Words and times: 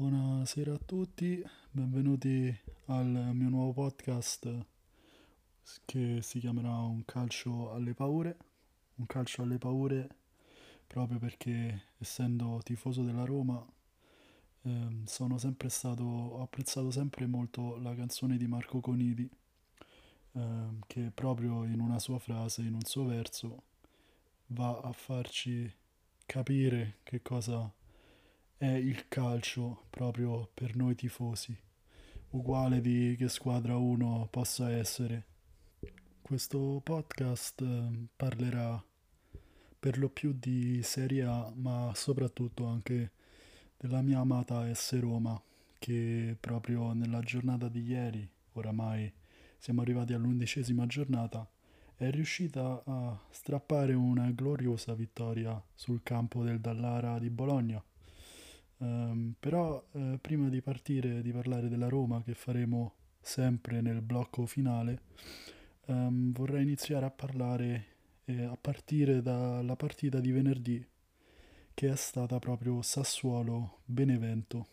Buonasera 0.00 0.72
a 0.72 0.78
tutti, 0.78 1.44
benvenuti 1.70 2.58
al 2.86 3.32
mio 3.34 3.50
nuovo 3.50 3.74
podcast 3.74 4.64
che 5.84 6.22
si 6.22 6.38
chiamerà 6.38 6.70
Un 6.70 7.04
calcio 7.04 7.70
alle 7.74 7.92
paure. 7.92 8.34
Un 8.94 9.04
calcio 9.04 9.42
alle 9.42 9.58
paure 9.58 10.08
proprio 10.86 11.18
perché 11.18 11.88
essendo 11.98 12.60
tifoso 12.62 13.02
della 13.02 13.26
Roma 13.26 13.62
ehm, 14.62 15.04
sono 15.04 15.36
sempre 15.36 15.68
stato, 15.68 16.02
ho 16.02 16.40
apprezzato 16.40 16.90
sempre 16.90 17.26
molto 17.26 17.76
la 17.76 17.94
canzone 17.94 18.38
di 18.38 18.46
Marco 18.46 18.80
Conidi 18.80 19.28
ehm, 20.32 20.78
che 20.86 21.10
proprio 21.12 21.64
in 21.64 21.78
una 21.78 21.98
sua 21.98 22.18
frase, 22.18 22.62
in 22.62 22.72
un 22.72 22.84
suo 22.84 23.04
verso 23.04 23.64
va 24.46 24.80
a 24.80 24.92
farci 24.92 25.70
capire 26.24 27.00
che 27.02 27.20
cosa 27.20 27.70
è 28.60 28.66
il 28.66 29.08
calcio 29.08 29.86
proprio 29.88 30.50
per 30.52 30.76
noi 30.76 30.94
tifosi, 30.94 31.58
uguale 32.32 32.82
di 32.82 33.14
che 33.16 33.30
squadra 33.30 33.78
uno 33.78 34.28
possa 34.30 34.70
essere. 34.70 35.24
Questo 36.20 36.82
podcast 36.84 37.62
eh, 37.62 38.08
parlerà 38.14 38.84
per 39.78 39.96
lo 39.96 40.10
più 40.10 40.34
di 40.38 40.82
Serie 40.82 41.22
A, 41.22 41.50
ma 41.54 41.90
soprattutto 41.94 42.66
anche 42.66 43.12
della 43.78 44.02
mia 44.02 44.18
amata 44.18 44.70
S 44.74 45.00
Roma, 45.00 45.42
che 45.78 46.36
proprio 46.38 46.92
nella 46.92 47.20
giornata 47.20 47.66
di 47.66 47.80
ieri, 47.80 48.30
oramai 48.52 49.10
siamo 49.56 49.80
arrivati 49.80 50.12
all'undicesima 50.12 50.84
giornata, 50.84 51.48
è 51.96 52.10
riuscita 52.10 52.82
a 52.84 53.18
strappare 53.30 53.94
una 53.94 54.30
gloriosa 54.32 54.92
vittoria 54.92 55.58
sul 55.74 56.02
campo 56.02 56.44
del 56.44 56.60
Dallara 56.60 57.18
di 57.18 57.30
Bologna. 57.30 57.82
Um, 58.82 59.34
però 59.38 59.84
eh, 59.92 60.18
prima 60.20 60.48
di 60.48 60.62
partire 60.62 61.20
di 61.20 61.32
parlare 61.32 61.68
della 61.68 61.88
Roma 61.88 62.22
che 62.22 62.32
faremo 62.34 62.94
sempre 63.20 63.82
nel 63.82 64.00
blocco 64.00 64.46
finale, 64.46 65.02
um, 65.86 66.32
vorrei 66.32 66.62
iniziare 66.62 67.04
a 67.04 67.10
parlare 67.10 67.86
eh, 68.24 68.44
a 68.44 68.56
partire 68.58 69.20
dalla 69.20 69.76
partita 69.76 70.18
di 70.18 70.30
venerdì 70.30 70.86
che 71.74 71.90
è 71.90 71.96
stata 71.96 72.38
proprio 72.38 72.80
Sassuolo-Benevento. 72.80 74.66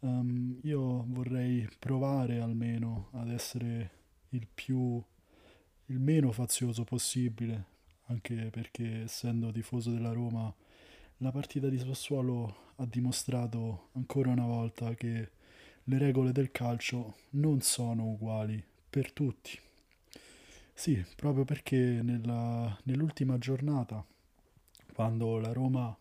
Um, 0.00 0.58
io 0.62 1.04
vorrei 1.08 1.66
provare 1.78 2.40
almeno 2.40 3.08
ad 3.12 3.30
essere 3.30 3.90
il 4.30 4.46
più 4.52 5.02
il 5.86 5.98
meno 5.98 6.32
fazioso 6.32 6.84
possibile, 6.84 7.64
anche 8.06 8.50
perché 8.50 9.02
essendo 9.02 9.50
tifoso 9.52 9.90
della 9.90 10.12
Roma, 10.12 10.54
la 11.24 11.32
partita 11.32 11.70
di 11.70 11.78
Sassuolo 11.78 12.72
ha 12.76 12.84
dimostrato 12.84 13.88
ancora 13.92 14.30
una 14.30 14.44
volta 14.44 14.92
che 14.92 15.30
le 15.82 15.98
regole 15.98 16.32
del 16.32 16.50
calcio 16.50 17.16
non 17.30 17.62
sono 17.62 18.04
uguali 18.04 18.62
per 18.90 19.10
tutti. 19.10 19.58
Sì, 20.74 21.02
proprio 21.16 21.46
perché 21.46 21.78
nella, 21.78 22.78
nell'ultima 22.82 23.38
giornata, 23.38 24.04
quando 24.92 25.38
la 25.38 25.54
Roma 25.54 25.96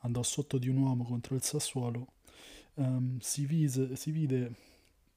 andò 0.00 0.22
sotto 0.22 0.56
di 0.56 0.70
un 0.70 0.78
uomo 0.78 1.04
contro 1.04 1.34
il 1.34 1.42
Sassuolo, 1.42 2.12
um, 2.76 3.18
si, 3.18 3.44
vise, 3.44 3.96
si 3.96 4.12
vide 4.12 4.54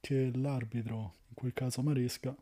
che 0.01 0.29
l'arbitro, 0.35 1.13
in 1.29 1.35
quel 1.35 1.53
caso 1.53 1.81
Maresca, 1.81 2.35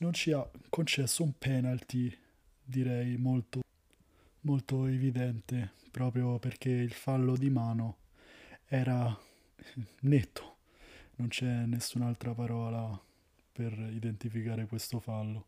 non 0.00 0.12
ci 0.14 0.32
ha 0.32 0.50
concesso 0.68 1.22
un 1.22 1.32
penalty, 1.38 2.12
direi 2.60 3.16
molto, 3.16 3.60
molto 4.42 4.86
evidente, 4.86 5.72
proprio 5.90 6.38
perché 6.38 6.70
il 6.70 6.92
fallo 6.92 7.36
di 7.36 7.50
mano 7.50 7.96
era 8.66 9.16
netto, 10.00 10.56
non 11.16 11.28
c'è 11.28 11.66
nessun'altra 11.66 12.34
parola 12.34 12.98
per 13.52 13.72
identificare 13.92 14.66
questo 14.66 15.00
fallo. 15.00 15.46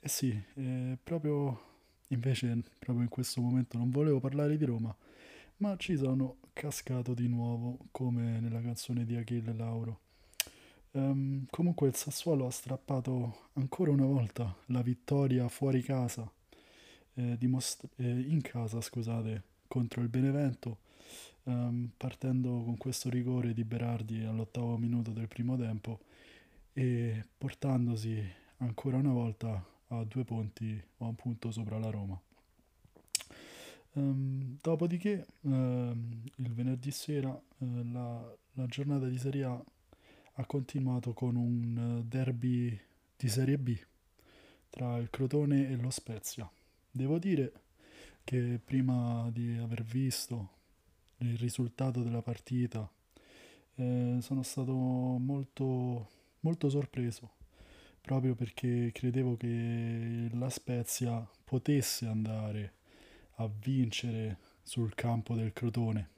E 0.00 0.06
eh 0.06 0.08
sì, 0.08 0.42
eh, 0.54 0.98
proprio 1.02 1.60
invece, 2.08 2.62
proprio 2.78 3.02
in 3.04 3.10
questo 3.10 3.40
momento 3.40 3.76
non 3.76 3.90
volevo 3.90 4.20
parlare 4.20 4.56
di 4.56 4.64
Roma, 4.64 4.94
ma 5.58 5.76
ci 5.76 5.96
sono 5.96 6.36
cascato 6.52 7.14
di 7.14 7.28
nuovo, 7.28 7.78
come 7.90 8.40
nella 8.40 8.60
canzone 8.60 9.04
di 9.04 9.16
Achille 9.16 9.52
Lauro. 9.52 10.00
Um, 10.90 11.46
comunque 11.50 11.88
il 11.88 11.94
Sassuolo 11.94 12.46
ha 12.46 12.50
strappato 12.50 13.50
ancora 13.54 13.90
una 13.90 14.06
volta 14.06 14.56
la 14.66 14.80
vittoria 14.82 15.48
fuori 15.48 15.82
casa, 15.82 16.30
eh, 17.18 17.36
dimostra- 17.36 17.88
eh, 17.96 18.08
in 18.08 18.40
casa 18.40 18.80
scusate, 18.80 19.42
contro 19.66 20.02
il 20.02 20.08
Benevento, 20.08 20.78
um, 21.44 21.90
partendo 21.96 22.62
con 22.62 22.76
questo 22.76 23.10
rigore 23.10 23.52
di 23.52 23.64
Berardi 23.64 24.24
all'ottavo 24.24 24.76
minuto 24.76 25.10
del 25.10 25.28
primo 25.28 25.56
tempo 25.56 25.98
e 26.72 27.24
portandosi 27.36 28.22
ancora 28.58 28.96
una 28.96 29.12
volta 29.12 29.62
a 29.88 30.04
due 30.04 30.24
punti 30.24 30.80
o 30.98 31.04
a 31.04 31.08
un 31.08 31.16
punto 31.16 31.50
sopra 31.50 31.78
la 31.78 31.90
Roma. 31.90 32.20
Um, 33.92 34.56
dopodiché 34.60 35.26
il 35.40 36.52
venerdì 36.52 36.90
sera 36.90 37.30
uh, 37.30 37.92
la, 37.92 38.36
la 38.52 38.66
giornata 38.66 39.08
di 39.08 39.18
Serie 39.18 39.44
A 39.44 39.64
ha 40.40 40.46
continuato 40.46 41.12
con 41.14 41.34
un 41.34 41.98
eh, 41.98 42.04
derby 42.04 42.78
di 43.16 43.28
Serie 43.28 43.58
B 43.58 43.76
tra 44.70 44.96
il 44.98 45.10
Crotone 45.10 45.68
e 45.68 45.76
lo 45.76 45.90
Spezia. 45.90 46.48
Devo 46.90 47.18
dire 47.18 47.52
che 48.24 48.60
prima 48.62 49.28
di 49.32 49.56
aver 49.58 49.82
visto 49.82 50.56
il 51.18 51.36
risultato 51.38 52.02
della 52.02 52.22
partita 52.22 52.88
eh, 53.76 54.18
sono 54.20 54.42
stato 54.42 54.72
molto, 54.72 56.08
molto 56.40 56.68
sorpreso 56.68 57.36
proprio 58.00 58.34
perché 58.34 58.90
credevo 58.92 59.36
che 59.36 60.28
la 60.32 60.48
Spezia 60.48 61.28
potesse 61.44 62.06
andare 62.06 62.74
a 63.36 63.48
vincere 63.48 64.38
sul 64.62 64.94
campo 64.94 65.34
del 65.34 65.52
Crotone 65.52 66.16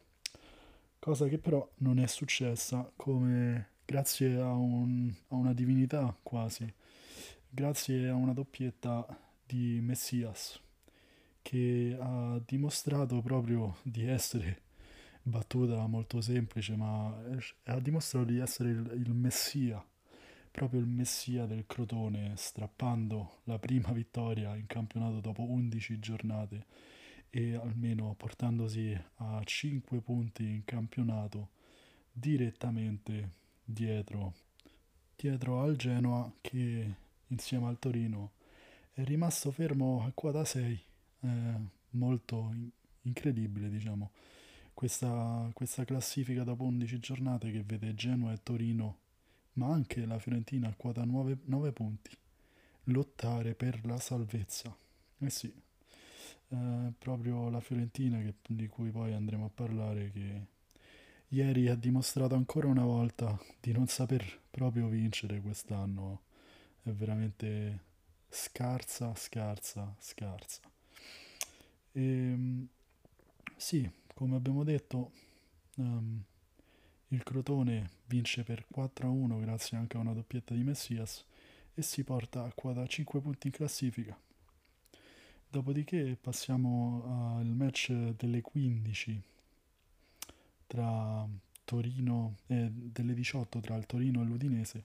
cosa 1.00 1.26
che 1.26 1.38
però 1.38 1.66
non 1.78 1.98
è 1.98 2.06
successa 2.06 2.88
come 2.94 3.70
grazie 3.86 4.36
a, 4.38 4.52
un, 4.52 5.12
a 5.28 5.34
una 5.34 5.54
divinità 5.54 6.14
quasi, 6.22 6.72
grazie 7.48 8.08
a 8.08 8.14
una 8.14 8.34
doppietta 8.34 9.04
di 9.50 9.80
Messias 9.80 10.60
che 11.42 11.96
ha 11.98 12.40
dimostrato 12.46 13.20
proprio 13.20 13.78
di 13.82 14.06
essere 14.06 14.62
battuta 15.22 15.84
molto 15.86 16.20
semplice, 16.20 16.76
ma 16.76 17.12
ha 17.64 17.80
dimostrato 17.80 18.26
di 18.26 18.38
essere 18.38 18.70
il, 18.70 18.92
il 18.94 19.12
Messia, 19.12 19.84
proprio 20.52 20.80
il 20.80 20.86
Messia 20.86 21.46
del 21.46 21.66
Crotone, 21.66 22.34
strappando 22.36 23.40
la 23.44 23.58
prima 23.58 23.90
vittoria 23.92 24.54
in 24.54 24.66
campionato 24.66 25.20
dopo 25.20 25.42
11 25.42 25.98
giornate 25.98 26.66
e 27.30 27.54
almeno 27.54 28.14
portandosi 28.14 28.96
a 29.16 29.42
5 29.42 30.00
punti 30.00 30.44
in 30.44 30.64
campionato 30.64 31.50
direttamente 32.12 33.30
dietro, 33.64 34.34
dietro 35.16 35.60
al 35.62 35.76
Genoa 35.76 36.32
che 36.40 36.94
insieme 37.28 37.66
al 37.66 37.78
Torino 37.78 38.32
è 38.92 39.04
rimasto 39.04 39.50
fermo 39.50 40.04
a 40.04 40.10
quota 40.12 40.44
6, 40.44 40.80
eh, 41.20 41.28
molto 41.90 42.50
in- 42.52 42.70
incredibile 43.02 43.68
diciamo. 43.68 44.10
Questa, 44.74 45.50
questa 45.52 45.84
classifica 45.84 46.42
dopo 46.44 46.64
11 46.64 46.98
giornate 47.00 47.50
che 47.50 47.62
vede 47.62 47.94
Genoa 47.94 48.32
e 48.32 48.42
Torino, 48.42 48.98
ma 49.54 49.68
anche 49.68 50.06
la 50.06 50.18
Fiorentina 50.18 50.68
a 50.68 50.74
quota 50.76 51.04
9, 51.04 51.38
9 51.44 51.72
punti, 51.72 52.16
lottare 52.84 53.54
per 53.54 53.84
la 53.86 53.98
salvezza. 53.98 54.74
Eh 55.18 55.30
sì, 55.30 55.52
eh, 56.48 56.92
proprio 56.98 57.48
la 57.50 57.60
Fiorentina 57.60 58.18
che, 58.20 58.34
di 58.48 58.66
cui 58.68 58.90
poi 58.90 59.12
andremo 59.14 59.46
a 59.46 59.50
parlare 59.52 60.10
che 60.10 60.46
ieri 61.28 61.68
ha 61.68 61.74
dimostrato 61.76 62.34
ancora 62.34 62.66
una 62.68 62.84
volta 62.84 63.38
di 63.60 63.72
non 63.72 63.86
saper 63.86 64.40
proprio 64.50 64.88
vincere 64.88 65.40
quest'anno. 65.40 66.22
È 66.82 66.90
veramente 66.90 67.80
scarsa, 68.30 69.14
scarsa, 69.14 69.94
scarsa. 69.98 70.60
E, 71.92 72.02
ehm, 72.02 72.68
sì, 73.56 73.88
come 74.14 74.36
abbiamo 74.36 74.64
detto, 74.64 75.10
um, 75.76 76.22
il 77.08 77.22
Crotone 77.24 77.90
vince 78.06 78.44
per 78.44 78.64
4-1 78.72 79.40
grazie 79.40 79.76
anche 79.76 79.96
a 79.96 80.00
una 80.00 80.12
doppietta 80.12 80.54
di 80.54 80.62
Messias 80.62 81.24
e 81.74 81.82
si 81.82 82.04
porta 82.04 82.44
a 82.44 82.52
quota 82.54 82.86
5 82.86 83.20
punti 83.20 83.48
in 83.48 83.52
classifica. 83.52 84.18
Dopodiché 85.48 86.16
passiamo 86.20 87.36
al 87.38 87.46
match 87.46 87.90
delle 87.90 88.40
15 88.40 89.22
tra 90.68 91.26
Torino, 91.64 92.36
eh, 92.46 92.70
delle 92.70 93.14
18 93.14 93.58
tra 93.58 93.74
il 93.74 93.86
Torino 93.86 94.22
e 94.22 94.24
l'Udinese, 94.24 94.84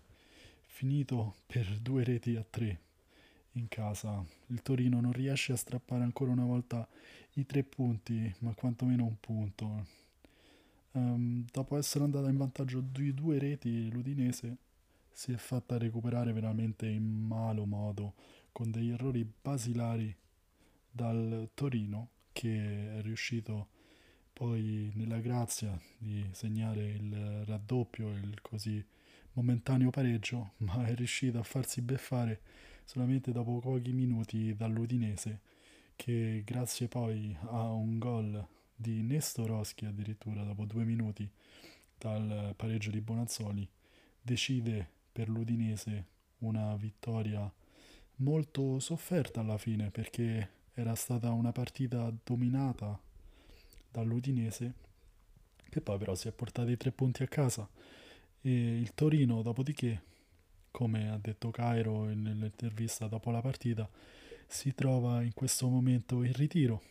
finito 0.66 1.36
per 1.46 1.80
due 1.80 2.04
reti 2.04 2.36
a 2.36 2.44
tre 2.50 2.80
in 3.56 3.68
casa. 3.68 4.24
Il 4.48 4.62
Torino 4.62 5.00
non 5.02 5.12
riesce 5.12 5.52
a 5.54 5.58
strappare 5.58 6.04
ancora 6.04 6.32
una 6.32 6.46
volta 6.46 6.88
i 7.34 7.46
tre 7.46 7.64
punti, 7.64 8.34
ma 8.40 8.54
quantomeno 8.54 9.06
un 9.06 9.20
punto. 9.20 9.86
um, 10.92 11.46
dopo 11.52 11.78
essere 11.78 12.04
andata 12.04 12.30
in 12.30 12.38
vantaggio 12.38 12.80
di 12.80 13.14
due 13.14 13.38
reti, 13.38 13.90
l'Udinese 13.92 14.58
si 15.12 15.32
è 15.32 15.38
fatta 15.38 15.78
recuperare 15.78 16.34
veramente 16.34 16.88
in 16.88 17.04
malo 17.04 17.66
modo, 17.66 18.14
con 18.52 18.72
degli 18.72 18.92
errori 18.92 19.30
basilari 19.42 20.16
dal 20.90 21.50
Torino, 21.54 22.10
che 22.32 22.98
è 22.98 23.02
riuscito 23.02 23.68
poi 24.32 24.92
nella 24.96 25.20
grazia 25.20 25.78
di 25.98 26.26
segnare 26.32 26.84
il 26.84 27.46
raddoppio 27.46 28.10
il 28.10 28.42
così 28.42 28.84
momentaneo 29.34 29.90
pareggio, 29.90 30.52
ma 30.58 30.86
è 30.86 30.96
riuscito 30.96 31.40
a 31.40 31.44
farsi 31.44 31.82
beffare 31.82 32.42
solamente 32.86 33.32
dopo 33.32 33.60
pochi 33.60 33.92
minuti 33.92 34.56
dall'Udinese, 34.56 35.42
che 35.96 36.44
grazie 36.46 36.88
poi 36.88 37.36
a 37.50 37.72
un 37.72 37.98
gol 38.00 38.48
di 38.74 39.02
Nestorowski 39.02 39.86
addirittura 39.86 40.44
dopo 40.44 40.66
due 40.66 40.86
minuti 40.86 41.30
dal 41.98 42.54
pareggio 42.56 42.92
di 42.92 43.02
Bonazzoli, 43.02 43.68
decide 44.22 44.88
per 45.12 45.28
l'Udinese 45.28 46.06
una 46.40 46.76
vittoria 46.76 47.52
molto 48.18 48.80
sofferta 48.80 49.42
alla 49.42 49.58
fine 49.58 49.90
perché 49.90 50.50
era 50.74 50.96
stata 50.96 51.32
una 51.32 51.52
partita 51.52 52.14
dominata 52.24 52.98
dall'Udinese 53.90 54.84
che 55.76 55.82
poi 55.82 55.98
però 55.98 56.16
si 56.16 56.30
è 56.30 56.32
portati 56.32 56.72
i 56.72 56.78
tre 56.78 56.94
punti 56.94 57.24
a 57.24 57.28
casa. 57.28 57.68
E 58.40 58.80
il 58.80 58.94
Torino 58.94 59.42
dopodiché 59.42 60.04
come 60.76 61.10
ha 61.10 61.18
detto 61.18 61.52
Cairo 61.52 62.04
nell'intervista 62.04 63.08
dopo 63.08 63.32
la 63.32 63.40
partita 63.40 63.90
si 64.46 64.76
trova 64.76 65.22
in 65.22 65.34
questo 65.34 65.70
momento 65.70 66.22
in 66.22 66.34
ritiro 66.34 66.82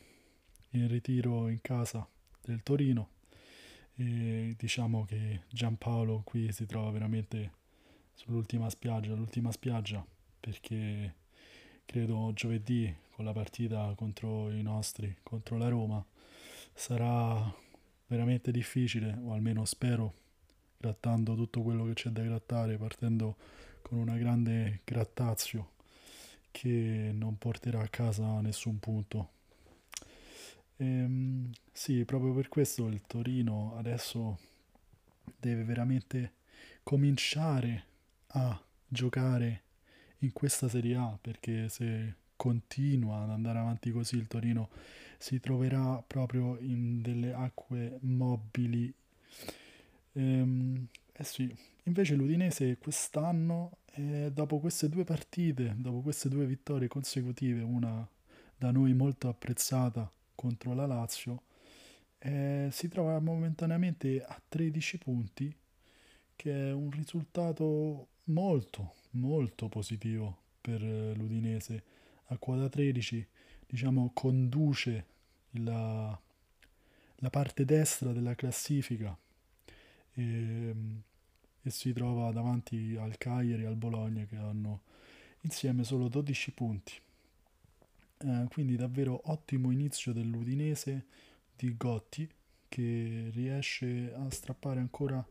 in 0.71 0.89
ritiro 0.89 1.49
in 1.49 1.61
casa 1.61 2.09
del 2.43 2.63
Torino. 2.63 3.11
E 3.97 4.55
diciamo 4.57 5.05
che 5.05 5.43
Giampaolo 5.51 6.23
qui 6.25 6.51
si 6.51 6.65
trova 6.65 6.91
veramente 6.91 7.53
sull'ultima 8.15 8.71
spiaggia, 8.71 9.13
l'ultima 9.13 9.53
spiaggia 9.53 10.05
perché 10.41 11.15
credo 11.85 12.33
giovedì 12.33 12.93
con 13.13 13.27
la 13.27 13.33
partita 13.33 13.93
contro 13.95 14.51
i 14.51 14.63
nostri, 14.63 15.15
contro 15.23 15.59
la 15.59 15.69
Roma, 15.69 16.03
sarà 16.73 17.55
veramente 18.07 18.51
difficile, 18.51 19.19
o 19.23 19.35
almeno 19.35 19.67
spero, 19.67 20.15
grattando 20.79 21.37
tutto 21.37 21.63
quello 21.63 21.85
che 21.85 21.93
c'è 21.93 22.11
da 22.11 22.23
grattare, 22.23 22.77
partendo 22.77 23.37
con 23.85 23.99
una 23.99 24.17
grande 24.17 24.81
grattazio 24.83 25.73
che 26.51 27.11
non 27.13 27.37
porterà 27.37 27.83
a 27.83 27.89
casa 27.89 28.41
nessun 28.41 28.79
punto. 28.79 29.29
Ehm, 30.79 31.53
sì, 31.71 32.05
proprio 32.07 32.33
per 32.33 32.49
questo 32.49 32.87
il 32.89 33.03
Torino 33.07 33.75
adesso 33.77 34.39
deve 35.37 35.65
veramente 35.65 36.33
cominciare 36.83 37.85
a 38.29 38.59
giocare 38.89 39.63
in 40.21 40.33
questa 40.33 40.69
Serie 40.69 40.97
A 40.97 41.19
perché 41.21 41.69
se 41.69 42.15
continua 42.37 43.23
ad 43.23 43.31
andare 43.31 43.59
avanti 43.59 43.91
così 43.91 44.17
il 44.17 44.27
Torino 44.27 44.71
si 45.19 45.41
troverà 45.41 46.03
proprio 46.07 46.59
in 46.59 47.03
delle 47.03 47.35
acque 47.35 47.99
mobili. 48.01 48.93
Ehm, 50.13 50.87
eh 51.17 51.25
sì, 51.25 51.55
invece 51.85 52.17
l'Udinese 52.17 52.77
quest'anno, 52.77 53.79
eh, 53.93 54.33
dopo 54.33 54.59
queste 54.59 54.89
due 54.89 55.05
partite, 55.05 55.75
dopo 55.77 56.01
queste 56.01 56.29
due 56.29 56.45
vittorie 56.45 56.89
consecutive, 56.89 57.63
una 57.63 58.07
da 58.57 58.73
noi 58.73 58.95
molto 58.95 59.29
apprezzata 59.29 60.11
contro 60.35 60.75
la 60.75 60.87
Lazio, 60.87 61.43
eh, 62.19 62.69
si 62.73 62.89
trova 62.89 63.21
momentaneamente 63.21 64.25
a 64.25 64.41
13 64.49 64.99
punti, 64.99 65.55
che 66.35 66.69
è 66.69 66.73
un 66.73 66.91
risultato 66.91 68.09
molto, 68.25 68.95
molto 69.11 69.69
positivo 69.69 70.39
per 70.61 70.83
eh, 70.83 71.15
l'Udinese. 71.15 71.85
A 72.29 72.39
quota 72.39 72.69
13, 72.69 73.25
diciamo, 73.67 74.11
conduce 74.13 75.07
la, 75.53 76.19
la 77.17 77.31
parte 77.31 77.65
destra 77.65 78.13
della 78.13 78.35
classifica 78.35 79.17
e, 80.15 80.23
ehm, 80.23 81.03
e 81.63 81.71
si 81.71 81.93
trova 81.93 82.31
davanti 82.33 82.97
al 82.99 83.17
Cagliari 83.19 83.63
e 83.63 83.67
al 83.67 83.77
Bologna 83.77 84.25
che 84.25 84.37
hanno 84.37 84.83
insieme 85.43 85.85
solo 85.85 86.09
12 86.09 86.53
punti. 86.53 86.93
Eh, 88.19 88.47
quindi 88.51 88.77
davvero 88.77 89.21
ottimo 89.25 89.71
inizio 89.71 90.13
dell'Udinese 90.13 91.07
di 91.57 91.77
Gotti 91.77 92.29
che 92.69 93.31
riesce 93.33 94.13
a 94.15 94.31
strappare 94.31 94.81
ancora 94.81 95.25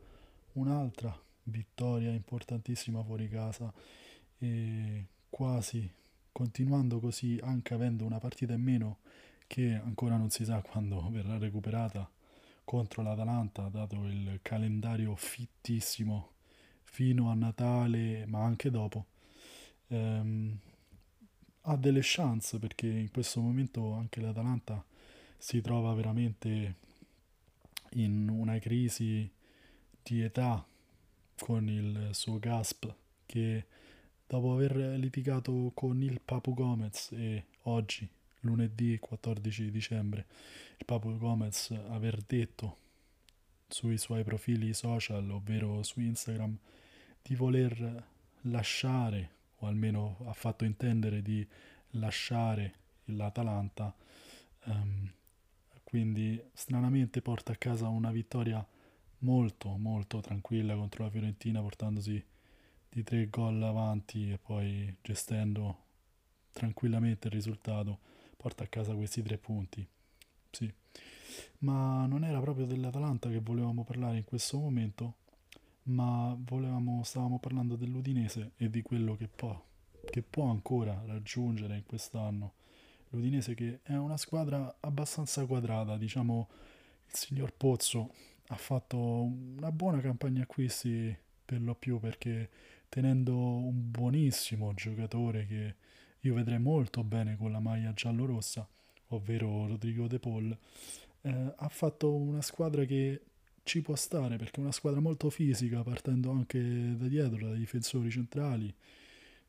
un'altra 0.53 1.17
vittoria 1.43 2.11
importantissima 2.11 3.03
fuori 3.03 3.27
casa 3.27 3.73
e 4.37 5.05
quasi 5.29 5.91
continuando 6.31 6.99
così 6.99 7.39
anche 7.41 7.73
avendo 7.73 8.05
una 8.05 8.19
partita 8.19 8.53
in 8.53 8.61
meno 8.61 8.99
che 9.47 9.73
ancora 9.73 10.15
non 10.15 10.29
si 10.29 10.45
sa 10.45 10.61
quando 10.61 11.09
verrà 11.09 11.37
recuperata 11.37 12.09
contro 12.63 13.01
l'Atalanta 13.03 13.67
dato 13.69 14.05
il 14.05 14.39
calendario 14.41 15.15
fittissimo 15.15 16.31
fino 16.83 17.29
a 17.29 17.33
Natale 17.33 18.25
ma 18.25 18.43
anche 18.43 18.69
dopo. 18.69 19.05
Ehm, 19.87 20.57
ha 21.61 21.75
delle 21.77 22.01
chance 22.01 22.59
perché 22.59 22.87
in 22.87 23.11
questo 23.11 23.39
momento 23.41 23.93
anche 23.93 24.19
l'Atalanta 24.21 24.83
si 25.37 25.61
trova 25.61 25.93
veramente 25.93 26.75
in 27.91 28.29
una 28.29 28.59
crisi 28.59 29.29
di 30.01 30.21
età 30.21 30.65
con 31.37 31.69
il 31.69 32.09
suo 32.11 32.39
Gasp 32.39 32.93
che 33.25 33.65
dopo 34.27 34.53
aver 34.53 34.75
litigato 34.97 35.71
con 35.73 36.01
il 36.01 36.21
Papu 36.23 36.53
Gomez 36.53 37.11
e 37.11 37.45
oggi, 37.63 38.07
lunedì 38.43 38.97
14 38.99 39.71
dicembre, 39.71 40.25
il 40.77 40.85
Papu 40.85 41.17
Gomez 41.17 41.71
aver 41.89 42.21
detto 42.21 42.77
sui 43.67 43.97
suoi 43.97 44.23
profili 44.23 44.73
social, 44.73 45.29
ovvero 45.29 45.83
su 45.83 45.99
Instagram, 45.99 46.57
di 47.21 47.35
voler 47.35 48.07
lasciare, 48.41 49.29
o 49.57 49.67
almeno 49.67 50.17
ha 50.25 50.33
fatto 50.33 50.65
intendere 50.65 51.21
di 51.21 51.45
lasciare 51.91 52.73
l'Atalanta, 53.05 53.93
um, 54.65 55.11
quindi 55.83 56.41
stranamente 56.53 57.21
porta 57.21 57.51
a 57.53 57.55
casa 57.55 57.87
una 57.87 58.11
vittoria 58.11 58.65
molto 59.23 59.77
molto 59.77 60.19
tranquilla 60.19 60.75
contro 60.75 61.03
la 61.03 61.09
Fiorentina 61.09 61.61
portandosi 61.61 62.23
di 62.89 63.03
tre 63.03 63.27
gol 63.29 63.61
avanti 63.63 64.31
e 64.31 64.37
poi 64.37 64.93
gestendo 65.01 65.77
tranquillamente 66.51 67.27
il 67.27 67.33
risultato 67.33 67.99
porta 68.43 68.65
a 68.65 68.67
casa 68.67 68.93
questi 68.93 69.21
tre 69.21 69.37
punti. 69.37 69.87
Sì. 70.51 70.69
Ma 71.59 72.05
non 72.05 72.25
era 72.25 72.41
proprio 72.41 72.65
dell'Atalanta 72.65 73.29
che 73.29 73.39
volevamo 73.39 73.85
parlare 73.85 74.17
in 74.17 74.25
questo 74.25 74.59
momento 74.59 75.15
ma 75.83 76.35
volevamo, 76.37 77.03
stavamo 77.03 77.39
parlando 77.39 77.77
dell'Udinese 77.77 78.51
e 78.57 78.69
di 78.69 78.81
quello 78.81 79.15
che 79.15 79.29
può, 79.33 79.61
che 80.09 80.21
può 80.21 80.49
ancora 80.49 81.01
raggiungere 81.05 81.77
in 81.77 81.83
quest'anno. 81.85 82.53
l'Udinese 83.09 83.53
che 83.53 83.79
è 83.83 83.95
una 83.95 84.17
squadra 84.17 84.75
abbastanza 84.81 85.45
quadrata 85.45 85.97
diciamo 85.97 86.47
il 87.07 87.15
signor 87.15 87.53
Pozzo 87.53 88.11
ha 88.47 88.55
fatto 88.55 88.97
una 88.97 89.71
buona 89.71 90.01
campagna 90.01 90.43
acquisti 90.43 91.15
per 91.45 91.61
lo 91.61 91.75
più 91.75 91.99
perché 91.99 92.49
tenendo 92.89 93.35
un 93.35 93.89
buonissimo 93.91 94.73
giocatore 94.73 95.45
che 95.47 95.75
io 96.23 96.33
vedrei 96.33 96.59
molto 96.59 97.03
bene 97.03 97.35
con 97.35 97.51
la 97.51 97.59
maglia 97.59 97.93
giallo-rossa, 97.93 98.67
ovvero 99.07 99.67
Rodrigo 99.67 100.07
De 100.07 100.19
Paul, 100.19 100.57
eh, 101.21 101.53
ha 101.55 101.69
fatto 101.69 102.13
una 102.13 102.41
squadra 102.41 102.85
che 102.85 103.21
ci 103.63 103.81
può 103.81 103.95
stare 103.95 104.37
perché 104.37 104.57
è 104.57 104.63
una 104.63 104.71
squadra 104.71 104.99
molto 104.99 105.29
fisica, 105.29 105.83
partendo 105.83 106.31
anche 106.31 106.95
da 106.97 107.07
dietro, 107.07 107.47
dai 107.47 107.57
difensori 107.57 108.09
centrali, 108.09 108.73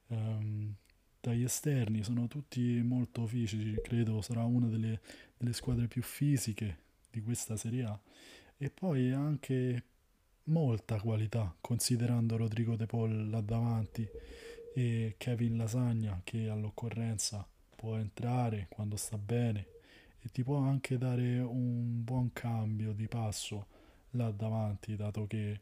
ehm, 0.08 0.74
dagli 1.20 1.44
esterni, 1.44 2.02
sono 2.02 2.26
tutti 2.26 2.80
molto 2.82 3.26
fisici, 3.26 3.78
credo 3.82 4.20
sarà 4.20 4.44
una 4.44 4.66
delle, 4.66 5.00
delle 5.36 5.52
squadre 5.52 5.86
più 5.88 6.02
fisiche 6.02 6.78
di 7.10 7.20
questa 7.22 7.56
Serie 7.56 7.84
A. 7.84 8.00
E 8.56 8.70
poi 8.70 9.12
anche 9.12 9.84
molta 10.44 11.00
qualità 11.00 11.54
considerando 11.60 12.36
Rodrigo 12.36 12.76
De 12.76 12.86
Paul 12.86 13.30
là 13.30 13.40
davanti 13.40 14.06
e 14.74 15.14
Kevin 15.16 15.56
Lasagna 15.56 16.20
che 16.24 16.48
all'occorrenza 16.48 17.46
può 17.76 17.96
entrare 17.96 18.66
quando 18.68 18.96
sta 18.96 19.16
bene 19.16 19.66
e 20.20 20.28
ti 20.30 20.42
può 20.42 20.56
anche 20.58 20.98
dare 20.98 21.38
un 21.38 22.02
buon 22.02 22.32
cambio 22.32 22.92
di 22.92 23.06
passo 23.06 23.66
là 24.10 24.30
davanti 24.30 24.96
dato 24.96 25.26
che 25.26 25.60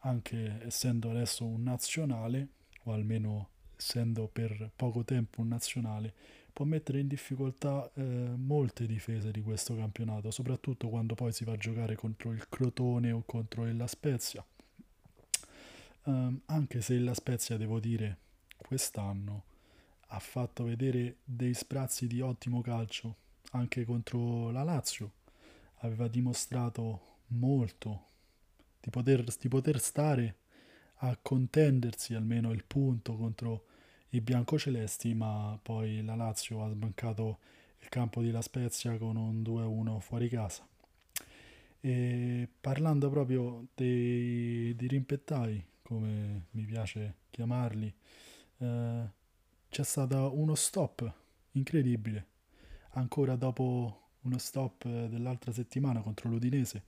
anche 0.00 0.64
essendo 0.64 1.10
adesso 1.10 1.44
un 1.44 1.62
nazionale 1.62 2.48
o 2.84 2.92
almeno 2.92 3.48
essendo 3.76 4.28
per 4.32 4.70
poco 4.74 5.04
tempo 5.04 5.42
un 5.42 5.48
nazionale 5.48 6.14
può 6.58 6.64
mettere 6.64 6.98
in 6.98 7.06
difficoltà 7.06 7.88
eh, 7.94 8.02
molte 8.02 8.84
difese 8.86 9.30
di 9.30 9.42
questo 9.42 9.76
campionato, 9.76 10.32
soprattutto 10.32 10.88
quando 10.88 11.14
poi 11.14 11.30
si 11.30 11.44
va 11.44 11.52
a 11.52 11.56
giocare 11.56 11.94
contro 11.94 12.32
il 12.32 12.48
Crotone 12.48 13.12
o 13.12 13.22
contro 13.24 13.64
La 13.72 13.86
Spezia. 13.86 14.44
Um, 16.02 16.40
anche 16.46 16.80
se 16.80 16.98
la 16.98 17.14
Spezia, 17.14 17.56
devo 17.56 17.78
dire, 17.78 18.16
quest'anno 18.68 19.44
ha 20.08 20.18
fatto 20.18 20.64
vedere 20.64 21.16
dei 21.24 21.54
sprazzi 21.54 22.06
di 22.06 22.20
ottimo 22.20 22.60
calcio 22.60 23.16
anche 23.52 23.86
contro 23.86 24.50
la 24.50 24.62
Lazio, 24.62 25.12
aveva 25.76 26.06
dimostrato 26.06 27.00
molto 27.28 28.04
di 28.78 28.90
poter, 28.90 29.24
di 29.24 29.48
poter 29.48 29.80
stare 29.80 30.36
a 30.96 31.16
contendersi 31.16 32.12
almeno 32.12 32.52
il 32.52 32.62
punto 32.66 33.16
contro 33.16 33.64
i 34.10 34.20
biancocelesti, 34.20 35.14
ma 35.14 35.58
poi 35.62 36.04
la 36.04 36.14
Lazio 36.14 36.62
ha 36.62 36.68
sbancato 36.68 37.38
il 37.80 37.88
campo 37.88 38.20
di 38.20 38.30
La 38.30 38.42
Spezia 38.42 38.98
con 38.98 39.16
un 39.16 39.40
2-1 39.40 39.98
fuori 40.00 40.28
casa. 40.28 40.66
E 41.80 42.48
parlando 42.60 43.08
proprio 43.08 43.68
dei, 43.74 44.76
dei 44.76 44.88
rimpettai, 44.88 45.64
come 45.80 46.48
mi 46.50 46.64
piace 46.64 47.14
chiamarli, 47.30 47.94
eh, 48.58 49.08
c'è 49.68 49.84
stato 49.84 50.38
uno 50.38 50.54
stop 50.54 51.12
incredibile. 51.52 52.26
Ancora 52.92 53.36
dopo 53.36 54.10
uno 54.22 54.38
stop 54.38 54.84
dell'altra 54.84 55.52
settimana 55.52 56.00
contro 56.00 56.28
l'Udinese, 56.28 56.84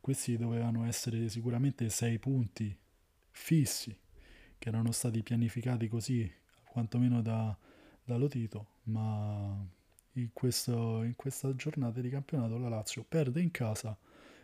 questi 0.00 0.36
dovevano 0.36 0.84
essere 0.84 1.28
sicuramente 1.28 1.88
sei 1.88 2.18
punti 2.18 2.76
fissi 3.30 3.96
che 4.58 4.68
erano 4.68 4.92
stati 4.92 5.22
pianificati 5.22 5.88
così, 5.88 6.30
quantomeno 6.64 7.22
da, 7.22 7.56
da 8.02 8.16
Lotito, 8.16 8.66
ma 8.84 9.66
in, 10.12 10.28
questo, 10.32 11.02
in 11.02 11.14
questa 11.16 11.54
giornata 11.54 12.00
di 12.00 12.08
campionato 12.08 12.58
la 12.58 12.68
Lazio 12.68 13.04
perde 13.06 13.40
in 13.40 13.50
casa 13.50 13.96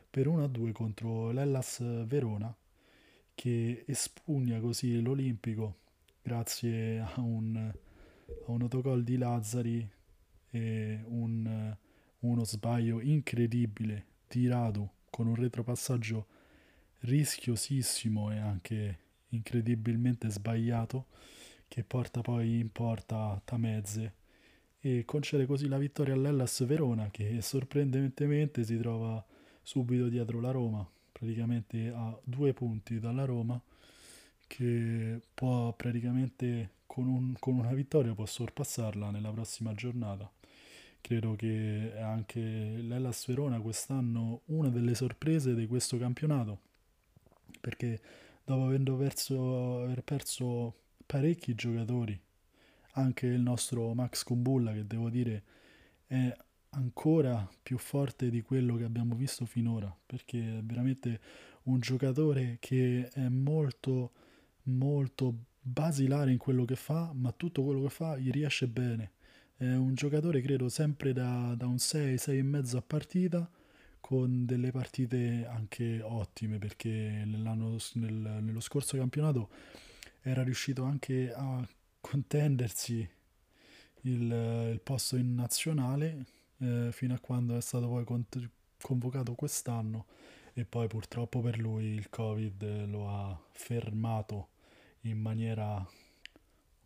per 0.08 0.26
1-2 0.26 0.72
contro 0.72 1.30
l'Ellas 1.30 2.04
Verona 2.06 2.54
che 3.34 3.84
espugna 3.86 4.58
così 4.60 5.00
l'Olimpico 5.00 5.76
grazie 6.22 7.00
a 7.00 7.20
un, 7.20 7.56
a 7.56 8.50
un 8.50 8.62
autogol 8.62 9.02
di 9.02 9.16
Lazzari 9.16 9.88
e 10.50 11.00
un, 11.06 11.76
uno 12.20 12.44
sbaglio 12.44 13.00
incredibile 13.00 14.06
di 14.28 14.48
Radu 14.48 14.88
con 15.08 15.26
un 15.26 15.34
retropassaggio 15.34 16.26
rischiosissimo 17.00 18.32
e 18.32 18.38
anche 18.38 18.98
incredibilmente 19.28 20.28
sbagliato 20.28 21.06
che 21.68 21.84
porta 21.84 22.20
poi 22.20 22.58
in 22.58 22.70
porta 22.70 23.40
Tamezze. 23.44 24.14
E 24.80 25.04
concede 25.04 25.46
così 25.46 25.68
la 25.68 25.78
vittoria 25.78 26.14
all'Ellas 26.14 26.64
Verona 26.64 27.10
che 27.10 27.40
sorprendentemente 27.42 28.64
si 28.64 28.78
trova 28.78 29.24
subito 29.62 30.08
dietro 30.08 30.40
la 30.40 30.50
Roma, 30.50 30.88
praticamente 31.12 31.88
a 31.94 32.18
due 32.24 32.52
punti 32.54 32.98
dalla 32.98 33.24
Roma 33.24 33.60
che 34.50 35.20
può 35.32 35.72
praticamente 35.74 36.70
con, 36.84 37.06
un, 37.06 37.34
con 37.38 37.54
una 37.54 37.72
vittoria 37.72 38.14
può 38.14 38.26
sorpassarla 38.26 39.12
nella 39.12 39.30
prossima 39.30 39.74
giornata. 39.74 40.28
Credo 41.00 41.36
che 41.36 41.92
anche 41.96 42.40
l'Ellas 42.40 43.26
Verona 43.26 43.60
quest'anno 43.60 44.40
una 44.46 44.68
delle 44.68 44.96
sorprese 44.96 45.54
di 45.54 45.68
questo 45.68 45.98
campionato, 45.98 46.58
perché 47.60 48.00
dopo 48.44 48.96
perso, 48.96 49.82
aver 49.82 50.02
perso 50.02 50.74
parecchi 51.06 51.54
giocatori, 51.54 52.20
anche 52.94 53.26
il 53.26 53.40
nostro 53.40 53.94
Max 53.94 54.24
Kumbulla 54.24 54.72
che 54.72 54.84
devo 54.84 55.10
dire 55.10 55.42
è 56.08 56.36
ancora 56.70 57.48
più 57.62 57.78
forte 57.78 58.30
di 58.30 58.42
quello 58.42 58.74
che 58.74 58.84
abbiamo 58.84 59.14
visto 59.14 59.46
finora, 59.46 59.96
perché 60.06 60.58
è 60.58 60.60
veramente 60.60 61.20
un 61.64 61.78
giocatore 61.78 62.56
che 62.58 63.08
è 63.12 63.28
molto 63.28 64.10
molto 64.70 65.34
basilare 65.60 66.30
in 66.32 66.38
quello 66.38 66.64
che 66.64 66.76
fa, 66.76 67.12
ma 67.14 67.32
tutto 67.32 67.62
quello 67.62 67.82
che 67.82 67.90
fa 67.90 68.16
gli 68.16 68.30
riesce 68.30 68.66
bene. 68.66 69.12
È 69.56 69.74
un 69.74 69.94
giocatore, 69.94 70.40
credo, 70.40 70.68
sempre 70.68 71.12
da, 71.12 71.54
da 71.56 71.66
un 71.66 71.78
6, 71.78 72.16
6 72.16 72.38
e 72.38 72.42
mezzo 72.42 72.78
a 72.78 72.82
partita, 72.82 73.50
con 74.00 74.46
delle 74.46 74.70
partite 74.70 75.46
anche 75.46 76.00
ottime, 76.02 76.58
perché 76.58 76.90
nel, 77.26 78.38
nello 78.42 78.60
scorso 78.60 78.96
campionato 78.96 79.50
era 80.22 80.42
riuscito 80.42 80.84
anche 80.84 81.32
a 81.32 81.66
contendersi 82.00 83.08
il, 84.02 84.70
il 84.72 84.80
posto 84.82 85.16
in 85.16 85.34
nazionale 85.34 86.24
eh, 86.58 86.88
fino 86.92 87.14
a 87.14 87.18
quando 87.18 87.56
è 87.56 87.60
stato 87.60 87.88
poi 87.88 88.04
cont- 88.04 88.48
convocato 88.80 89.34
quest'anno 89.34 90.06
e 90.52 90.64
poi 90.64 90.88
purtroppo 90.88 91.40
per 91.40 91.58
lui 91.58 91.86
il 91.86 92.08
covid 92.08 92.86
lo 92.86 93.08
ha 93.08 93.40
fermato 93.52 94.48
in 95.02 95.18
maniera 95.18 95.86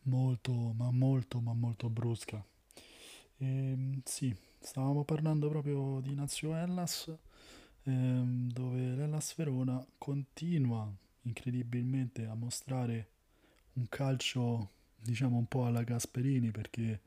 molto 0.02 0.52
ma 0.52 0.90
molto 0.90 1.40
ma 1.40 1.52
molto 1.52 1.88
brusca. 1.88 2.44
E, 3.38 3.46
ehm, 3.46 4.00
sì 4.04 4.34
stavamo 4.60 5.04
parlando 5.04 5.48
proprio 5.48 6.00
di 6.00 6.14
Nazio 6.14 6.54
Hellas 6.54 7.12
ehm, 7.84 8.50
dove 8.50 8.94
l'Hellas 8.94 9.34
Verona 9.36 9.84
continua 9.98 10.90
incredibilmente 11.22 12.26
a 12.26 12.34
mostrare 12.34 13.08
un 13.74 13.86
calcio 13.88 14.70
diciamo 14.96 15.36
un 15.36 15.46
po' 15.46 15.66
alla 15.66 15.82
Gasperini 15.82 16.50
perché 16.50 17.00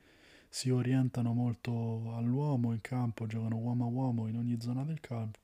si 0.48 0.70
orientano 0.70 1.32
molto 1.32 2.14
all'uomo 2.14 2.72
in 2.72 2.80
campo, 2.80 3.26
giocano 3.26 3.56
uomo 3.56 3.84
a 3.84 3.88
uomo 3.88 4.28
in 4.28 4.36
ogni 4.36 4.58
zona 4.60 4.82
del 4.84 5.00
campo, 5.00 5.38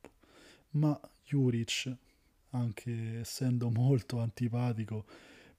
ma 0.70 0.98
Juric, 1.24 1.94
anche 2.50 3.18
essendo 3.20 3.70
molto 3.70 4.20
antipatico 4.20 5.04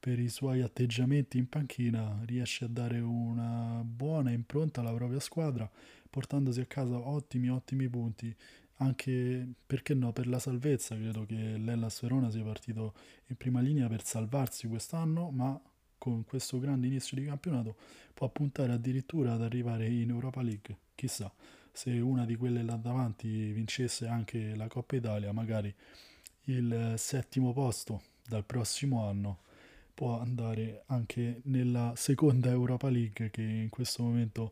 per 0.06 0.20
i 0.20 0.30
suoi 0.30 0.62
atteggiamenti 0.62 1.40
in 1.40 1.50
panchina, 1.50 2.22
riesce 2.26 2.66
a 2.66 2.68
dare 2.68 3.00
una 3.00 3.82
buona 3.84 4.30
impronta 4.30 4.82
alla 4.82 4.94
propria 4.94 5.20
squadra, 5.20 5.68
portandosi 6.08 6.62
a 6.62 6.68
casa 6.68 6.96
ottimi, 6.96 7.50
ottimi 7.50 7.90
punti, 7.90 8.32
anche 8.76 9.48
perché 9.66 9.96
no, 9.96 10.12
per 10.12 10.28
la 10.28 10.38
salvezza. 10.38 10.96
Credo 10.96 11.26
che 11.26 11.58
l'Ellas 11.58 12.02
Verona 12.02 12.30
sia 12.30 12.44
partito 12.44 12.94
in 13.30 13.36
prima 13.36 13.62
linea 13.62 13.88
per 13.88 14.04
salvarsi 14.06 14.68
quest'anno, 14.68 15.32
ma 15.32 15.60
con 15.98 16.24
questo 16.24 16.60
grande 16.60 16.86
inizio 16.86 17.18
di 17.18 17.26
campionato 17.26 17.76
può 18.14 18.30
puntare 18.30 18.74
addirittura 18.74 19.34
ad 19.34 19.42
arrivare 19.42 19.88
in 19.88 20.12
Europa 20.12 20.44
League. 20.44 20.78
Chissà 20.94 21.34
se 21.72 21.98
una 21.98 22.26
di 22.26 22.36
quelle 22.36 22.62
là 22.62 22.76
davanti 22.76 23.52
vincesse 23.54 24.06
anche 24.06 24.54
la 24.56 24.68
Coppa 24.68 24.98
Italia, 24.98 25.32
magari 25.32 25.74
il 26.44 26.94
settimo 26.96 27.54
posto 27.54 28.04
dal 28.28 28.46
prossimo 28.46 29.08
anno 29.08 29.40
può 29.96 30.20
andare 30.20 30.84
anche 30.88 31.40
nella 31.46 31.94
seconda 31.96 32.52
Europa 32.52 32.90
League 32.90 33.32
che 33.32 33.42
in 33.42 33.70
questo 33.70 34.04
momento 34.04 34.52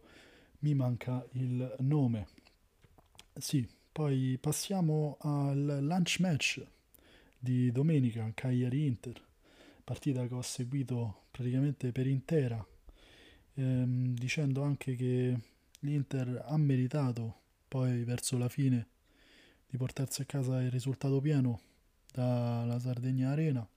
mi 0.60 0.74
manca 0.74 1.24
il 1.34 1.76
nome. 1.80 2.28
Sì, 3.36 3.68
poi 3.92 4.38
passiamo 4.40 5.18
al 5.20 5.80
lunch 5.82 6.20
match 6.20 6.66
di 7.38 7.72
domenica 7.74 8.32
Cagliari-Inter, 8.34 9.22
partita 9.84 10.26
che 10.26 10.34
ho 10.34 10.42
seguito 10.42 11.26
praticamente 11.30 11.92
per 11.92 12.08
intera, 12.08 12.66
ehm, 13.56 14.16
dicendo 14.16 14.64
anche 14.64 14.96
che 14.96 15.38
l'Inter 15.80 16.46
ha 16.48 16.56
meritato 16.56 17.42
poi 17.68 18.06
verso 18.06 18.38
la 18.38 18.48
fine 18.48 18.88
di 19.68 19.76
portarsi 19.76 20.22
a 20.22 20.26
casa 20.26 20.62
il 20.62 20.72
risultato 20.72 21.20
pieno 21.20 21.60
dalla 22.14 22.80
Sardegna 22.80 23.32
Arena 23.32 23.68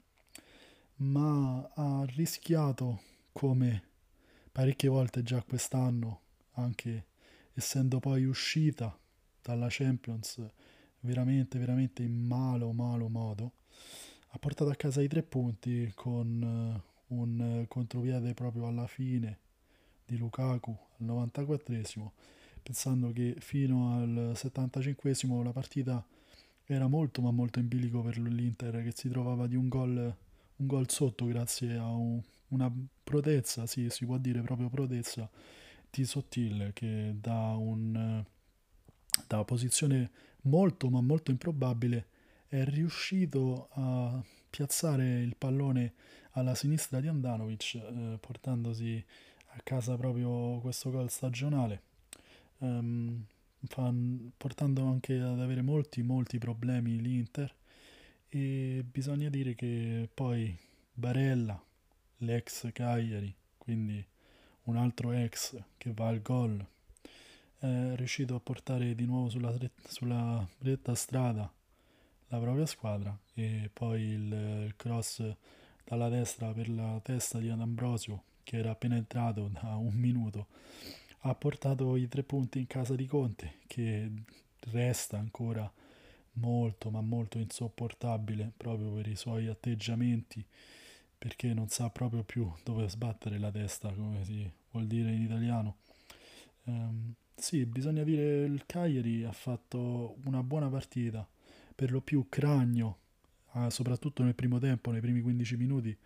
ma 0.96 1.70
ha 1.74 2.04
rischiato 2.14 3.00
come 3.32 3.82
parecchie 4.50 4.88
volte 4.88 5.22
già 5.22 5.42
quest'anno, 5.42 6.20
anche 6.52 7.06
essendo 7.52 8.00
poi 8.00 8.24
uscita 8.24 8.98
dalla 9.42 9.66
Champions 9.68 10.40
veramente, 11.00 11.58
veramente 11.58 12.02
in 12.02 12.26
malo, 12.26 12.72
malo 12.72 13.08
modo, 13.08 13.52
ha 14.28 14.38
portato 14.38 14.70
a 14.70 14.74
casa 14.74 15.02
i 15.02 15.08
tre 15.08 15.22
punti 15.22 15.90
con 15.94 16.82
uh, 17.08 17.14
un 17.14 17.64
contropiede 17.68 18.34
proprio 18.34 18.66
alla 18.66 18.86
fine 18.86 19.38
di 20.04 20.16
Lukaku 20.16 20.76
al 20.98 21.06
94esimo, 21.06 22.10
pensando 22.62 23.12
che 23.12 23.36
fino 23.38 23.94
al 23.94 24.32
75esimo 24.34 25.42
la 25.42 25.52
partita 25.52 26.04
era 26.64 26.88
molto 26.88 27.22
ma 27.22 27.30
molto 27.30 27.60
in 27.60 27.68
bilico 27.68 28.02
per 28.02 28.18
l'Inter 28.18 28.82
che 28.82 28.92
si 28.94 29.08
trovava 29.08 29.46
di 29.46 29.54
un 29.54 29.68
gol 29.68 30.14
un 30.56 30.66
gol 30.66 30.90
sotto 30.90 31.26
grazie 31.26 31.76
a 31.76 31.88
un, 31.88 32.20
una 32.48 32.72
protezza, 33.02 33.66
sì, 33.66 33.88
si 33.90 34.04
può 34.04 34.18
dire 34.18 34.40
proprio 34.42 34.68
protezza 34.68 35.28
di 35.90 36.04
Sottil 36.04 36.72
che 36.74 37.14
da, 37.18 37.54
un, 37.56 38.24
da 39.26 39.34
una 39.34 39.44
posizione 39.44 40.10
molto 40.42 40.90
ma 40.90 41.00
molto 41.00 41.30
improbabile 41.30 42.06
è 42.48 42.64
riuscito 42.64 43.68
a 43.72 44.22
piazzare 44.48 45.20
il 45.20 45.36
pallone 45.36 45.94
alla 46.32 46.54
sinistra 46.54 47.00
di 47.00 47.08
Andanovic 47.08 47.74
eh, 47.74 48.18
portandosi 48.20 49.04
a 49.06 49.26
a 49.56 49.60
casa 49.62 49.96
proprio 49.96 50.58
questo 50.60 50.90
gol 50.90 51.10
stagionale, 51.10 51.82
um, 52.58 53.24
fan, 53.66 54.30
portando 54.36 54.84
anche 54.84 55.18
ad 55.18 55.40
avere 55.40 55.62
molti 55.62 56.02
molti 56.02 56.38
problemi 56.38 57.00
l'Inter 57.00 57.52
e 58.28 58.84
bisogna 58.90 59.28
dire 59.28 59.54
che 59.54 60.08
poi 60.12 60.56
Barella, 60.92 61.62
l'ex 62.18 62.70
Cagliari, 62.72 63.34
quindi 63.58 64.04
un 64.64 64.76
altro 64.76 65.12
ex 65.12 65.56
che 65.76 65.92
va 65.92 66.08
al 66.08 66.22
gol, 66.22 66.64
è 67.58 67.92
riuscito 67.96 68.34
a 68.34 68.40
portare 68.40 68.94
di 68.94 69.06
nuovo 69.06 69.28
sulla, 69.28 69.54
sulla 69.86 70.46
retta 70.58 70.94
strada 70.94 71.50
la 72.28 72.38
propria 72.38 72.66
squadra 72.66 73.16
e 73.34 73.70
poi 73.72 74.02
il, 74.02 74.74
cross 74.76 75.22
dalla 75.84 76.08
destra 76.08 76.52
per 76.52 76.68
la 76.68 77.00
testa 77.02 77.38
di 77.38 77.48
Adambrosio 77.48 78.22
che 78.42 78.58
era 78.58 78.72
appena 78.72 78.96
entrato 78.96 79.48
da 79.48 79.76
un 79.76 79.94
minuto 79.94 80.46
ha 81.20 81.34
portato 81.34 81.96
i 81.96 82.08
tre 82.08 82.22
punti 82.22 82.58
in 82.58 82.66
casa 82.66 82.94
di 82.94 83.06
Conte 83.06 83.58
che 83.66 84.10
resta 84.72 85.18
ancora 85.18 85.70
molto 86.36 86.90
ma 86.90 87.00
molto 87.00 87.38
insopportabile 87.38 88.52
proprio 88.56 88.90
per 88.92 89.06
i 89.08 89.16
suoi 89.16 89.46
atteggiamenti 89.46 90.44
perché 91.18 91.54
non 91.54 91.68
sa 91.68 91.88
proprio 91.90 92.22
più 92.24 92.50
dove 92.62 92.88
sbattere 92.88 93.38
la 93.38 93.50
testa 93.50 93.92
come 93.92 94.24
si 94.24 94.48
vuol 94.70 94.86
dire 94.86 95.12
in 95.12 95.22
italiano. 95.22 95.76
Um, 96.64 97.14
sì 97.34 97.64
bisogna 97.66 98.02
dire 98.02 98.44
il 98.44 98.64
Cagliari 98.66 99.24
ha 99.24 99.32
fatto 99.32 100.16
una 100.24 100.42
buona 100.42 100.68
partita 100.68 101.26
per 101.74 101.92
lo 101.92 102.00
più 102.00 102.26
Cragno 102.28 102.98
ah, 103.52 103.70
soprattutto 103.70 104.22
nel 104.22 104.34
primo 104.34 104.58
tempo 104.58 104.90
nei 104.90 105.00
primi 105.00 105.20
15 105.20 105.56
minuti 105.56 105.96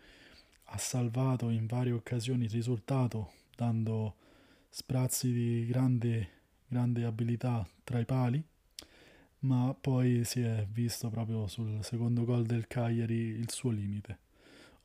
ha 0.65 0.77
salvato 0.77 1.49
in 1.49 1.65
varie 1.65 1.93
occasioni 1.93 2.45
il 2.45 2.51
risultato 2.51 3.31
dando 3.55 4.15
sprazzi 4.69 5.31
di 5.31 5.65
grande, 5.65 6.29
grande 6.67 7.03
abilità 7.05 7.67
tra 7.83 7.99
i 7.99 8.05
pali 8.05 8.43
ma 9.41 9.75
poi 9.79 10.23
si 10.23 10.41
è 10.41 10.67
visto 10.69 11.09
proprio 11.09 11.47
sul 11.47 11.83
secondo 11.83 12.25
gol 12.25 12.45
del 12.45 12.67
Cagliari 12.67 13.15
il 13.15 13.49
suo 13.49 13.71
limite, 13.71 14.19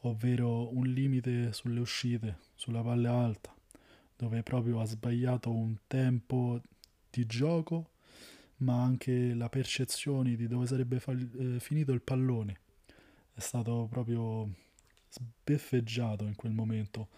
ovvero 0.01 0.75
un 0.75 0.87
limite 0.87 1.53
sulle 1.53 1.81
uscite, 1.81 2.39
sulla 2.55 2.83
palla 2.83 3.13
alta, 3.13 3.55
dove 4.17 4.43
proprio 4.43 4.81
ha 4.81 4.87
sbagliato 4.87 5.51
un 5.53 5.77
tempo 5.87 6.61
di 7.11 7.27
gioco, 7.27 7.91
ma 8.59 8.83
anche 8.83 9.35
la 9.35 9.49
percezione 9.51 10.37
di 10.37 10.47
dove 10.47 10.67
sarebbe 10.67 11.01
fa- 11.01 11.13
eh, 11.13 11.61
finito 11.61 11.93
il 11.93 12.01
pallone. 12.01 12.61
È 13.35 13.41
stato 13.41 13.87
proprio 13.91 14.51
sbeffeggiato 15.11 16.25
in 16.25 16.35
quel 16.35 16.53
momento 16.53 17.09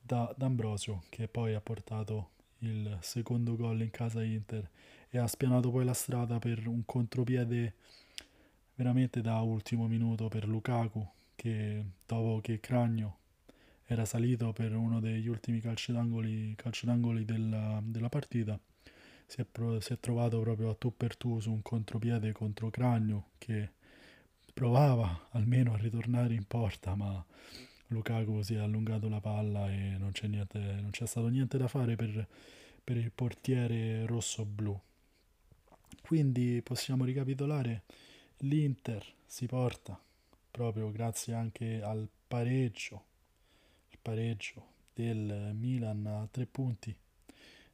da 0.00 0.32
D'Ambrosio, 0.34 1.02
che 1.10 1.28
poi 1.28 1.52
ha 1.52 1.60
portato 1.60 2.30
il 2.60 2.96
secondo 3.02 3.56
gol 3.56 3.82
in 3.82 3.90
casa 3.90 4.22
Inter 4.22 4.68
e 5.10 5.18
ha 5.18 5.26
spianato 5.26 5.70
poi 5.70 5.84
la 5.84 5.94
strada 5.94 6.38
per 6.38 6.66
un 6.66 6.84
contropiede 6.84 7.74
veramente 8.74 9.20
da 9.20 9.40
ultimo 9.40 9.86
minuto 9.86 10.28
per 10.28 10.46
Lukaku 10.46 11.06
che 11.34 11.84
dopo 12.06 12.40
che 12.40 12.60
Cragno 12.60 13.16
era 13.86 14.04
salito 14.04 14.52
per 14.52 14.74
uno 14.74 15.00
degli 15.00 15.28
ultimi 15.28 15.60
calci 15.60 15.92
d'angoli, 15.92 16.54
calci 16.56 16.84
d'angoli 16.84 17.24
della, 17.24 17.80
della 17.82 18.08
partita 18.08 18.58
si 19.26 19.40
è, 19.40 19.44
pro, 19.44 19.80
si 19.80 19.92
è, 19.92 20.00
trovato 20.00 20.40
proprio 20.40 20.70
a 20.70 20.74
tu 20.74 20.94
per 20.94 21.16
tu 21.16 21.40
su 21.40 21.50
un 21.50 21.62
contropiede 21.62 22.32
contro 22.32 22.70
Cragno 22.70 23.30
che 23.38 23.70
provava 24.52 25.28
almeno 25.30 25.72
a 25.72 25.78
ritornare 25.78 26.34
in 26.34 26.44
porta 26.44 26.94
ma 26.94 27.24
Lukaku 27.88 28.42
si 28.42 28.54
è 28.54 28.58
allungato 28.58 29.08
la 29.08 29.20
palla 29.20 29.70
e 29.72 29.96
non 29.98 30.12
c'è, 30.12 30.26
niente, 30.26 30.58
non 30.58 30.90
c'è 30.90 31.06
stato 31.06 31.28
niente 31.28 31.56
da 31.56 31.68
fare 31.68 31.96
per, 31.96 32.26
per 32.84 32.96
il 32.98 33.10
portiere 33.10 34.04
rosso-blu 34.04 34.78
quindi 36.02 36.60
possiamo 36.62 37.04
ricapitolare, 37.04 37.82
l'Inter 38.38 39.04
si 39.26 39.46
porta 39.46 40.00
proprio 40.50 40.90
grazie 40.90 41.34
anche 41.34 41.82
al 41.82 42.08
pareggio, 42.26 43.04
il 43.90 43.98
pareggio 44.00 44.66
del 44.94 45.52
Milan 45.54 46.06
a 46.06 46.26
tre 46.30 46.46
punti 46.46 46.94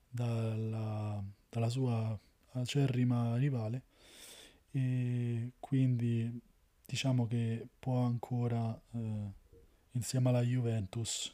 dalla, 0.09 1.22
dalla 1.48 1.68
sua 1.68 2.18
acerrima 2.53 3.37
rivale. 3.37 3.83
E 4.70 5.53
quindi 5.61 6.40
diciamo 6.85 7.27
che 7.27 7.66
può 7.79 8.05
ancora 8.05 8.79
eh, 8.92 9.31
insieme 9.92 10.29
alla 10.29 10.42
Juventus 10.42 11.33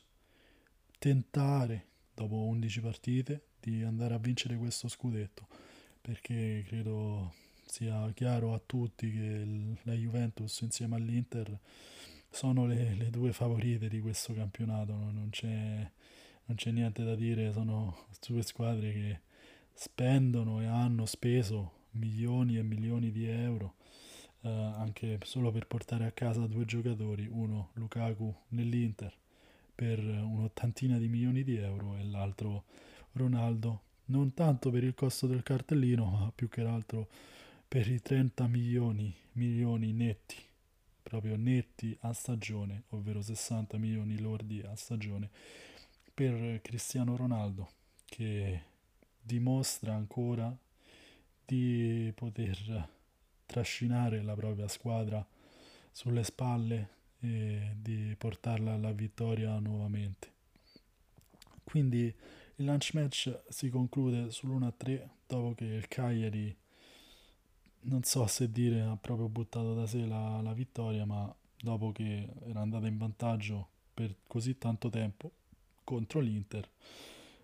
tentare 0.99 1.87
dopo 2.15 2.37
11 2.37 2.81
partite 2.81 3.45
di 3.59 3.83
andare 3.83 4.15
a 4.15 4.19
vincere 4.19 4.57
questo 4.57 4.89
scudetto 4.89 5.47
perché 6.01 6.65
credo 6.67 7.33
sia 7.65 8.11
chiaro 8.15 8.55
a 8.55 8.61
tutti 8.65 9.11
che 9.11 9.77
la 9.85 9.93
Juventus 9.95 10.61
insieme 10.61 10.97
all'Inter 10.97 11.59
sono 12.29 12.67
le, 12.67 12.95
le 12.95 13.11
due 13.11 13.33
favorite 13.33 13.89
di 13.89 14.01
questo 14.01 14.33
campionato, 14.35 14.93
non 14.93 15.29
c'è, 15.31 15.49
non 16.45 16.57
c'è 16.57 16.71
niente 16.71 17.05
da 17.05 17.15
dire, 17.15 17.53
sono 17.53 18.07
due 18.27 18.43
squadre 18.43 18.93
che 18.93 19.21
spendono 19.73 20.61
e 20.61 20.67
hanno 20.67 21.07
speso 21.07 21.73
milioni 21.93 22.59
e 22.59 22.63
milioni 22.63 23.11
di 23.11 23.27
euro 23.27 23.75
eh, 24.43 24.49
anche 24.49 25.19
solo 25.25 25.51
per 25.51 25.67
portare 25.67 26.07
a 26.07 26.13
casa 26.13 26.47
due 26.47 26.65
giocatori, 26.65 27.29
uno 27.31 27.71
Lukaku 27.75 28.35
nell'Inter 28.49 29.13
per 29.75 29.99
un'ottantina 29.99 30.99
di 30.99 31.09
milioni 31.09 31.43
di 31.43 31.57
euro 31.57 31.97
e 31.97 32.05
l'altro 32.05 32.65
Ronaldo 33.13 33.83
non 34.11 34.35
tanto 34.35 34.71
per 34.71 34.85
il 34.85 34.95
costo 34.95 35.27
del 35.27 35.43
cartellino, 35.43 36.05
ma 36.05 36.33
più 36.35 36.49
che 36.49 36.63
altro 36.63 37.09
per 37.67 37.89
i 37.89 38.03
30 38.03 38.47
milioni, 38.49 39.15
milioni 39.33 39.93
netti, 39.93 40.37
proprio 41.03 41.37
netti 41.37 41.97
a 42.01 42.13
stagione, 42.13 42.83
ovvero 42.91 43.23
60 43.23 43.79
milioni 43.79 44.19
lordi 44.21 44.61
a 44.61 44.75
stagione, 44.75 45.31
per 46.13 46.61
Cristiano 46.61 47.17
Ronaldo, 47.17 47.71
che 48.05 48.63
dimostra 49.23 49.95
ancora 49.95 50.55
di 51.45 52.13
poter 52.15 52.89
trascinare 53.47 54.23
la 54.23 54.35
propria 54.35 54.69
squadra 54.69 55.25
sulle 55.93 56.25
spalle 56.25 56.89
e 57.21 57.75
di 57.77 58.15
portarla 58.19 58.73
alla 58.73 58.93
vittoria 58.93 59.59
nuovamente. 59.59 60.33
Quindi 61.63 62.13
il 62.61 62.67
lunch 62.67 62.93
match 62.93 63.41
si 63.49 63.71
conclude 63.71 64.31
sull'1-3 64.31 65.09
dopo 65.27 65.55
che 65.55 65.65
il 65.65 65.89
Cagliari, 65.89 66.55
non 67.83 68.03
so 68.03 68.27
se 68.27 68.51
dire, 68.53 68.83
ha 68.83 68.97
proprio 68.97 69.29
buttato 69.29 69.75
da 69.75 69.87
sé 69.87 70.05
la, 70.05 70.41
la 70.43 70.53
vittoria, 70.53 71.07
ma 71.07 71.35
dopo 71.59 71.91
che 71.91 72.29
era 72.47 72.61
andata 72.61 72.87
in 72.87 72.99
vantaggio 72.99 73.69
per 73.95 74.15
così 74.27 74.59
tanto 74.59 74.91
tempo 74.91 75.33
contro 75.85 76.21
l'Inter, 76.21 76.69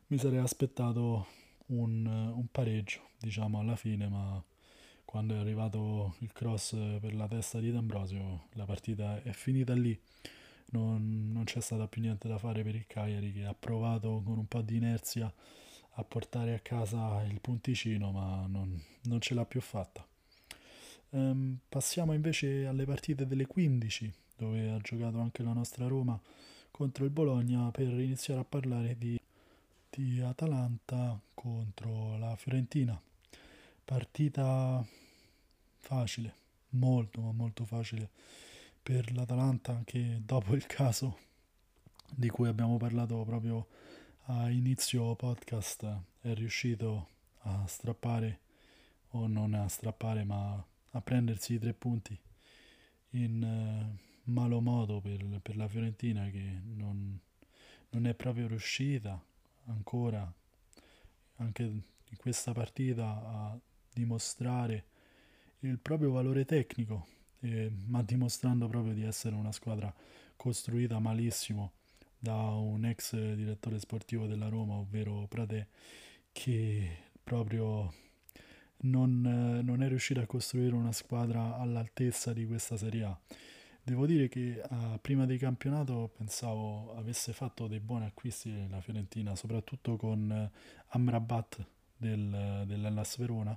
mi 0.08 0.18
sarei 0.18 0.38
aspettato 0.38 1.26
un, 1.68 2.04
un 2.06 2.46
pareggio, 2.52 3.00
diciamo, 3.18 3.58
alla 3.58 3.76
fine, 3.76 4.08
ma 4.08 4.42
quando 5.06 5.34
è 5.34 5.38
arrivato 5.38 6.16
il 6.18 6.32
cross 6.32 6.76
per 7.00 7.14
la 7.14 7.26
testa 7.26 7.58
di 7.58 7.72
D'Ambrosio, 7.72 8.48
la 8.52 8.66
partita 8.66 9.22
è 9.22 9.32
finita 9.32 9.72
lì 9.72 9.98
non, 10.66 11.30
non 11.32 11.44
c'è 11.44 11.60
stato 11.60 11.86
più 11.86 12.00
niente 12.00 12.28
da 12.28 12.38
fare 12.38 12.62
per 12.62 12.74
il 12.74 12.86
Cagliari 12.86 13.32
che 13.32 13.44
ha 13.44 13.54
provato 13.54 14.22
con 14.24 14.38
un 14.38 14.46
po' 14.46 14.62
di 14.62 14.76
inerzia 14.76 15.32
a 15.98 16.04
portare 16.04 16.54
a 16.54 16.58
casa 16.60 17.22
il 17.24 17.40
punticino 17.40 18.10
ma 18.10 18.46
non, 18.46 18.80
non 19.02 19.20
ce 19.20 19.34
l'ha 19.34 19.44
più 19.44 19.60
fatta. 19.60 20.06
Ehm, 21.10 21.58
passiamo 21.68 22.12
invece 22.12 22.66
alle 22.66 22.84
partite 22.84 23.26
delle 23.26 23.46
15 23.46 24.12
dove 24.36 24.70
ha 24.70 24.78
giocato 24.78 25.18
anche 25.18 25.42
la 25.42 25.52
nostra 25.52 25.86
Roma 25.86 26.20
contro 26.70 27.04
il 27.04 27.10
Bologna 27.10 27.70
per 27.70 27.88
iniziare 27.88 28.40
a 28.40 28.44
parlare 28.44 28.96
di, 28.98 29.18
di 29.88 30.20
Atalanta 30.20 31.18
contro 31.32 32.18
la 32.18 32.36
Fiorentina. 32.36 33.00
Partita 33.84 34.84
facile, 35.78 36.34
molto 36.70 37.20
ma 37.20 37.32
molto 37.32 37.64
facile 37.64 38.10
per 38.86 39.12
l'Atalanta 39.12 39.82
che 39.84 40.20
dopo 40.24 40.54
il 40.54 40.64
caso 40.64 41.18
di 42.14 42.28
cui 42.28 42.46
abbiamo 42.46 42.76
parlato 42.76 43.20
proprio 43.24 43.66
a 44.26 44.48
inizio 44.48 45.16
podcast 45.16 46.02
è 46.20 46.32
riuscito 46.34 47.08
a 47.38 47.66
strappare 47.66 48.38
o 49.08 49.26
non 49.26 49.54
a 49.54 49.66
strappare 49.66 50.22
ma 50.22 50.64
a 50.90 51.00
prendersi 51.00 51.54
i 51.54 51.58
tre 51.58 51.72
punti 51.72 52.16
in 53.10 53.42
uh, 53.42 54.30
malo 54.30 54.60
modo 54.60 55.00
per, 55.00 55.40
per, 55.42 55.56
la 55.56 55.66
Fiorentina 55.66 56.30
che 56.30 56.60
non, 56.62 57.18
non 57.90 58.06
è 58.06 58.14
proprio 58.14 58.46
riuscita 58.46 59.20
ancora 59.64 60.32
anche 61.38 61.62
in 61.64 62.16
questa 62.18 62.52
partita 62.52 63.04
a 63.04 63.58
dimostrare 63.92 64.84
il 65.60 65.76
proprio 65.80 66.12
valore 66.12 66.44
tecnico 66.44 67.14
eh, 67.40 67.70
ma 67.86 68.02
dimostrando 68.02 68.68
proprio 68.68 68.94
di 68.94 69.02
essere 69.02 69.34
una 69.34 69.52
squadra 69.52 69.92
costruita 70.36 70.98
malissimo, 70.98 71.72
da 72.18 72.34
un 72.34 72.84
ex 72.84 73.14
direttore 73.34 73.78
sportivo 73.78 74.26
della 74.26 74.48
Roma, 74.48 74.74
ovvero 74.74 75.26
Prade, 75.28 75.68
che 76.32 76.98
proprio 77.22 77.92
non, 78.78 79.20
non 79.62 79.82
è 79.82 79.88
riuscito 79.88 80.20
a 80.20 80.26
costruire 80.26 80.74
una 80.74 80.92
squadra 80.92 81.56
all'altezza 81.56 82.32
di 82.32 82.46
questa 82.46 82.76
Serie 82.76 83.04
A. 83.04 83.18
Devo 83.82 84.04
dire 84.06 84.28
che 84.28 84.60
uh, 84.68 84.98
prima 85.00 85.26
del 85.26 85.38
campionato 85.38 86.10
pensavo 86.16 86.96
avesse 86.96 87.32
fatto 87.32 87.68
dei 87.68 87.78
buoni 87.78 88.06
acquisti 88.06 88.68
la 88.68 88.80
Fiorentina, 88.80 89.36
soprattutto 89.36 89.96
con 89.96 90.50
uh, 90.52 90.58
Amrabat 90.88 91.64
del, 91.96 92.64
dell'Ellas 92.66 93.16
Verona, 93.16 93.56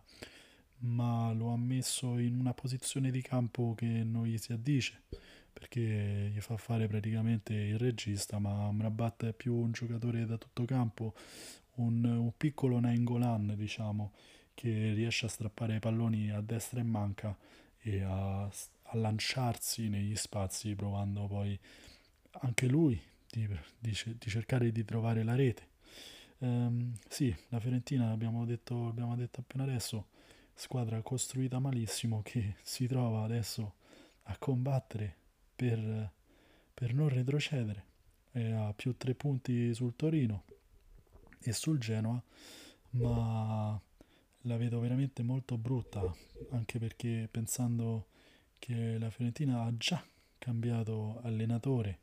ma 0.80 1.32
lo 1.34 1.52
ha 1.52 1.58
messo 1.58 2.18
in 2.18 2.40
una 2.40 2.54
posizione 2.54 3.12
di 3.12 3.22
campo 3.22 3.74
che 3.76 3.86
non 3.86 4.26
gli 4.26 4.38
si 4.38 4.54
addice 4.54 5.02
perché 5.60 6.32
gli 6.34 6.40
fa 6.40 6.56
fare 6.56 6.88
praticamente 6.88 7.54
il 7.54 7.78
regista, 7.78 8.40
ma 8.40 8.68
Amrabat 8.68 9.26
è 9.26 9.34
più 9.34 9.56
un 9.56 9.72
giocatore 9.72 10.26
da 10.26 10.38
tutto 10.38 10.64
campo, 10.64 11.14
un, 11.76 12.04
un 12.06 12.32
piccolo 12.38 12.80
Nainggolan, 12.80 13.56
diciamo, 13.58 14.14
che 14.54 14.94
riesce 14.94 15.26
a 15.26 15.30
strappare 15.30 15.76
i 15.76 15.80
palloni 15.80 16.32
a 16.32 16.40
destra 16.40 16.80
e 16.80 16.84
manca 16.84 17.38
e 17.82 18.02
a, 18.04 18.44
a 18.44 18.98
lanciarsi 18.98 19.90
negli 19.90 20.16
spazi, 20.16 20.76
provando 20.76 21.28
poi 21.28 21.60
anche 22.42 22.68
lui 22.68 23.02
di, 23.30 23.46
di, 23.78 23.98
di 24.18 24.30
cercare 24.30 24.72
di 24.72 24.86
trovare 24.86 25.24
la 25.24 25.36
rete. 25.36 25.68
Um, 26.40 26.94
sì, 27.10 27.36
la 27.50 27.60
Fiorentina, 27.60 28.12
abbiamo 28.12 28.46
detto, 28.46 28.88
abbiamo 28.88 29.16
detto 29.18 29.42
appena 29.42 29.64
adesso, 29.64 30.08
squadra 30.60 31.02
costruita 31.02 31.58
malissimo 31.60 32.22
che 32.22 32.56
si 32.64 32.86
trova 32.86 33.24
adesso 33.24 33.76
a 34.24 34.38
combattere 34.38 35.16
per, 35.56 36.12
per 36.74 36.94
non 36.94 37.08
retrocedere. 37.08 37.86
E 38.34 38.52
ha 38.52 38.74
più 38.74 38.96
tre 38.98 39.16
punti 39.16 39.74
sul 39.74 39.96
Torino 39.96 40.44
e 41.42 41.54
sul 41.54 41.80
Genoa, 41.80 42.22
ma 42.92 43.82
la 44.44 44.58
vedo 44.58 44.82
veramente 44.82 45.24
molto 45.24 45.58
brutta, 45.58 46.14
anche 46.50 46.78
perché 46.78 47.30
pensando 47.32 48.08
che 48.60 48.98
la 49.00 49.10
Fiorentina 49.10 49.64
ha 49.64 49.78
già 49.78 50.04
cambiato 50.38 51.22
allenatore. 51.24 52.00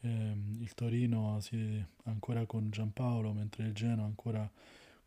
Eh, 0.00 0.36
il 0.58 0.74
Torino 0.74 1.38
si, 1.40 1.82
ancora 2.04 2.44
con 2.46 2.68
Giampaolo, 2.68 3.32
mentre 3.32 3.64
il 3.64 3.72
Genoa 3.74 4.04
ancora 4.06 4.50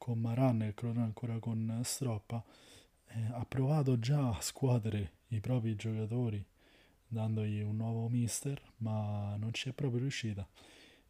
con 0.03 0.19
Maran 0.19 0.63
e 0.63 0.73
Crotone 0.73 1.05
ancora 1.05 1.39
con 1.39 1.79
Stroppa. 1.81 2.43
Eh, 3.07 3.23
ha 3.31 3.45
provato 3.45 3.97
già 3.99 4.35
a 4.35 4.41
scuotere 4.41 5.11
i 5.29 5.39
propri 5.39 5.77
giocatori 5.77 6.43
dandogli 7.07 7.61
un 7.61 7.77
nuovo 7.77 8.09
mister, 8.09 8.61
ma 8.79 9.37
non 9.37 9.53
ci 9.53 9.69
è 9.69 9.71
proprio 9.71 10.01
riuscita 10.01 10.45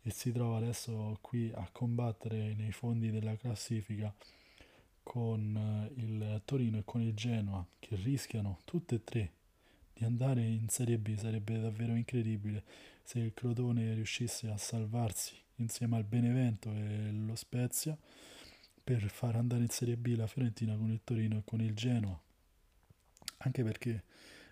e 0.03 0.11
si 0.11 0.31
trova 0.31 0.57
adesso 0.57 1.17
qui 1.21 1.51
a 1.55 1.67
combattere 1.71 2.53
nei 2.53 2.71
fondi 2.71 3.09
della 3.09 3.35
classifica 3.35 4.13
con 5.01 5.55
eh, 5.57 5.99
il 5.99 6.41
Torino 6.45 6.77
e 6.77 6.83
con 6.85 7.01
il 7.01 7.15
Genoa 7.15 7.65
che 7.79 7.95
rischiano 7.95 8.59
tutte 8.63 8.95
e 8.95 9.03
tre 9.03 9.31
di 9.91 10.05
andare 10.05 10.43
in 10.43 10.69
Serie 10.69 10.99
B. 10.99 11.15
Sarebbe 11.15 11.59
davvero 11.59 11.95
incredibile 11.95 12.63
se 13.01 13.17
il 13.17 13.33
Crotone 13.33 13.95
riuscisse 13.95 14.51
a 14.51 14.57
salvarsi 14.57 15.33
insieme 15.55 15.95
al 15.95 16.03
Benevento 16.03 16.69
e 16.69 17.09
lo 17.11 17.33
Spezia 17.33 17.97
per 18.83 19.09
far 19.09 19.35
andare 19.35 19.61
in 19.61 19.69
Serie 19.69 19.95
B 19.95 20.15
la 20.15 20.27
Fiorentina 20.27 20.75
con 20.75 20.91
il 20.91 21.01
Torino 21.03 21.37
e 21.37 21.41
con 21.45 21.61
il 21.61 21.73
Genoa. 21.73 22.19
Anche 23.37 23.63
perché 23.63 24.03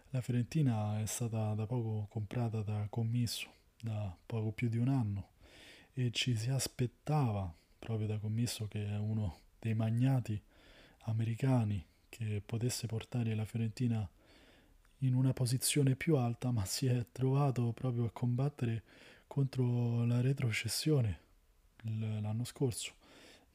la 0.10 0.22
Fiorentina 0.22 1.00
è 1.02 1.06
stata 1.06 1.54
da 1.54 1.66
poco 1.66 2.08
comprata 2.10 2.62
da 2.62 2.88
Commisso, 2.90 3.50
da 3.82 4.16
poco 4.26 4.52
più 4.52 4.70
di 4.70 4.78
un 4.78 4.88
anno, 4.88 5.30
e 5.94 6.12
ci 6.12 6.36
si 6.36 6.50
aspettava 6.50 7.54
proprio 7.80 8.08
da 8.08 8.18
Commisso, 8.20 8.68
che 8.68 8.86
è 8.86 8.98
uno 8.98 9.40
dei 9.60 9.74
magnati 9.74 10.42
americani, 11.04 11.86
che 12.10 12.42
potesse 12.46 12.88
portare 12.88 13.36
la 13.36 13.46
Fiorentina 13.46 14.08
in 15.00 15.14
una 15.14 15.34
posizione 15.34 15.96
più 15.96 16.16
alta, 16.16 16.52
ma 16.52 16.66
si 16.66 16.86
è 16.86 17.06
trovato 17.12 17.72
proprio 17.72 18.06
a 18.06 18.12
combattere 18.12 18.84
contro 19.28 20.06
la 20.06 20.22
retrocessione 20.22 21.20
l'anno 21.84 22.44
scorso, 22.44 22.94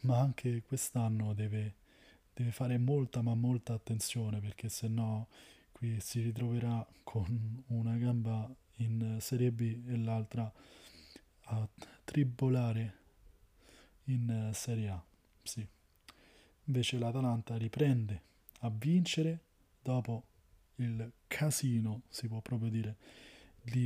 ma 0.01 0.19
anche 0.19 0.63
quest'anno 0.63 1.33
deve, 1.35 1.75
deve 2.35 2.51
fare 2.53 2.79
molta 2.79 3.23
ma 3.23 3.35
molta 3.35 3.73
attenzione 3.73 4.41
perché 4.41 4.69
se 4.69 4.89
no 4.89 5.29
qui 5.73 6.01
si 6.01 6.21
ritroverà 6.23 6.87
con 7.03 7.63
una 7.69 7.97
gamba 7.97 8.49
in 8.77 9.19
Serie 9.21 9.53
B 9.53 9.83
e 9.87 9.97
l'altra 9.97 10.51
a 11.49 11.69
tribolare 12.05 12.95
in 14.05 14.51
Serie 14.53 14.89
A. 14.89 15.05
Sì. 15.43 15.67
Invece 16.65 16.99
l'Atalanta 16.99 17.57
riprende 17.57 18.23
a 18.61 18.71
vincere 18.71 19.41
dopo 19.83 20.25
il 20.77 21.11
casino, 21.27 22.03
si 22.09 22.27
può 22.27 22.41
proprio 22.41 22.71
dire, 22.71 22.97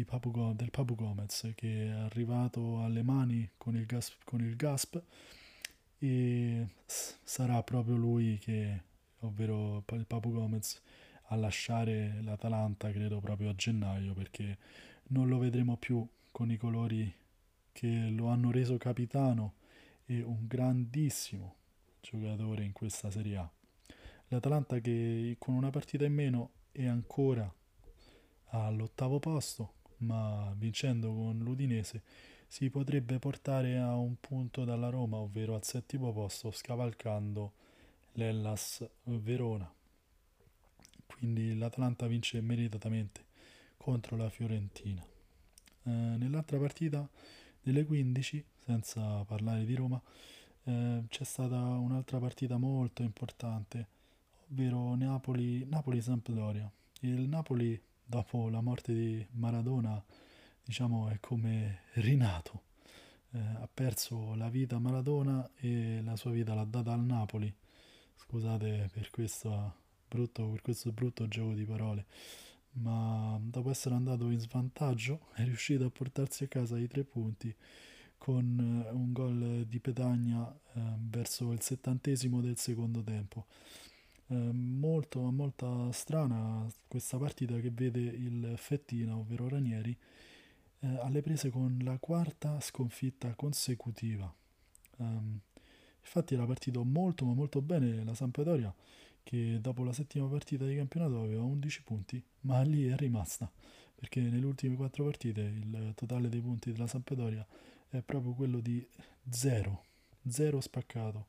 Papu, 0.07 0.53
del 0.55 0.71
Papu 0.71 0.95
Gomez 0.95 1.53
che 1.55 1.87
è 1.87 1.89
arrivato 1.89 2.83
alle 2.83 3.03
mani 3.03 3.49
con 3.57 3.77
il, 3.77 3.87
gas, 3.87 4.15
con 4.25 4.41
il 4.41 4.55
Gasp 4.55 5.03
e 6.03 6.67
sarà 6.87 7.63
proprio 7.63 7.97
lui 7.97 8.39
che, 8.39 8.83
ovvero 9.21 9.85
il 9.93 10.07
Papu 10.07 10.33
Gomez, 10.33 10.81
a 11.25 11.37
lasciare 11.37 12.21
l'Atalanta 12.23 12.91
credo 12.91 13.21
proprio 13.21 13.51
a 13.51 13.55
gennaio 13.55 14.15
perché 14.15 14.59
non 15.09 15.29
lo 15.29 15.39
vedremo 15.39 15.77
più 15.77 16.05
con 16.33 16.51
i 16.51 16.57
colori 16.57 17.13
che 17.73 18.09
lo 18.11 18.29
hanno 18.29 18.51
reso 18.51 18.77
capitano 18.79 19.55
e 20.07 20.23
un 20.23 20.47
grandissimo 20.47 21.57
giocatore 22.01 22.65
in 22.65 22.73
questa 22.73 23.11
Serie 23.11 23.37
A. 23.37 23.51
L'Atalanta 24.29 24.81
che 24.81 25.37
con 25.39 25.55
una 25.55 25.71
partita 25.71 26.05
in 26.05 26.15
meno 26.15 26.51
è 26.73 26.87
ancora 26.87 27.53
all'ottavo 28.53 29.19
posto, 29.21 29.75
ma 29.99 30.53
vincendo 30.57 31.13
con 31.13 31.39
l'Udinese 31.39 32.03
si 32.51 32.69
potrebbe 32.69 33.21
portare 33.21 33.79
a 33.79 33.95
un 33.95 34.17
punto 34.19 34.65
dalla 34.65 34.91
Roma, 34.91 35.19
ovvero 35.19 35.55
al 35.55 35.63
settimo 35.63 36.13
posto, 36.13 36.51
scavalcando 36.51 37.53
l'Ellas 38.15 38.85
Verona 39.05 39.73
quindi 41.21 41.55
l'Atalanta 41.55 42.07
vince 42.07 42.41
meritatamente 42.41 43.27
contro 43.77 44.17
la 44.17 44.31
Fiorentina. 44.31 45.05
Eh, 45.83 45.91
nell'altra 45.91 46.59
partita 46.59 47.07
delle 47.63 47.85
15, 47.85 48.43
senza 48.65 49.23
parlare 49.25 49.67
di 49.67 49.75
Roma, 49.75 50.01
eh, 50.65 51.03
c'è 51.09 51.25
stata 51.25 51.57
un'altra 51.57 52.19
partita 52.19 52.57
molto 52.57 53.03
importante, 53.03 53.87
ovvero 54.51 54.95
Napoli, 54.95 55.67
Napoli-Sampdoria. 55.67 56.71
Il 57.01 57.29
Napoli, 57.29 57.79
dopo 58.03 58.49
la 58.49 58.63
morte 58.63 58.95
di 58.95 59.27
Maradona, 59.33 60.03
diciamo 60.65 61.09
è 61.09 61.19
come 61.21 61.83
rinato. 61.95 62.63
Eh, 63.33 63.39
ha 63.39 63.69
perso 63.73 64.35
la 64.35 64.49
vita 64.49 64.77
a 64.77 64.81
Maradona 64.81 65.49
e 65.57 66.01
la 66.03 66.17
sua 66.17 66.31
vita 66.33 66.55
l'ha 66.55 66.65
data 66.65 66.93
al 66.93 67.05
Napoli. 67.05 67.53
Scusate 68.17 68.89
per 68.93 69.11
questa 69.11 69.75
brutto, 70.11 70.49
per 70.51 70.63
questo 70.63 70.91
brutto 70.91 71.29
gioco 71.29 71.53
di 71.53 71.65
parole, 71.65 72.07
ma 72.73 73.39
dopo 73.41 73.71
essere 73.71 73.95
andato 73.95 74.29
in 74.31 74.41
svantaggio 74.41 75.29
è 75.35 75.45
riuscito 75.45 75.85
a 75.85 75.91
portarsi 75.91 76.45
a 76.45 76.49
casa 76.49 76.79
i 76.79 76.89
tre 76.89 77.05
punti 77.05 77.55
con 78.19 78.85
eh, 78.87 78.91
un 78.91 79.13
gol 79.13 79.65
di 79.67 79.79
Petagna 79.79 80.47
eh, 80.75 80.81
verso 80.99 81.53
il 81.53 81.63
settantesimo 81.63 82.41
del 82.41 82.59
secondo 82.59 83.03
tempo. 83.03 83.47
Eh, 84.27 84.35
molto, 84.35 85.21
molto 85.31 85.91
strana 85.93 86.67
questa 86.87 87.17
partita 87.19 87.59
che 87.59 87.71
vede 87.71 88.01
il 88.01 88.55
Fettina, 88.57 89.17
ovvero 89.17 89.49
Ranieri, 89.49 89.97
eh, 90.81 90.99
alle 91.01 91.21
prese 91.21 91.51
con 91.51 91.79
la 91.83 91.99
quarta 91.99 92.61
sconfitta 92.61 93.35
consecutiva. 93.35 94.33
Um, 94.97 95.41
infatti 96.01 96.35
era 96.35 96.45
partito 96.45 96.85
molto 96.85 97.25
ma 97.25 97.33
molto 97.33 97.63
bene 97.63 98.05
la 98.05 98.15
Sampdoria 98.15 98.75
che 99.23 99.59
dopo 99.61 99.85
la 99.85 99.93
settima 99.93 100.27
partita 100.27 100.65
di 100.65 100.77
campionato 100.77 101.23
aveva 101.23 101.43
11 101.43 101.83
punti, 101.83 102.23
ma 102.41 102.63
lì 102.63 102.87
è 102.87 102.97
rimasta, 102.97 103.51
perché 103.95 104.21
nelle 104.21 104.45
ultime 104.45 104.77
quattro 104.77 105.05
partite 105.05 105.41
il 105.41 105.93
totale 105.95 106.29
dei 106.29 106.41
punti 106.41 106.73
della 106.73 106.87
Sampdoria 106.87 107.47
è 107.89 108.01
proprio 108.01 108.33
quello 108.33 108.61
di 108.61 108.85
0, 109.29 109.85
0 110.27 110.61
spaccato. 110.61 111.27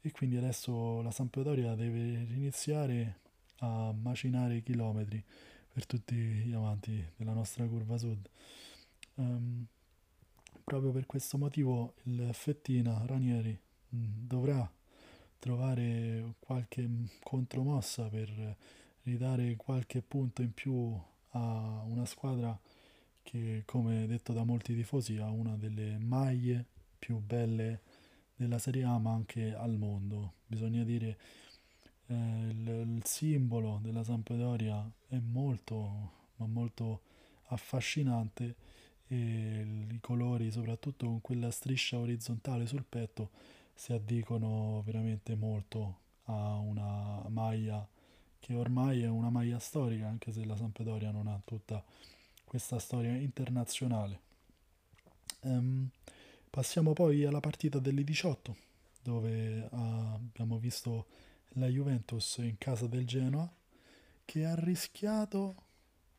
E 0.00 0.10
quindi 0.12 0.36
adesso 0.36 1.02
la 1.02 1.10
Sampdoria 1.10 1.74
deve 1.74 1.98
iniziare 1.98 3.18
a 3.58 3.92
macinare 3.92 4.62
chilometri 4.62 5.22
per 5.72 5.86
tutti 5.86 6.14
gli 6.14 6.52
amanti 6.54 7.04
della 7.16 7.32
nostra 7.32 7.66
curva 7.66 7.98
sud. 7.98 8.28
Um, 9.18 9.66
proprio 10.62 10.92
per 10.92 11.06
questo 11.06 11.38
motivo 11.38 11.94
il 12.04 12.30
Fettina 12.32 13.02
Ranieri 13.04 13.58
mm, 13.94 14.26
dovrà 14.26 14.70
trovare 15.40 16.34
qualche 16.38 16.88
contromossa 17.22 18.08
per 18.08 18.56
ridare 19.02 19.56
qualche 19.56 20.02
punto 20.02 20.42
in 20.42 20.52
più 20.52 20.96
a 21.30 21.82
una 21.86 22.04
squadra 22.04 22.56
che 23.22 23.62
come 23.66 24.06
detto 24.06 24.32
da 24.32 24.44
molti 24.44 24.74
tifosi 24.74 25.16
ha 25.16 25.28
una 25.30 25.56
delle 25.56 25.98
maglie 25.98 26.64
più 26.98 27.18
belle 27.18 27.80
della 28.36 28.58
Serie 28.58 28.84
A 28.84 28.98
ma 28.98 29.12
anche 29.12 29.52
al 29.52 29.76
mondo. 29.76 30.34
Bisogna 30.46 30.84
dire 30.84 31.18
eh, 32.06 32.14
il, 32.14 32.68
il, 32.68 33.02
simbolo 33.04 33.80
della 33.82 34.04
Sampdoria 34.04 34.88
è 35.08 35.18
molto 35.18 36.16
ma 36.36 36.46
molto 36.46 37.00
affascinante 37.46 38.54
i 39.14 39.98
colori 40.00 40.50
soprattutto 40.50 41.06
con 41.06 41.20
quella 41.20 41.50
striscia 41.50 41.98
orizzontale 41.98 42.66
sul 42.66 42.84
petto 42.86 43.30
si 43.74 43.92
addicono 43.92 44.82
veramente 44.84 45.34
molto 45.34 45.98
a 46.24 46.56
una 46.56 47.24
maglia 47.28 47.86
che 48.40 48.54
ormai 48.54 49.02
è 49.02 49.08
una 49.08 49.30
maglia 49.30 49.58
storica 49.58 50.06
anche 50.06 50.32
se 50.32 50.44
la 50.44 50.56
Sampdoria 50.56 51.10
non 51.10 51.26
ha 51.26 51.40
tutta 51.44 51.82
questa 52.44 52.78
storia 52.78 53.14
internazionale. 53.14 54.20
Um, 55.40 55.88
passiamo 56.48 56.92
poi 56.92 57.24
alla 57.24 57.40
partita 57.40 57.78
delle 57.78 58.02
18, 58.04 58.56
dove 59.02 59.68
uh, 59.70 59.76
abbiamo 60.14 60.58
visto 60.58 61.06
la 61.50 61.66
Juventus 61.66 62.38
in 62.38 62.56
casa 62.58 62.86
del 62.86 63.06
Genoa, 63.06 63.48
che 64.24 64.44
ha 64.44 64.54
rischiato 64.54 65.54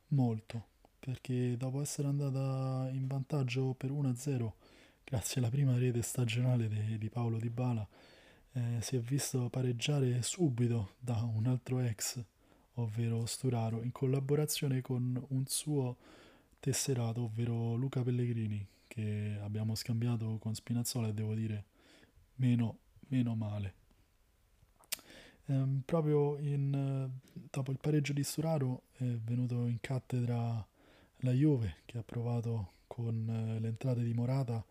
molto, 0.10 0.68
perché 1.00 1.56
dopo 1.58 1.82
essere 1.82 2.08
andata 2.08 2.90
in 2.92 3.08
vantaggio 3.08 3.74
per 3.74 3.92
1-0, 3.92 4.52
grazie 5.04 5.42
alla 5.42 5.50
prima 5.50 5.78
rete 5.78 6.02
stagionale 6.02 6.68
de, 6.68 6.98
di 6.98 7.10
Paolo 7.10 7.38
Di 7.38 7.50
Bala, 7.50 7.88
eh, 8.54 8.78
si 8.82 8.96
è 8.96 9.00
visto 9.00 9.50
pareggiare 9.50 10.22
subito 10.22 10.92
da 11.00 11.22
un 11.22 11.48
altro 11.48 11.80
ex 11.80 12.24
ovvero 12.82 13.26
Sturaro, 13.26 13.82
in 13.84 13.92
collaborazione 13.92 14.82
con 14.82 15.22
un 15.30 15.44
suo 15.48 15.98
tesserato, 16.60 17.24
ovvero 17.24 17.76
Luca 17.76 18.02
Pellegrini, 18.02 18.66
che 18.88 19.38
abbiamo 19.42 19.76
scambiato 19.76 20.38
con 20.40 20.56
Spinazzola 20.56 21.08
e 21.08 21.14
devo 21.14 21.34
dire 21.34 21.66
meno, 22.36 22.78
meno 23.10 23.36
male. 23.36 23.74
Ehm, 25.46 25.82
proprio 25.86 26.38
in, 26.38 27.10
dopo 27.50 27.72
il 27.72 27.80
pareggio 27.80 28.14
di 28.14 28.24
Sturaro 28.24 28.84
è 28.94 29.04
venuto 29.04 29.68
in 29.68 29.80
cattedra 29.80 30.66
la 31.20 31.32
Juve 31.32 31.78
che 31.86 31.98
ha 31.98 32.04
provato 32.04 32.74
con 32.88 33.28
eh, 33.30 33.60
le 33.60 33.68
entrate 33.68 34.04
di 34.04 34.14
Morata 34.14 34.64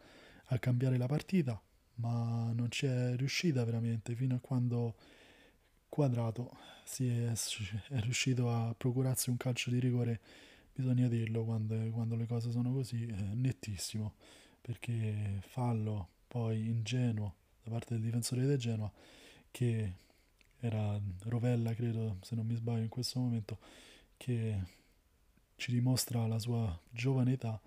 a 0.50 0.58
cambiare 0.58 0.96
la 0.96 1.06
partita, 1.06 1.60
ma 1.96 2.52
non 2.52 2.70
ci 2.70 2.86
è 2.86 3.16
riuscita 3.16 3.64
veramente 3.64 4.14
fino 4.14 4.36
a 4.36 4.40
quando 4.40 4.94
Quadrato 5.88 6.56
si 6.84 7.08
è, 7.08 7.32
è, 7.88 8.00
riuscito 8.00 8.50
a 8.50 8.74
procurarsi 8.76 9.30
un 9.30 9.36
calcio 9.36 9.70
di 9.70 9.78
rigore, 9.78 10.20
bisogna 10.74 11.08
dirlo 11.08 11.44
quando, 11.44 11.76
quando 11.90 12.16
le 12.16 12.26
cose 12.26 12.50
sono 12.50 12.72
così, 12.72 13.06
eh, 13.06 13.14
nettissimo, 13.34 14.14
perché 14.60 15.40
fallo 15.40 16.08
poi 16.28 16.66
ingenuo 16.66 17.34
da 17.62 17.70
parte 17.70 17.94
del 17.94 18.02
difensore 18.02 18.44
del 18.44 18.58
Genoa 18.58 18.90
che 19.50 19.92
era 20.60 21.00
Rovella 21.24 21.72
credo 21.74 22.18
se 22.20 22.34
non 22.34 22.46
mi 22.46 22.54
sbaglio 22.54 22.82
in 22.82 22.88
questo 22.88 23.18
momento 23.20 23.58
che 24.16 24.60
ci 25.58 25.70
dimostra 25.70 26.26
la 26.26 26.38
sua 26.38 26.76
giovane 26.88 27.32
età 27.32 27.60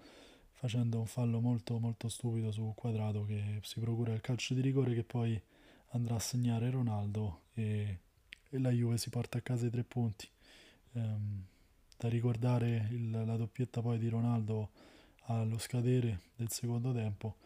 facendo 0.54 1.00
un 1.00 1.06
fallo 1.06 1.40
molto 1.40 1.78
molto 1.78 2.10
stupido 2.10 2.52
su 2.52 2.74
Quadrato 2.76 3.26
che 3.26 3.60
si 3.62 3.80
procura 3.80 4.14
il 4.14 4.22
calcio 4.22 4.56
di 4.56 4.62
rigore 4.62 4.96
che 4.96 5.04
poi 5.04 5.40
andrà 5.90 6.16
a 6.16 6.20
segnare 6.20 6.72
Ronaldo 6.72 7.42
e 7.54 8.00
e 8.52 8.60
la 8.60 8.70
Juve 8.70 8.98
si 8.98 9.10
porta 9.10 9.38
a 9.38 9.42
casa 9.42 9.66
i 9.66 9.70
tre 9.70 9.84
punti. 9.84 10.28
Um, 10.92 11.46
da 11.98 12.10
ricordare 12.10 12.88
il, 12.92 13.10
la 13.10 13.38
doppietta 13.38 13.82
poi 13.82 13.98
di 13.98 14.10
Ronaldo 14.10 14.72
allo 15.26 15.58
scadere 15.58 16.20
del 16.36 16.50
secondo 16.52 16.94
tempo, 16.94 17.38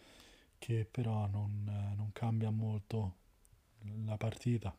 che 0.57 0.87
però 0.89 1.27
non, 1.27 1.93
non 1.95 2.09
cambia 2.11 2.49
molto 2.49 3.17
la 4.05 4.17
partita. 4.17 4.75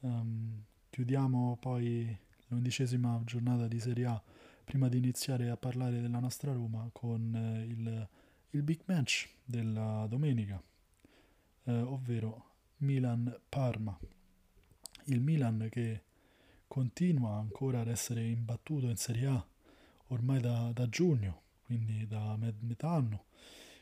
Um, 0.00 0.64
chiudiamo 0.90 1.56
poi 1.60 2.16
l'undicesima 2.48 3.20
giornata 3.24 3.68
di 3.68 3.78
Serie 3.78 4.06
A 4.06 4.22
prima 4.70 4.88
di 4.88 4.98
iniziare 4.98 5.50
a 5.50 5.56
parlare 5.56 6.00
della 6.00 6.20
nostra 6.20 6.52
Roma 6.52 6.88
con 6.92 7.34
eh, 7.34 7.64
il, 7.64 8.08
il, 8.50 8.62
big 8.62 8.82
match 8.84 9.28
della 9.44 10.06
domenica, 10.08 10.62
eh, 11.64 11.72
ovvero 11.72 12.44
Milan-Parma 12.76 13.98
il 15.06 15.20
Milan 15.20 15.66
che 15.72 16.02
continua 16.68 17.34
ancora 17.34 17.80
ad 17.80 17.88
essere 17.88 18.24
imbattuto 18.24 18.86
in 18.86 18.94
Serie 18.94 19.26
A 19.26 19.44
ormai 20.08 20.38
da, 20.40 20.70
da 20.72 20.88
giugno, 20.88 21.42
quindi 21.64 22.06
da 22.06 22.36
met- 22.36 22.60
metà 22.60 22.90
anno, 22.90 23.24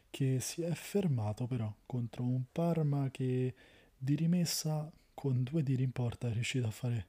che 0.09 0.41
si 0.41 0.63
è 0.63 0.73
fermato 0.73 1.47
però 1.47 1.71
contro 1.85 2.25
un 2.25 2.45
Parma 2.51 3.11
che 3.11 3.55
di 3.95 4.15
rimessa 4.15 4.91
con 5.13 5.43
due 5.43 5.63
tiri 5.63 5.83
in 5.83 5.93
porta 5.93 6.29
è 6.29 6.33
riuscito 6.33 6.67
a 6.67 6.71
fare 6.71 7.09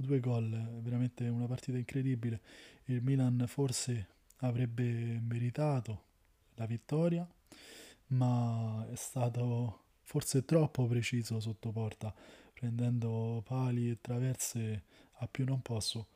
due 0.00 0.18
gol, 0.18 0.80
veramente 0.82 1.28
una 1.28 1.46
partita 1.46 1.78
incredibile. 1.78 2.40
Il 2.90 3.02
Milan 3.02 3.44
forse 3.46 4.08
avrebbe 4.38 5.20
meritato 5.20 6.02
la 6.54 6.66
vittoria, 6.66 7.24
ma 8.08 8.84
è 8.90 8.96
stato 8.96 9.84
forse 10.02 10.44
troppo 10.44 10.88
preciso 10.88 11.38
sotto 11.38 11.70
porta 11.70 12.12
prendendo 12.52 13.44
pali 13.46 13.90
e 13.90 14.00
traverse 14.00 14.82
a 15.18 15.28
più 15.28 15.44
non 15.44 15.62
posso, 15.62 16.08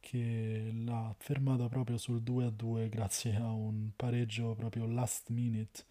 che 0.00 0.72
l'ha 0.74 1.14
fermata 1.16 1.68
proprio 1.68 1.96
sul 1.96 2.20
2 2.22 2.46
a 2.46 2.50
2 2.50 2.88
grazie 2.88 3.36
a 3.36 3.52
un 3.52 3.90
pareggio 3.94 4.56
proprio 4.56 4.84
last 4.86 5.30
minute 5.30 5.84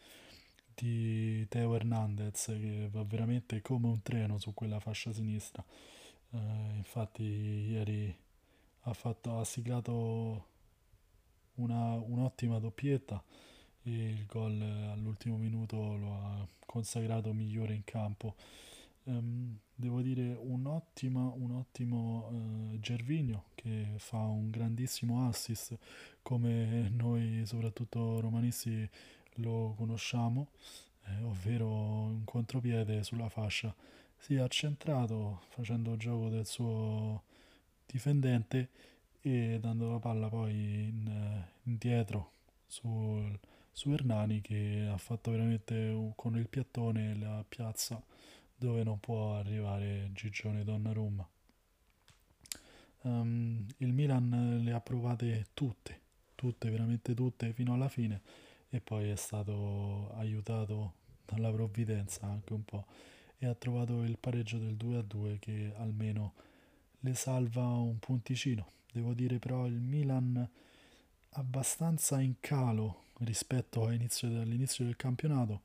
di 0.74 1.48
Teo 1.48 1.76
Hernandez 1.76 2.48
che 2.48 2.90
va 2.92 3.06
veramente 3.06 3.62
come 3.62 3.88
un 3.88 4.02
treno 4.02 4.38
su 4.38 4.54
quella 4.54 4.82
fascia 4.82 5.14
sinistra. 5.14 5.64
Uh, 6.32 6.76
infatti 6.76 7.24
ieri 7.24 8.24
ha, 8.86 8.94
fatto, 8.94 9.40
ha 9.40 9.46
siglato 9.46 10.46
una, 11.56 11.94
un'ottima 11.96 12.60
doppietta 12.60 13.24
e 13.84 14.10
il 14.10 14.26
gol 14.26 14.60
all'ultimo 14.62 15.38
minuto 15.38 15.96
lo 15.96 16.14
ha 16.14 16.48
consacrato 16.66 17.34
migliore 17.34 17.74
in 17.74 17.84
campo. 17.84 18.36
Um, 19.04 19.60
devo 19.76 20.02
dire 20.02 20.36
un 20.40 20.66
ottimo, 20.66 21.36
un 21.38 21.52
ottimo 21.52 22.28
uh, 22.28 22.80
Gervinio 22.80 23.46
che 23.54 23.94
fa 23.98 24.18
un 24.18 24.50
grandissimo 24.50 25.28
assist 25.28 25.78
come 26.24 26.90
noi 26.90 27.44
soprattutto 27.46 28.20
romanisti 28.20 28.90
lo 29.40 29.76
conosciamo, 29.78 30.48
eh, 31.06 31.22
ovvero 31.22 31.68
un 31.68 32.24
contropiede 32.24 33.04
sulla 33.04 33.30
fascia. 33.30 33.74
Si 34.18 34.34
è 34.36 34.40
accentrato 34.40 35.42
facendo 35.50 35.98
gioco 35.98 36.30
del 36.30 36.48
suo 36.48 37.24
difendente 37.86 38.70
e 39.22 39.58
dando 39.60 39.92
la 39.92 40.00
palla 40.00 40.28
poi 40.28 40.54
in, 40.54 41.44
indietro 41.64 42.32
sul, 42.68 43.38
su 43.72 43.92
Hernani 43.92 44.42
che 44.42 44.88
ha 44.92 44.98
fatto 44.98 45.32
veramente 45.32 46.14
con 46.16 46.38
il 46.38 46.48
piattone 46.48 47.18
la 47.18 47.44
piazza 47.48 48.02
dove 48.56 48.84
non 48.84 49.00
può 49.00 49.36
arrivare 49.36 50.10
Gigione 50.14 50.64
Donnarumma. 50.64 51.28
Um, 53.02 53.66
il 53.78 53.94
Milan 53.94 54.62
le 54.64 54.72
ha 54.72 54.80
provate 54.80 55.48
tutte, 55.54 56.00
tutte, 56.34 56.70
veramente 56.70 57.14
tutte 57.14 57.54
fino 57.54 57.74
alla 57.74 57.90
fine 57.90 58.22
e 58.70 58.80
poi 58.82 59.10
è 59.10 59.16
stato 59.16 60.12
aiutato 60.16 60.94
dalla 61.26 61.52
provvidenza 61.52 62.26
anche 62.26 62.54
un 62.54 62.64
po' 62.64 62.86
e 63.38 63.46
ha 63.46 63.54
trovato 63.54 64.04
il 64.04 64.18
pareggio 64.18 64.58
del 64.58 64.76
2 64.76 64.98
a 64.98 65.02
2 65.02 65.38
che 65.40 65.74
almeno 65.78 66.34
le 67.06 67.14
salva 67.14 67.64
un 67.64 68.00
punticino. 68.00 68.68
Devo 68.92 69.14
dire 69.14 69.38
però 69.38 69.68
il 69.68 69.80
Milan 69.80 70.48
abbastanza 71.38 72.20
in 72.20 72.36
calo 72.40 73.04
rispetto 73.20 73.86
all'inizio, 73.86 74.28
del 74.28 74.96
campionato 74.96 75.62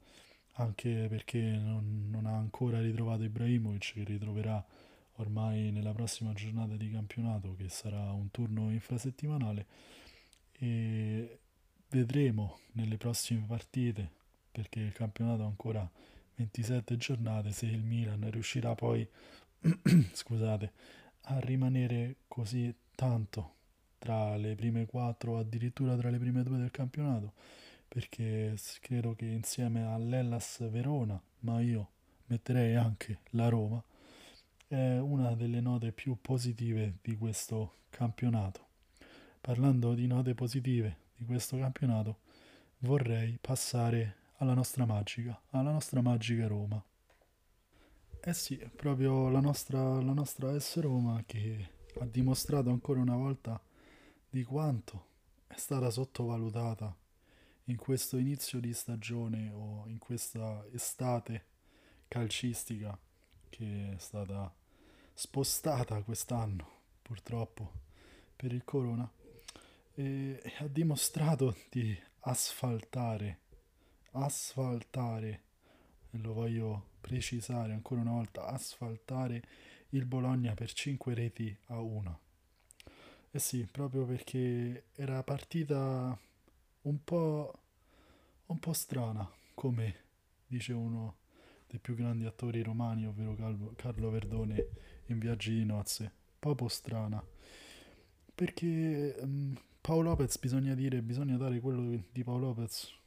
anche 0.55 1.07
perché 1.09 1.41
non, 1.41 2.09
non, 2.11 2.27
ha 2.27 2.37
ancora 2.37 2.81
ritrovato 2.81 3.23
Ibrahimovic 3.23 3.95
che 3.95 4.05
ritroverà 4.05 4.63
ormai 5.15 5.71
nella 5.71 5.93
prossima 5.93 6.33
giornata 6.33 6.75
di 6.75 6.91
campionato 6.91 7.55
che 7.57 7.69
sarà 7.69 8.13
un 8.13 8.31
turno 8.31 8.71
infrasettimanale 8.71 9.67
e 10.53 11.39
vedremo 11.89 12.59
nelle 12.73 12.99
prossime 12.99 13.45
partite 13.47 14.11
perché 14.53 14.81
il 14.81 14.93
campionato 14.93 15.43
ha 15.43 15.47
ancora 15.47 15.89
27 16.35 16.97
giornate 16.97 17.53
se 17.53 17.67
il 17.67 17.83
Milan 17.83 18.29
riuscirà 18.31 18.75
poi 18.75 19.09
scusate 20.13 20.73
a 21.23 21.39
rimanere 21.41 22.17
così 22.29 22.75
tanto 22.95 23.55
tra 23.99 24.37
le 24.37 24.55
prime 24.55 24.87
quattro 24.87 25.39
addirittura 25.39 25.97
tra 25.97 26.11
le 26.11 26.19
prime 26.19 26.43
due 26.43 26.59
del 26.59 26.71
campionato 26.71 27.33
perché 27.91 28.57
credo 28.81 29.17
che 29.17 29.25
insieme 29.25 29.85
all'Ellas 29.85 30.65
Verona, 30.71 31.21
ma 31.41 31.61
io 31.61 31.89
metterei 32.27 32.77
anche 32.77 33.19
la 33.31 33.49
Roma, 33.49 33.83
è 34.69 34.99
una 34.99 35.35
delle 35.35 35.61
note 35.61 35.91
più 35.91 36.17
positive 36.23 36.99
di 37.03 37.17
questo 37.17 37.79
campionato. 37.91 38.65
Parlando 39.41 39.95
di 39.95 40.07
note 40.07 40.35
positive 40.35 40.99
di 41.17 41.25
questo 41.25 41.59
campionato 41.59 42.19
vorrei 42.79 43.37
passare 43.41 44.19
alla 44.37 44.55
nostra 44.55 44.87
magica, 44.87 45.41
alla 45.51 45.73
nostra 45.73 46.01
magica 46.01 46.47
Roma. 46.47 46.81
Eh 48.23 48.35
sì, 48.35 48.57
proprio 48.77 49.31
la 49.31 49.41
nostra, 49.41 50.01
la 50.01 50.13
nostra 50.13 50.59
S 50.59 50.79
Roma 50.81 51.23
che 51.25 51.71
ha 51.99 52.05
dimostrato 52.05 52.69
ancora 52.69 53.01
una 53.01 53.17
volta 53.17 53.59
di 54.29 54.45
quanto 54.45 55.07
è 55.47 55.57
stata 55.57 55.91
sottovalutata 55.91 56.95
in 57.65 57.77
questo 57.77 58.19
inizio 58.19 58.61
di 58.61 58.75
stagione 58.75 59.51
o 59.51 59.85
in 59.87 59.99
questa 59.99 60.65
estate 60.73 61.45
calcistica 62.09 62.97
che 63.49 63.95
è 63.95 63.99
stata 63.99 64.53
spostata 65.15 66.03
quest'anno 66.03 66.69
purtroppo 67.01 67.73
per 68.37 68.53
il 68.53 68.65
corona. 68.65 69.11
E 69.95 70.43
ha 70.59 70.67
dimostrato 70.67 71.57
di 71.71 71.99
asfaltare 72.21 73.39
asfaltare 74.13 75.43
e 76.11 76.19
lo 76.19 76.33
voglio 76.33 76.90
precisare 77.01 77.73
ancora 77.73 78.01
una 78.01 78.13
volta 78.13 78.47
asfaltare 78.47 79.43
il 79.91 80.05
Bologna 80.05 80.55
per 80.55 80.73
5 80.73 81.15
reti 81.15 81.57
a 81.67 81.81
1 81.81 82.21
eh 83.33 83.39
sì 83.39 83.67
proprio 83.71 84.05
perché 84.05 84.85
era 84.95 85.23
partita 85.23 86.19
un 86.83 87.05
po' 87.05 87.59
un 88.47 88.59
po' 88.59 88.73
strana 88.73 89.29
come 89.55 89.95
dice 90.47 90.73
uno 90.73 91.17
dei 91.71 91.79
più 91.79 91.95
grandi 91.95 92.25
attori 92.25 92.63
romani 92.63 93.07
ovvero 93.07 93.37
Carlo 93.77 94.11
Verdone 94.11 94.67
in 95.07 95.19
Viaggi 95.19 95.55
di 95.55 95.65
nozze. 95.65 96.13
Proprio 96.39 96.67
strana. 96.69 97.23
Perché 98.35 99.15
um, 99.21 99.57
Paolo 99.81 100.11
Lopez 100.11 100.39
bisogna 100.39 100.75
dire 100.75 101.01
bisogna 101.03 101.37
dare 101.37 101.61
quello 101.61 102.03
di 102.11 102.25
Paolo 102.25 102.47
Lopez 102.47 102.99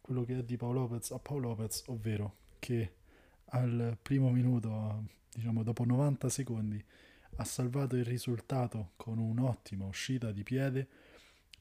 quello 0.00 0.24
che 0.24 0.38
è 0.38 0.42
di 0.42 0.56
Paolo 0.56 0.80
Lopez 0.80 1.10
a 1.10 1.18
Paolo 1.18 1.48
Lopez 1.48 1.84
ovvero 1.86 2.36
che 2.58 2.92
al 3.54 3.96
primo 4.00 4.30
minuto 4.30 5.04
diciamo 5.32 5.62
dopo 5.62 5.84
90 5.84 6.28
secondi 6.28 6.82
ha 7.36 7.44
salvato 7.44 7.96
il 7.96 8.04
risultato 8.04 8.92
con 8.96 9.18
un'ottima 9.18 9.86
uscita 9.86 10.30
di 10.32 10.42
piede 10.42 10.88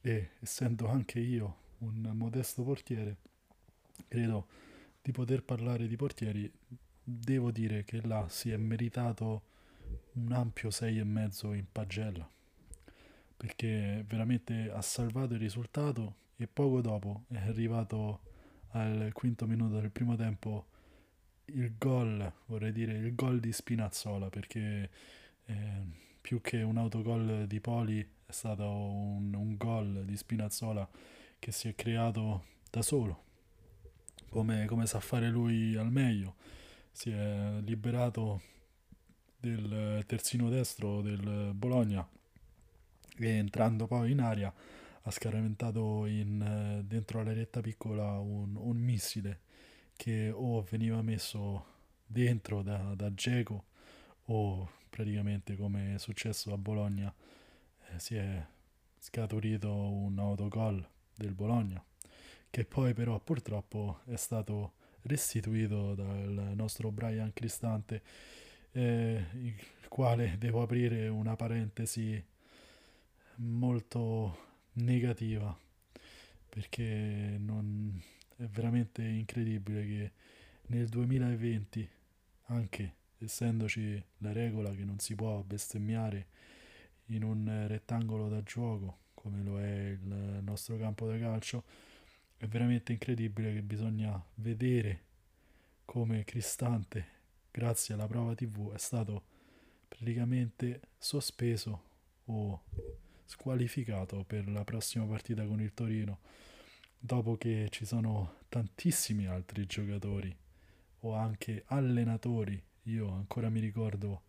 e 0.02 0.32
essendo 0.40 0.88
anche 0.88 1.20
io 1.20 1.58
un 1.80 2.12
modesto 2.14 2.64
portiere 2.64 3.18
credo 4.08 4.48
di 5.02 5.12
poter 5.12 5.44
parlare 5.44 5.88
di 5.88 5.96
portieri. 5.96 6.52
Devo 7.04 7.52
dire 7.52 7.84
che 7.84 8.06
là 8.06 8.28
si 8.30 8.52
è 8.52 8.58
meritato 8.58 9.44
un 10.14 10.32
ampio 10.32 10.70
6,5 10.70 11.56
in 11.56 11.66
pagella 11.72 12.30
perché 13.36 14.06
veramente 14.08 14.70
ha 14.72 14.82
salvato 14.82 15.34
il 15.34 15.40
risultato 15.40 16.16
e 16.36 16.48
poco 16.48 16.82
dopo 16.82 17.24
è 17.30 17.38
arrivato 17.38 18.22
al 18.74 19.10
quinto 19.14 19.48
minuto 19.48 19.80
del 19.80 19.90
primo 19.90 20.16
tempo 20.16 20.68
il 21.46 21.78
gol, 21.78 22.32
vorrei 22.46 22.72
dire 22.72 22.94
il 22.94 23.14
gol 23.16 23.40
di 23.40 23.52
Spinazzola 23.52 24.30
perché 24.30 24.90
eh, 25.46 25.84
più 26.22 26.42
che 26.42 26.62
un 26.62 26.78
autogol 26.78 27.46
di 27.48 27.60
Poli 27.60 28.00
è 28.00 28.32
stato 28.32 28.64
un, 28.70 29.34
un 29.34 29.58
gol 29.58 30.06
di 30.06 30.16
Spinazzola 30.16 30.88
che 31.40 31.52
si 31.52 31.68
è 31.68 31.76
creato 31.76 32.46
da 32.70 32.82
solo. 32.82 33.24
Come, 34.30 34.66
come 34.66 34.86
sa 34.86 35.00
fare 35.00 35.30
lui 35.30 35.76
al 35.76 35.92
meglio. 35.92 36.36
Si 36.92 37.10
è 37.10 37.60
liberato 37.62 38.42
del 39.38 40.04
terzino 40.06 40.50
destro 40.50 41.02
del 41.02 41.52
Bologna 41.54 42.08
e 43.18 43.28
entrando 43.28 43.88
poi 43.88 44.12
in 44.12 44.22
aria 44.22 44.54
ha 45.04 45.12
scaraventato 45.12 46.06
in, 46.06 46.84
dentro 46.86 47.24
la 47.24 47.62
piccola 47.62 48.20
un, 48.20 48.56
un, 48.56 48.78
missile 48.78 49.42
che 50.02 50.32
o 50.34 50.64
veniva 50.64 51.00
messo 51.04 51.64
dentro 52.08 52.64
da, 52.64 52.96
da 52.96 53.14
Geco 53.14 53.66
o 54.26 54.68
praticamente 54.90 55.56
come 55.56 55.94
è 55.94 56.00
successo 56.00 56.52
a 56.52 56.58
Bologna 56.58 57.14
eh, 57.86 58.00
si 58.00 58.16
è 58.16 58.44
scaturito 58.98 59.72
un 59.72 60.18
autogol 60.18 60.84
del 61.14 61.36
Bologna 61.36 61.86
che 62.50 62.66
poi 62.66 62.96
però 62.96 63.20
purtroppo 63.20 64.00
è 64.06 64.16
stato 64.16 64.74
restituito 65.04 65.94
dal 65.94 66.54
nostro 66.56 66.90
Brian 66.90 67.32
Cristante 67.32 68.02
eh, 68.72 69.24
il 69.34 69.88
quale 69.88 70.36
devo 70.40 70.64
aprire 70.64 71.10
una 71.10 71.36
parentesi 71.36 72.26
molto 73.36 74.50
negativa 74.74 75.56
perché 76.50 77.36
non, 77.38 78.02
è 78.42 78.48
veramente 78.48 79.04
incredibile 79.04 79.86
che 79.86 80.12
nel 80.68 80.88
2020 80.88 81.90
anche 82.46 82.96
essendoci 83.20 84.04
la 84.18 84.32
regola 84.32 84.74
che 84.74 84.84
non 84.84 84.98
si 84.98 85.14
può 85.14 85.44
bestemmiare 85.44 86.28
in 87.08 87.24
un 87.24 87.66
rettangolo 87.68 88.30
da 88.30 88.42
gioco 88.42 88.98
come 89.14 89.44
lo 89.44 89.60
è 89.60 89.90
il 89.90 90.40
nostro 90.42 90.76
campo 90.78 91.06
da 91.06 91.20
calcio 91.20 91.64
è 92.38 92.48
veramente 92.48 92.94
incredibile 92.94 93.54
che 93.54 93.62
bisogna 93.62 94.20
vedere 94.36 95.04
come 95.86 96.24
Cristante 96.24 97.06
grazie 97.52 97.94
alla 97.94 98.08
prova 98.08 98.34
tv 98.34 98.74
è 98.74 98.80
stato 98.80 99.24
praticamente 99.88 100.82
sospeso 100.98 101.84
o 102.26 102.64
squalificato 103.26 104.24
per 104.26 104.50
la 104.50 104.64
prossima 104.64 105.06
partita 105.06 105.46
con 105.46 105.62
il 105.62 105.74
Torino 105.76 106.20
dopo 107.04 107.36
che 107.36 107.68
ci 107.72 107.84
sono 107.84 108.36
tantissimi 108.48 109.26
altri 109.26 109.66
giocatori 109.66 110.34
o 111.00 111.14
anche 111.14 111.64
allenatori 111.66 112.62
io 112.84 113.10
ancora 113.10 113.50
mi 113.50 113.60
ricordo 113.60 114.22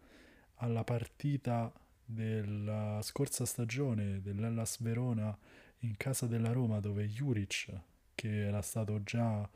alla 0.56 0.82
partita 0.82 1.70
della 2.02 2.98
scorsa 3.02 3.44
stagione 3.44 4.22
dell'Ellas 4.22 4.80
Verona 4.80 5.36
in 5.80 5.96
casa 5.98 6.26
della 6.26 6.52
Roma 6.52 6.80
dove 6.80 7.06
Juric 7.08 7.70
che 8.14 8.46
era 8.46 8.62
stato 8.62 9.02
già 9.02 9.46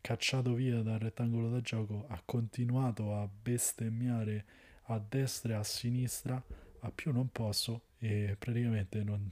cacciato 0.00 0.54
via 0.54 0.82
dal 0.82 0.98
rettangolo 0.98 1.48
da 1.48 1.60
gioco, 1.60 2.06
ha 2.08 2.20
continuato 2.24 3.14
a 3.14 3.28
bestemmiare 3.28 4.44
a 4.86 4.98
destra 4.98 5.54
e 5.54 5.56
a 5.56 5.62
sinistra 5.62 6.42
a 6.80 6.90
più 6.90 7.12
non 7.12 7.30
posso 7.30 7.82
e 7.98 8.34
praticamente 8.38 9.04
non, 9.04 9.30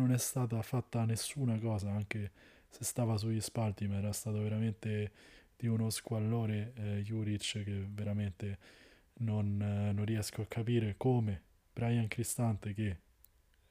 non 0.00 0.12
è 0.12 0.18
stata 0.18 0.60
fatta 0.62 1.04
nessuna 1.04 1.58
cosa 1.58 1.90
anche 1.90 2.30
se 2.68 2.84
stava 2.84 3.16
sugli 3.16 3.40
spalti 3.40 3.86
ma 3.86 3.98
era 3.98 4.12
stato 4.12 4.40
veramente 4.40 5.12
di 5.56 5.66
uno 5.66 5.90
squallore 5.90 6.72
eh, 6.74 7.02
Juric 7.02 7.62
che 7.64 7.86
veramente 7.88 8.58
non, 9.18 9.60
eh, 9.60 9.92
non 9.92 10.04
riesco 10.04 10.42
a 10.42 10.46
capire 10.46 10.94
come 10.96 11.42
Brian 11.72 12.08
Cristante 12.08 12.72
che 12.72 12.98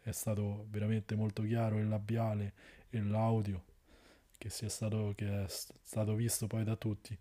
è 0.01 0.11
stato 0.11 0.65
veramente 0.69 1.15
molto 1.15 1.43
chiaro 1.43 1.79
il 1.79 1.87
labiale 1.87 2.53
e 2.89 3.01
l'audio 3.01 3.63
che 4.37 4.49
sia 4.49 4.69
stato, 4.69 5.13
che 5.15 5.43
è 5.43 5.47
stato 5.47 6.15
visto 6.15 6.47
poi 6.47 6.63
da 6.63 6.77
tutti, 6.77 7.15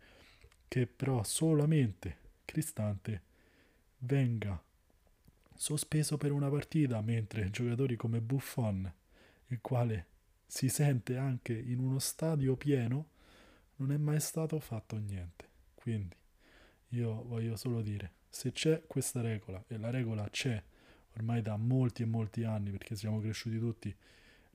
che 0.68 0.86
però 0.86 1.24
solamente 1.24 2.16
Cristante 2.44 3.22
venga 3.98 4.62
sospeso 5.58 6.16
per 6.16 6.30
una 6.30 6.48
partita, 6.48 7.00
mentre 7.00 7.50
giocatori 7.50 7.96
come 7.96 8.20
Buffon, 8.20 8.90
il 9.48 9.58
quale 9.60 10.06
si 10.46 10.68
sente 10.68 11.16
anche 11.16 11.52
in 11.52 11.80
uno 11.80 11.98
stadio 11.98 12.56
pieno, 12.56 13.08
non 13.76 13.90
è 13.90 13.96
mai 13.96 14.20
stato 14.20 14.60
fatto 14.60 14.96
niente. 14.96 15.46
Quindi 15.74 16.14
io 16.90 17.24
voglio 17.24 17.56
solo 17.56 17.82
dire, 17.82 18.12
se 18.28 18.52
c'è 18.52 18.84
questa 18.86 19.20
regola, 19.20 19.62
e 19.66 19.76
la 19.78 19.90
regola 19.90 20.30
c'è 20.30 20.62
ormai 21.16 21.42
da 21.42 21.56
molti 21.56 22.02
e 22.02 22.06
molti 22.06 22.44
anni, 22.44 22.70
perché 22.70 22.94
siamo 22.94 23.20
cresciuti 23.20 23.58
tutti 23.58 23.94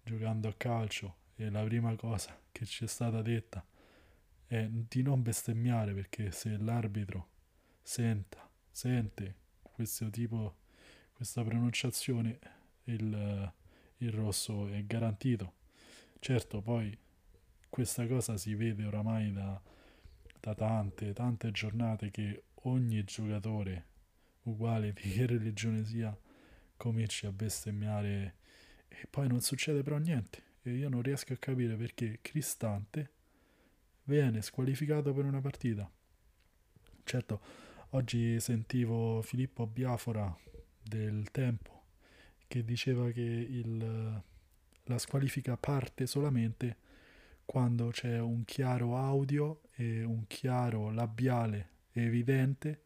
giocando 0.04 0.48
a 0.48 0.54
calcio 0.54 1.16
e 1.36 1.50
la 1.50 1.64
prima 1.64 1.94
cosa 1.96 2.40
che 2.50 2.66
ci 2.66 2.86
è 2.86 2.88
stata 2.88 3.22
detta 3.22 3.66
è 4.48 4.68
di 4.70 5.02
non 5.02 5.22
bestemmiare 5.22 5.94
perché 5.94 6.32
se 6.32 6.56
l'arbitro 6.58 7.28
senta, 7.82 8.50
sente 8.72 9.36
questo 9.62 10.10
tipo, 10.10 10.56
questa 11.14 11.44
pronunciazione, 11.44 12.40
il, 12.86 13.54
il 13.98 14.12
rosso 14.12 14.68
è 14.68 14.84
garantito. 14.84 15.54
Certo, 16.20 16.62
poi 16.62 16.98
questa 17.70 18.06
cosa 18.08 18.38
si 18.38 18.54
vede 18.56 18.86
oramai 18.86 19.32
da, 19.32 19.60
da 20.40 20.54
tante, 20.54 21.14
tante 21.14 21.52
giornate 21.52 22.12
che 22.12 22.44
ogni 22.64 23.04
giocatore, 23.04 23.86
uguale 24.44 24.94
di 24.94 25.10
che 25.10 25.26
religione 25.26 25.86
sia, 25.86 26.16
cominci 26.76 27.26
a 27.26 27.32
bestemmiare 27.32 28.36
e 28.90 29.08
poi 29.10 29.28
non 29.28 29.42
succede 29.42 29.84
però 29.84 29.98
niente 29.98 30.52
e 30.64 30.76
io 30.76 30.90
non 30.90 31.02
riesco 31.02 31.34
a 31.34 31.38
capire 31.38 31.76
perché 31.76 32.20
Cristante 32.22 33.12
viene 34.04 34.42
squalificato 34.42 35.14
per 35.14 35.26
una 35.26 35.42
partita. 35.42 35.90
Certo, 37.04 37.42
oggi 37.92 38.40
sentivo 38.40 39.22
Filippo 39.22 39.66
Biafora 39.66 40.36
del 40.84 41.30
Tempo 41.32 41.82
che 42.48 42.64
diceva 42.64 43.10
che 43.10 43.22
il, 43.22 44.22
la 44.84 44.98
squalifica 44.98 45.58
parte 45.58 46.06
solamente 46.06 46.78
quando 47.46 47.90
c'è 47.90 48.20
un 48.20 48.46
chiaro 48.46 48.96
audio 48.98 49.62
e 49.76 50.04
un 50.04 50.26
chiaro 50.28 50.92
labiale 50.92 51.70
evidente 51.94 52.82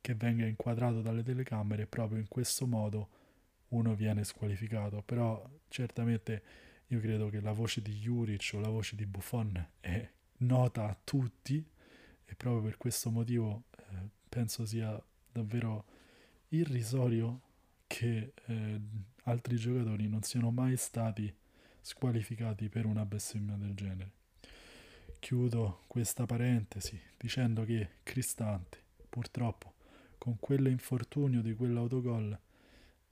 che 0.00 0.14
venga 0.14 0.46
inquadrato 0.46 1.00
dalle 1.00 1.22
telecamere 1.22 1.86
proprio 1.86 2.18
in 2.18 2.28
questo 2.28 2.66
modo 2.66 3.08
uno 3.68 3.94
viene 3.94 4.24
squalificato. 4.24 5.02
Però 5.02 5.42
certamente 5.68 6.42
io 6.88 7.00
credo 7.00 7.28
che 7.28 7.40
la 7.40 7.52
voce 7.52 7.82
di 7.82 7.92
Juric 7.92 8.52
o 8.54 8.60
la 8.60 8.68
voce 8.68 8.96
di 8.96 9.06
Buffon 9.06 9.68
è 9.80 10.08
nota 10.38 10.84
a 10.84 10.96
tutti 11.02 11.66
e 12.24 12.34
proprio 12.34 12.62
per 12.62 12.76
questo 12.76 13.10
motivo 13.10 13.64
eh, 13.76 14.08
penso 14.28 14.64
sia 14.64 15.02
davvero 15.32 15.96
irrisorio 16.48 17.40
che 17.86 18.32
eh, 18.46 18.80
altri 19.24 19.56
giocatori 19.56 20.08
non 20.08 20.22
siano 20.22 20.50
mai 20.50 20.76
stati 20.76 21.32
squalificati 21.80 22.68
per 22.68 22.86
una 22.86 23.04
bestemmia 23.04 23.56
del 23.56 23.74
genere. 23.74 24.12
Chiudo 25.18 25.84
questa 25.86 26.26
parentesi 26.26 27.00
dicendo 27.16 27.64
che 27.64 27.96
Cristante, 28.02 28.78
purtroppo, 29.08 29.74
con 30.16 30.38
quell'infortunio 30.38 31.42
di 31.42 31.54
quell'autogol, 31.54 32.38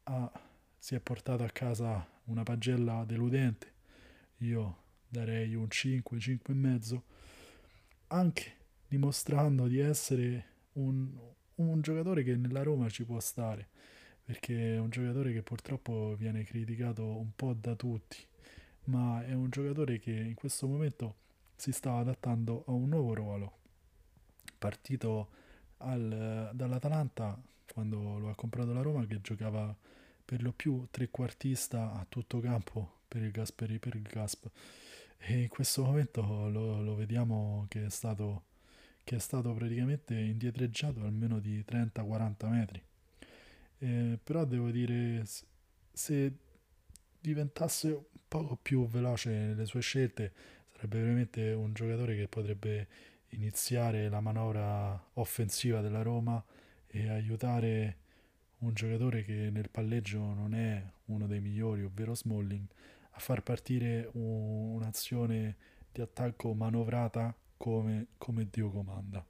ha, 0.04 0.32
si 0.78 0.94
è 0.94 1.00
portato 1.00 1.42
a 1.42 1.50
casa 1.50 2.06
una 2.24 2.42
pagella 2.42 3.04
deludente. 3.04 3.72
Io 4.38 4.84
darei 5.08 5.54
un 5.54 5.70
5, 5.70 6.18
5 6.18 6.52
e 6.52 6.56
mezzo, 6.56 7.04
anche 8.08 8.54
dimostrando 8.88 9.66
di 9.66 9.78
essere 9.78 10.44
un, 10.74 11.12
un 11.56 11.80
giocatore 11.80 12.22
che 12.22 12.36
nella 12.36 12.62
Roma 12.62 12.88
ci 12.88 13.04
può 13.04 13.20
stare, 13.20 13.68
perché 14.24 14.74
è 14.74 14.78
un 14.78 14.90
giocatore 14.90 15.32
che 15.32 15.42
purtroppo 15.42 16.14
viene 16.16 16.44
criticato 16.44 17.04
un 17.04 17.30
po' 17.34 17.54
da 17.54 17.74
tutti, 17.74 18.18
ma 18.84 19.24
è 19.24 19.32
un 19.32 19.50
giocatore 19.50 19.98
che 19.98 20.12
in 20.12 20.34
questo 20.34 20.66
momento 20.66 21.14
si 21.56 21.72
sta 21.72 21.96
adattando 21.96 22.64
a 22.66 22.72
un 22.72 22.88
nuovo 22.88 23.14
ruolo. 23.14 23.52
Partito 24.58 25.28
al, 25.78 26.50
dall'Atalanta 26.52 27.38
quando 27.72 28.18
lo 28.18 28.30
ha 28.30 28.34
comprato 28.34 28.72
la 28.72 28.82
Roma 28.82 29.04
che 29.06 29.20
giocava 29.20 29.74
per 30.24 30.42
lo 30.42 30.52
più 30.52 30.86
trequartista 30.90 31.92
a 31.92 32.06
tutto 32.08 32.40
campo 32.40 33.00
per 33.06 33.22
il 33.22 33.30
Gasperi 33.30 33.78
per 33.78 33.94
il 33.94 34.02
Gasp 34.02 34.46
e 35.18 35.42
in 35.42 35.48
questo 35.48 35.84
momento 35.84 36.48
lo, 36.48 36.80
lo 36.80 36.94
vediamo 36.94 37.66
che 37.68 37.84
è 37.84 37.90
stato 37.90 38.44
che 39.06 39.14
è 39.14 39.18
stato 39.20 39.54
praticamente 39.54 40.18
indietreggiato 40.18 41.00
almeno 41.02 41.38
di 41.38 41.64
30-40 41.64 42.48
metri. 42.48 42.82
Eh, 43.78 44.18
però 44.20 44.44
devo 44.44 44.72
dire, 44.72 45.22
se 45.92 46.32
diventasse 47.20 47.92
un 47.92 48.02
poco 48.26 48.58
più 48.60 48.84
veloce 48.88 49.30
nelle 49.30 49.64
sue 49.64 49.80
scelte, 49.80 50.32
sarebbe 50.72 51.02
veramente 51.02 51.52
un 51.52 51.72
giocatore 51.72 52.16
che 52.16 52.26
potrebbe 52.26 52.88
iniziare 53.28 54.08
la 54.08 54.18
manovra 54.18 55.00
offensiva 55.12 55.80
della 55.80 56.02
Roma 56.02 56.44
e 56.88 57.08
aiutare 57.08 57.98
un 58.58 58.74
giocatore 58.74 59.22
che 59.22 59.50
nel 59.52 59.70
palleggio 59.70 60.18
non 60.18 60.52
è 60.52 60.84
uno 61.04 61.28
dei 61.28 61.40
migliori, 61.40 61.84
ovvero 61.84 62.12
Smalling, 62.12 62.66
a 63.10 63.20
far 63.20 63.44
partire 63.44 64.10
un'azione 64.14 65.56
di 65.92 66.00
attacco 66.00 66.52
manovrata 66.54 67.32
come, 67.56 68.08
come 68.18 68.48
Dio 68.50 68.70
comanda. 68.70 69.24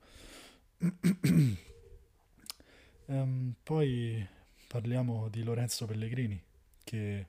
um, 3.07 3.55
poi 3.62 4.27
parliamo 4.68 5.29
di 5.29 5.43
Lorenzo 5.43 5.87
Pellegrini 5.87 6.43
che 6.83 7.27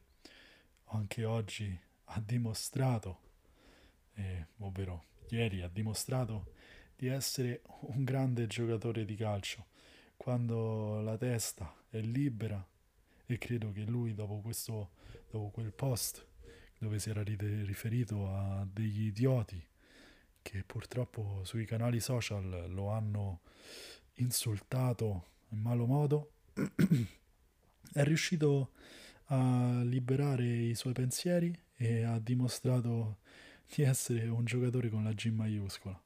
anche 0.85 1.25
oggi 1.25 1.77
ha 2.05 2.21
dimostrato, 2.21 3.19
eh, 4.13 4.47
ovvero 4.57 5.05
ieri 5.29 5.61
ha 5.61 5.67
dimostrato 5.67 6.53
di 6.95 7.07
essere 7.07 7.61
un 7.81 8.03
grande 8.03 8.47
giocatore 8.47 9.05
di 9.05 9.15
calcio 9.15 9.65
quando 10.15 10.99
la 11.01 11.17
testa 11.17 11.73
è 11.89 11.99
libera 11.99 12.65
e 13.25 13.37
credo 13.37 13.71
che 13.71 13.81
lui 13.81 14.13
dopo, 14.13 14.39
questo, 14.39 14.91
dopo 15.29 15.49
quel 15.49 15.71
post 15.71 16.25
dove 16.79 16.99
si 16.99 17.09
era 17.09 17.23
riferito 17.23 18.29
a 18.29 18.67
degli 18.71 19.07
idioti 19.07 19.63
che 20.47 20.63
purtroppo 20.63 21.41
sui 21.43 21.65
canali 21.65 21.99
social 21.99 22.67
lo 22.69 22.87
hanno 22.87 23.41
insultato 24.15 25.25
in 25.49 25.59
malo 25.59 25.85
modo, 25.85 26.31
è 27.91 28.03
riuscito 28.03 28.71
a 29.25 29.81
liberare 29.83 30.45
i 30.45 30.73
suoi 30.73 30.93
pensieri 30.93 31.53
e 31.75 32.03
ha 32.03 32.17
dimostrato 32.19 33.17
di 33.75 33.81
essere 33.81 34.29
un 34.29 34.45
giocatore 34.45 34.89
con 34.89 35.03
la 35.03 35.11
G 35.11 35.31
maiuscola. 35.31 36.01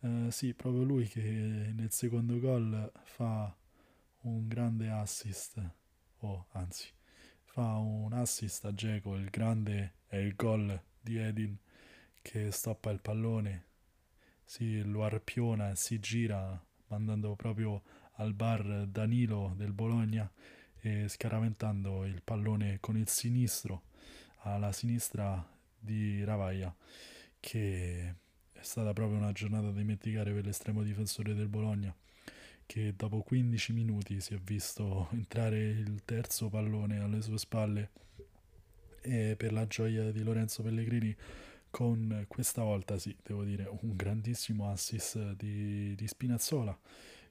Eh, 0.00 0.26
sì, 0.32 0.54
proprio 0.54 0.82
lui 0.82 1.06
che 1.06 1.20
nel 1.20 1.92
secondo 1.92 2.40
gol 2.40 2.90
fa 3.04 3.56
un 4.22 4.48
grande 4.48 4.90
assist, 4.90 5.62
o 6.18 6.46
anzi, 6.50 6.88
fa 7.44 7.76
un 7.76 8.12
assist 8.12 8.64
a 8.64 8.74
Geco, 8.74 9.14
il 9.14 9.30
grande 9.30 9.92
è 10.08 10.16
il 10.16 10.34
gol 10.34 10.82
di 11.00 11.16
Edin 11.16 11.56
che 12.20 12.50
stoppa 12.50 12.90
il 12.90 13.00
pallone 13.00 13.66
si 14.48 14.82
lo 14.82 15.04
arpiona 15.04 15.70
e 15.70 15.76
si 15.76 16.00
gira 16.00 16.58
mandando 16.86 17.34
proprio 17.34 17.82
al 18.12 18.32
bar 18.32 18.86
Danilo 18.86 19.52
del 19.54 19.74
Bologna 19.74 20.30
e 20.80 21.06
scaraventando 21.06 22.06
il 22.06 22.22
pallone 22.24 22.78
con 22.80 22.96
il 22.96 23.08
sinistro 23.08 23.82
alla 24.44 24.72
sinistra 24.72 25.46
di 25.78 26.24
Ravaglia 26.24 26.74
che 27.38 28.14
è 28.50 28.62
stata 28.62 28.94
proprio 28.94 29.18
una 29.18 29.32
giornata 29.32 29.66
da 29.66 29.78
dimenticare 29.78 30.32
per 30.32 30.46
l'estremo 30.46 30.82
difensore 30.82 31.34
del 31.34 31.48
Bologna 31.48 31.94
che 32.64 32.94
dopo 32.96 33.20
15 33.20 33.74
minuti 33.74 34.18
si 34.22 34.32
è 34.32 34.38
visto 34.38 35.08
entrare 35.12 35.58
il 35.58 36.04
terzo 36.06 36.48
pallone 36.48 37.00
alle 37.00 37.20
sue 37.20 37.38
spalle. 37.38 37.90
E 39.00 39.36
per 39.36 39.52
la 39.52 39.66
gioia 39.66 40.10
di 40.10 40.22
Lorenzo 40.22 40.62
Pellegrini 40.62 41.16
con 41.70 42.24
questa 42.28 42.62
volta 42.62 42.98
sì, 42.98 43.16
devo 43.22 43.44
dire, 43.44 43.68
un 43.82 43.94
grandissimo 43.96 44.70
assist 44.70 45.34
di, 45.34 45.94
di 45.94 46.08
Spinazzola 46.08 46.76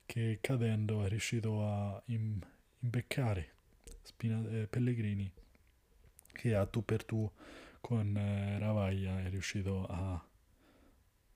che 0.05 0.39
cadendo 0.41 1.03
è 1.03 1.09
riuscito 1.09 1.65
a 1.65 2.01
im, 2.05 2.39
imbeccare 2.79 3.53
Spina, 4.01 4.41
eh, 4.49 4.67
Pellegrini 4.67 5.29
che 6.31 6.55
a 6.55 6.65
tu 6.65 6.83
per 6.85 7.03
tu 7.03 7.29
con 7.81 8.15
eh, 8.15 8.57
Ravaglia 8.59 9.19
è 9.21 9.29
riuscito 9.29 9.85
a, 9.85 10.23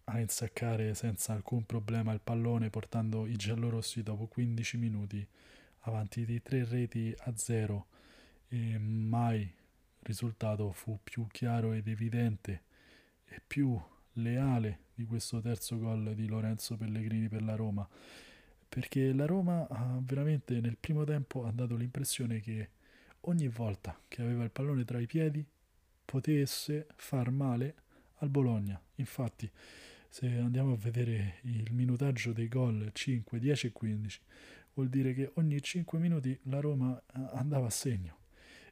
a 0.05 0.19
insaccare 0.19 0.93
senza 0.93 1.33
alcun 1.33 1.65
problema 1.65 2.13
il 2.13 2.21
pallone 2.21 2.69
portando 2.69 3.25
i 3.25 3.35
giallorossi 3.35 4.03
dopo 4.03 4.27
15 4.27 4.77
minuti 4.77 5.27
avanti 5.81 6.25
di 6.25 6.41
3 6.41 6.65
reti 6.65 7.13
a 7.19 7.35
0 7.35 7.87
e 8.47 8.77
mai 8.77 9.51
risultato 10.03 10.71
fu 10.71 10.99
più 11.03 11.27
chiaro 11.27 11.73
ed 11.73 11.87
evidente 11.87 12.63
e 13.33 13.41
più 13.45 13.79
leale 14.13 14.79
di 14.93 15.05
questo 15.05 15.39
terzo 15.39 15.79
gol 15.79 16.13
di 16.13 16.27
Lorenzo 16.27 16.75
Pellegrini 16.75 17.29
per 17.29 17.41
la 17.41 17.55
Roma. 17.55 17.87
Perché 18.67 19.13
la 19.13 19.25
Roma 19.25 19.67
veramente 20.01 20.59
nel 20.59 20.77
primo 20.77 21.05
tempo 21.05 21.45
ha 21.45 21.51
dato 21.51 21.75
l'impressione 21.75 22.41
che 22.41 22.69
ogni 23.21 23.47
volta 23.47 23.97
che 24.07 24.21
aveva 24.21 24.43
il 24.43 24.51
pallone 24.51 24.83
tra 24.83 24.99
i 24.99 25.05
piedi 25.05 25.45
potesse 26.03 26.87
far 26.95 27.31
male 27.31 27.75
al 28.15 28.29
Bologna. 28.29 28.81
Infatti 28.95 29.49
se 30.09 30.27
andiamo 30.27 30.73
a 30.73 30.77
vedere 30.77 31.39
il 31.43 31.71
minutaggio 31.71 32.33
dei 32.33 32.49
gol 32.49 32.89
5, 32.91 33.39
10 33.39 33.67
e 33.67 33.71
15 33.71 34.19
vuol 34.73 34.89
dire 34.89 35.13
che 35.13 35.31
ogni 35.35 35.61
5 35.61 35.99
minuti 35.99 36.37
la 36.43 36.59
Roma 36.59 37.01
andava 37.33 37.67
a 37.67 37.71
segno. 37.71 38.17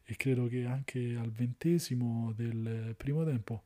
E 0.04 0.16
credo 0.16 0.48
che 0.48 0.66
anche 0.66 1.16
al 1.16 1.32
ventesimo 1.32 2.34
del 2.34 2.94
primo 2.98 3.24
tempo 3.24 3.64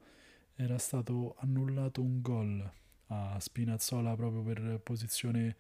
era 0.56 0.78
stato 0.78 1.36
annullato 1.40 2.02
un 2.02 2.22
gol 2.22 2.72
a 3.08 3.40
Spinazzola 3.40 4.16
proprio 4.16 4.42
per 4.44 4.80
posizione 4.82 5.56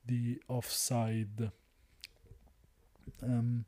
di 0.00 0.38
offside. 0.46 1.52
Um, 3.20 3.64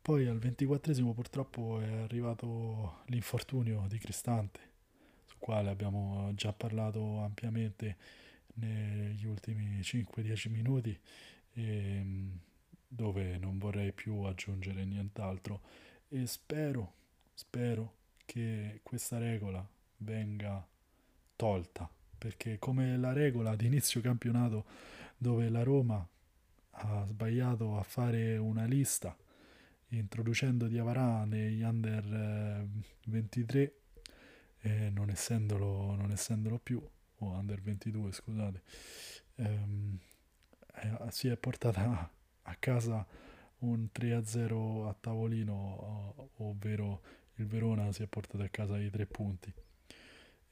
poi 0.00 0.26
al 0.26 0.38
24 0.38 1.12
purtroppo 1.12 1.80
è 1.80 1.92
arrivato 1.98 3.02
l'infortunio 3.06 3.86
di 3.88 3.98
Cristante, 3.98 4.60
sul 5.26 5.38
quale 5.38 5.70
abbiamo 5.70 6.32
già 6.34 6.52
parlato 6.52 7.18
ampiamente 7.18 7.96
negli 8.54 9.26
ultimi 9.26 9.80
5-10 9.80 10.50
minuti, 10.50 10.98
e, 11.52 11.62
ehm, 11.62 12.38
dove 12.88 13.36
non 13.36 13.58
vorrei 13.58 13.92
più 13.92 14.22
aggiungere 14.22 14.84
nient'altro 14.84 15.60
e 16.08 16.26
spero, 16.26 16.94
spero 17.34 17.96
che 18.24 18.80
questa 18.82 19.18
regola 19.18 19.66
venga 19.98 20.66
tolta, 21.36 21.88
perché 22.18 22.58
come 22.58 22.96
la 22.96 23.12
regola 23.12 23.54
di 23.54 23.66
inizio 23.66 24.00
campionato 24.00 24.64
dove 25.16 25.48
la 25.48 25.62
Roma 25.62 26.06
ha 26.70 27.04
sbagliato 27.06 27.78
a 27.78 27.82
fare 27.82 28.36
una 28.36 28.64
lista 28.64 29.16
introducendo 29.88 30.66
Diavarà 30.66 31.24
negli 31.24 31.62
under 31.62 32.66
23 33.06 33.72
e 34.60 34.90
non 34.90 35.10
essendolo, 35.10 35.94
non 35.94 36.10
essendolo 36.10 36.58
più, 36.58 36.82
o 37.18 37.26
under 37.26 37.60
22 37.62 38.12
scusate, 38.12 38.62
ehm, 39.36 39.98
eh, 40.82 40.98
si 41.10 41.28
è 41.28 41.36
portata 41.36 42.10
a 42.42 42.54
casa 42.56 43.06
un 43.58 43.88
3-0 43.92 44.88
a 44.88 44.94
tavolino, 44.98 46.30
ovvero 46.36 47.02
il 47.34 47.46
Verona 47.46 47.92
si 47.92 48.02
è 48.02 48.06
portato 48.06 48.42
a 48.42 48.48
casa 48.48 48.78
i 48.78 48.90
tre 48.90 49.06
punti. 49.06 49.52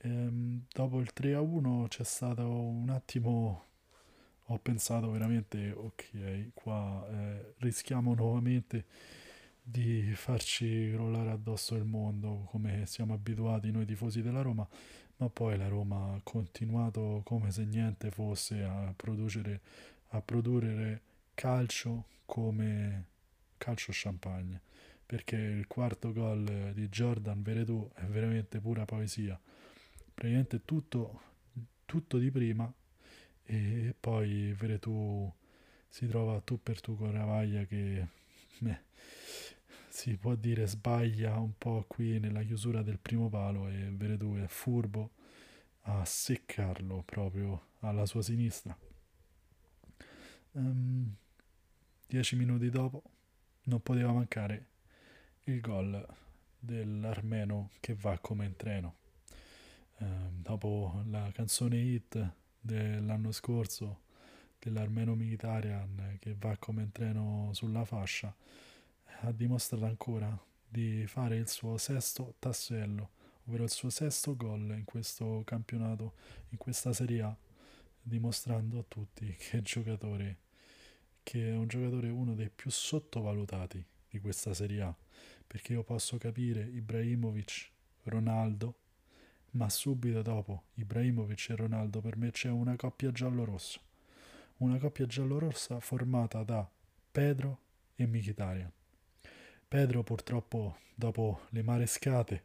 Ehm, 0.07 0.67
dopo 0.73 1.01
il 1.01 1.11
3-1 1.13 1.89
c'è 1.89 2.05
stato 2.05 2.49
un 2.49 2.91
attimo, 2.91 3.65
ho 4.47 4.59
pensato 4.59 5.11
veramente, 5.11 5.73
ok, 5.73 6.51
qua 6.55 7.05
eh, 7.11 7.55
rischiamo 7.59 8.15
nuovamente 8.15 8.85
di 9.61 10.13
farci 10.15 10.93
rollare 10.95 11.31
addosso 11.31 11.75
il 11.75 11.85
mondo 11.85 12.47
come 12.51 12.87
siamo 12.87 13.15
abituati 13.15 13.73
noi 13.73 13.85
tifosi 13.85 14.23
della 14.23 14.43
Roma, 14.43 14.67
ma 15.17 15.29
poi 15.29 15.57
la 15.59 15.67
Roma 15.69 16.15
ha 16.15 16.21
continuato 16.23 17.23
come 17.25 17.51
se 17.51 17.65
niente 17.65 18.11
fosse 18.13 18.63
a 18.63 18.93
producere, 18.95 19.61
a 20.11 20.21
produrre 20.21 21.01
calcio 21.35 22.05
come 22.27 23.07
calcio 23.59 23.91
champagne. 23.93 24.61
Perché 25.07 25.37
il 25.37 25.67
quarto 25.69 26.13
gol 26.13 26.73
di 26.75 26.89
Jordan 26.89 27.43
Veretù 27.43 27.89
è 27.95 28.05
veramente 28.05 28.61
pura 28.61 28.85
poesia 28.85 29.41
praticamente 30.17 30.65
tutto, 30.65 31.21
tutto 31.85 32.17
di 32.17 32.31
prima 32.31 32.73
e 33.45 33.95
poi 34.01 34.55
Veretù 34.55 35.31
si 35.87 36.07
trova 36.09 36.41
tu 36.41 36.59
per 36.61 36.81
tu 36.81 36.97
con 36.97 37.13
Ravaglia 37.13 37.65
che 37.67 38.07
beh, 38.59 38.81
si 39.89 40.17
può 40.17 40.35
dire 40.35 40.67
sbaglia 40.67 41.39
un 41.39 41.53
po' 41.59 41.85
qui 41.87 42.19
nella 42.19 42.43
chiusura 42.43 42.81
del 42.81 42.99
primo 42.99 43.29
palo 43.29 43.69
e 43.69 43.91
Veretù 43.93 44.37
è 44.37 44.47
furbo 44.47 45.11
a 45.83 46.03
seccarlo 46.07 47.03
proprio 47.03 47.67
alla 47.81 48.07
sua 48.07 48.23
sinistra. 48.23 48.77
Um, 50.53 51.15
dieci 52.09 52.37
minuti 52.37 52.71
dopo 52.71 53.03
non 53.65 53.83
poteva 53.83 54.13
mancare 54.13 54.67
il 55.45 55.61
gol 55.61 56.07
dell'armeno 56.59 57.69
che 57.81 57.95
va 57.95 58.19
come 58.19 58.47
in 58.47 58.57
treno. 58.57 59.05
Um, 59.99 60.43
dopo 60.43 61.03
la 61.07 61.31
canzone 61.33 61.79
hit 61.79 62.33
dell'anno 62.61 63.33
scorso 63.33 64.03
dell'armeno 64.59 65.15
Militarian 65.15 66.17
che 66.19 66.35
va 66.39 66.57
come 66.59 66.83
in 66.83 66.93
treno 66.93 67.51
sulla 67.53 67.85
fascia, 67.85 68.35
ha 69.21 69.33
dimostrato 69.33 69.85
ancora 69.85 70.39
di 70.69 71.07
fare 71.07 71.37
il 71.37 71.49
suo 71.49 71.79
sesto 71.79 72.35
tassello, 72.39 73.11
ovvero 73.45 73.65
il 73.65 73.71
suo 73.71 73.89
sesto 73.89 74.37
gol 74.37 74.75
in 74.77 74.85
questo 74.85 75.43
campionato, 75.45 76.15
in 76.51 76.59
questa 76.59 76.93
Serie 76.93 77.23
A, 77.23 77.37
dimostrando 78.03 78.79
a 78.79 78.85
tutti 78.87 79.35
che 79.39 79.63
giocatore 79.63 80.39
che 81.23 81.49
è 81.51 81.57
un 81.57 81.67
giocatore 81.67 82.09
uno 82.09 82.35
dei 82.35 82.51
più 82.51 82.71
sottovalutati 82.71 83.85
di 84.09 84.21
questa 84.21 84.55
Serie 84.55 84.83
A, 84.83 84.97
perché 85.45 85.73
io 85.73 85.83
posso 85.83 86.19
capire 86.19 86.63
Ibrahimovic, 86.63 87.71
Ronaldo, 88.05 88.79
ma 89.57 89.69
subito 89.71 90.21
dopo 90.21 90.65
Ibrahimovic 90.75 91.49
e 91.51 91.57
Ronaldo 91.57 92.01
per 92.01 92.17
me 92.17 92.31
c'è 92.31 92.51
una 92.51 92.77
coppia 92.77 93.11
giallo-rossa, 93.11 93.81
una 94.59 94.79
coppia 94.79 95.07
giallo-rossa 95.07 95.81
formata 95.81 96.43
da 96.45 96.69
Pedro 97.11 97.61
e 97.97 98.07
Mkhitaryan. 98.07 98.71
Pedro 99.67 100.03
purtroppo 100.03 100.77
dopo 100.95 101.41
le 101.49 101.63
marescate 101.63 102.45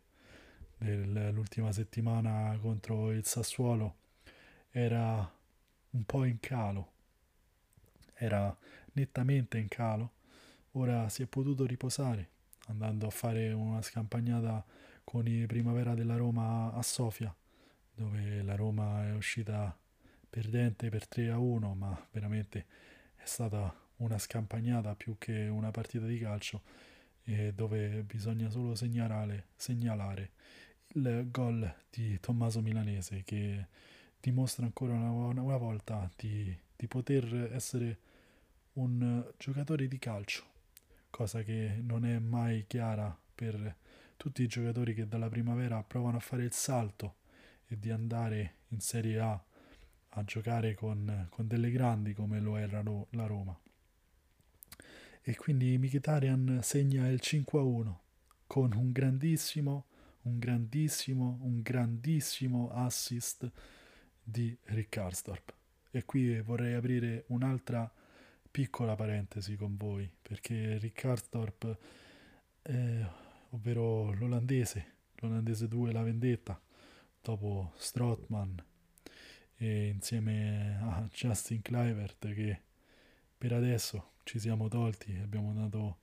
dell'ultima 0.78 1.72
settimana 1.72 2.58
contro 2.60 3.12
il 3.12 3.26
Sassuolo 3.26 3.96
era 4.72 5.32
un 5.92 6.04
po' 6.06 6.24
in 6.24 6.40
calo, 6.40 6.92
era 8.14 8.58
nettamente 8.94 9.58
in 9.58 9.68
calo, 9.68 10.14
ora 10.72 11.10
si 11.10 11.22
è 11.24 11.26
potuto 11.26 11.66
riposare 11.66 12.30
andando 12.68 13.06
a 13.06 13.10
fare 13.12 13.52
una 13.52 13.82
scampagnata 13.82 14.66
con 15.12 15.28
i 15.28 15.46
Primavera 15.46 15.94
della 15.94 16.16
Roma 16.16 16.72
a 16.72 16.82
Sofia, 16.82 17.36
dove 17.94 18.42
la 18.44 18.56
Roma 18.56 19.10
è 19.10 19.14
uscita 19.14 19.78
perdente 20.30 20.88
per 20.88 21.06
3 21.06 21.32
a 21.32 21.38
1, 21.38 21.76
ma 21.76 22.08
veramente 22.12 22.66
è 23.18 23.26
stata 23.26 23.78
una 23.98 24.18
scampagnata 24.18 24.96
più 24.96 25.18
che 25.18 25.50
una 25.50 25.70
partita 25.70 26.06
di 26.06 26.18
calcio 26.18 26.62
e 27.26 27.52
dove 27.52 28.04
bisogna 28.04 28.50
solo 28.50 28.74
segnalare, 28.74 29.48
segnalare 29.58 30.32
il 30.94 31.28
gol 31.30 31.70
di 31.90 32.18
Tommaso 32.22 32.62
Milanese 32.62 33.24
che 33.26 33.68
dimostra 34.18 34.64
ancora 34.64 34.94
una, 34.94 35.42
una 35.42 35.58
volta 35.58 36.10
di, 36.16 36.58
di 36.74 36.88
poter 36.88 37.52
essere 37.52 38.00
un 38.76 39.30
giocatore 39.38 39.90
di 39.90 40.00
calcio, 40.00 40.46
cosa 41.10 41.44
che 41.44 41.82
non 41.82 42.06
è 42.06 42.18
mai 42.18 42.64
chiara 42.66 43.14
per 43.36 43.76
tutti 44.22 44.44
i 44.44 44.48
giocatori 44.48 44.94
che 44.94 45.08
dalla 45.08 45.30
primavera 45.30 45.82
provano 45.82 46.18
a 46.18 46.20
fare 46.20 46.44
il 46.44 46.52
salto 46.52 47.16
e 47.66 47.80
di 47.80 47.90
andare 47.90 48.58
in 48.68 48.80
Serie 48.80 49.20
A 49.20 49.44
a 50.10 50.24
giocare 50.24 50.76
con, 50.76 51.26
con 51.32 51.48
delle 51.48 51.72
grandi 51.72 52.14
come 52.14 52.40
lo 52.40 52.56
era 52.56 52.84
la 52.84 53.26
Roma. 53.26 53.60
E 55.24 55.36
quindi 55.36 55.76
Mkhitaryan 55.76 56.60
segna 56.62 57.08
il 57.08 57.20
5-1 57.20 57.96
con 58.46 58.74
un 58.74 58.92
grandissimo, 58.92 59.86
un 60.22 60.38
grandissimo, 60.38 61.40
un 61.42 61.64
grandissimo 61.64 62.70
assist 62.74 63.50
di 64.22 64.56
Rickarstorp. 64.66 65.52
E 65.90 66.06
qui 66.06 66.40
vorrei 66.42 66.76
aprire 66.76 67.24
un'altra 67.30 67.92
piccola 68.52 68.96
parentesi 68.96 69.56
con 69.56 69.76
voi, 69.78 70.08
perché 70.22 70.78
Rickarstorp, 70.78 71.78
eh, 72.62 73.21
ovvero 73.52 74.14
l'olandese, 74.14 74.96
l'olandese 75.16 75.68
2 75.68 75.92
La 75.92 76.04
Vendetta, 76.04 76.60
dopo 77.22 77.74
Strootman 77.78 78.64
e 79.56 79.88
insieme 79.88 80.78
a 80.82 81.08
Justin 81.12 81.62
Clivert 81.62 82.34
che 82.34 82.62
per 83.38 83.54
adesso 83.54 84.14
ci 84.24 84.40
siamo 84.40 84.68
tolti, 84.68 85.16
abbiamo 85.16 85.54
dato 85.54 86.00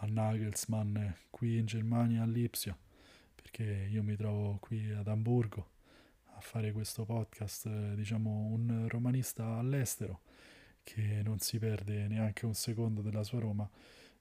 a 0.00 0.06
Nagelsmann 0.06 0.96
qui 1.30 1.58
in 1.58 1.66
Germania 1.66 2.22
a 2.22 2.26
Lipsia, 2.26 2.76
perché 3.34 3.88
io 3.90 4.02
mi 4.02 4.16
trovo 4.16 4.58
qui 4.60 4.90
ad 4.90 5.08
Amburgo 5.08 5.70
a 6.34 6.40
fare 6.40 6.72
questo 6.72 7.04
podcast, 7.04 7.94
diciamo 7.94 8.30
un 8.30 8.86
romanista 8.88 9.56
all'estero 9.56 10.20
che 10.82 11.22
non 11.22 11.38
si 11.38 11.58
perde 11.58 12.06
neanche 12.06 12.46
un 12.46 12.54
secondo 12.54 13.02
della 13.02 13.22
sua 13.22 13.40
Roma, 13.40 13.68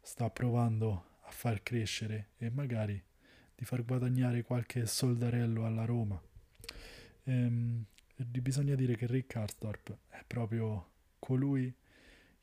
sta 0.02 0.30
provando 0.30 1.17
a 1.28 1.32
far 1.32 1.62
crescere 1.62 2.30
e 2.38 2.50
magari 2.50 3.02
di 3.54 3.66
far 3.66 3.84
guadagnare 3.84 4.44
qualche 4.44 4.86
soldarello 4.86 5.66
alla 5.66 5.84
Roma. 5.86 6.22
Ehm, 7.24 7.86
bisogna 8.16 8.76
dire 8.76 8.96
che 8.96 9.08
Rick 9.08 9.34
Karsdorp 9.34 9.98
è 10.10 10.24
proprio 10.26 10.92
colui 11.20 11.74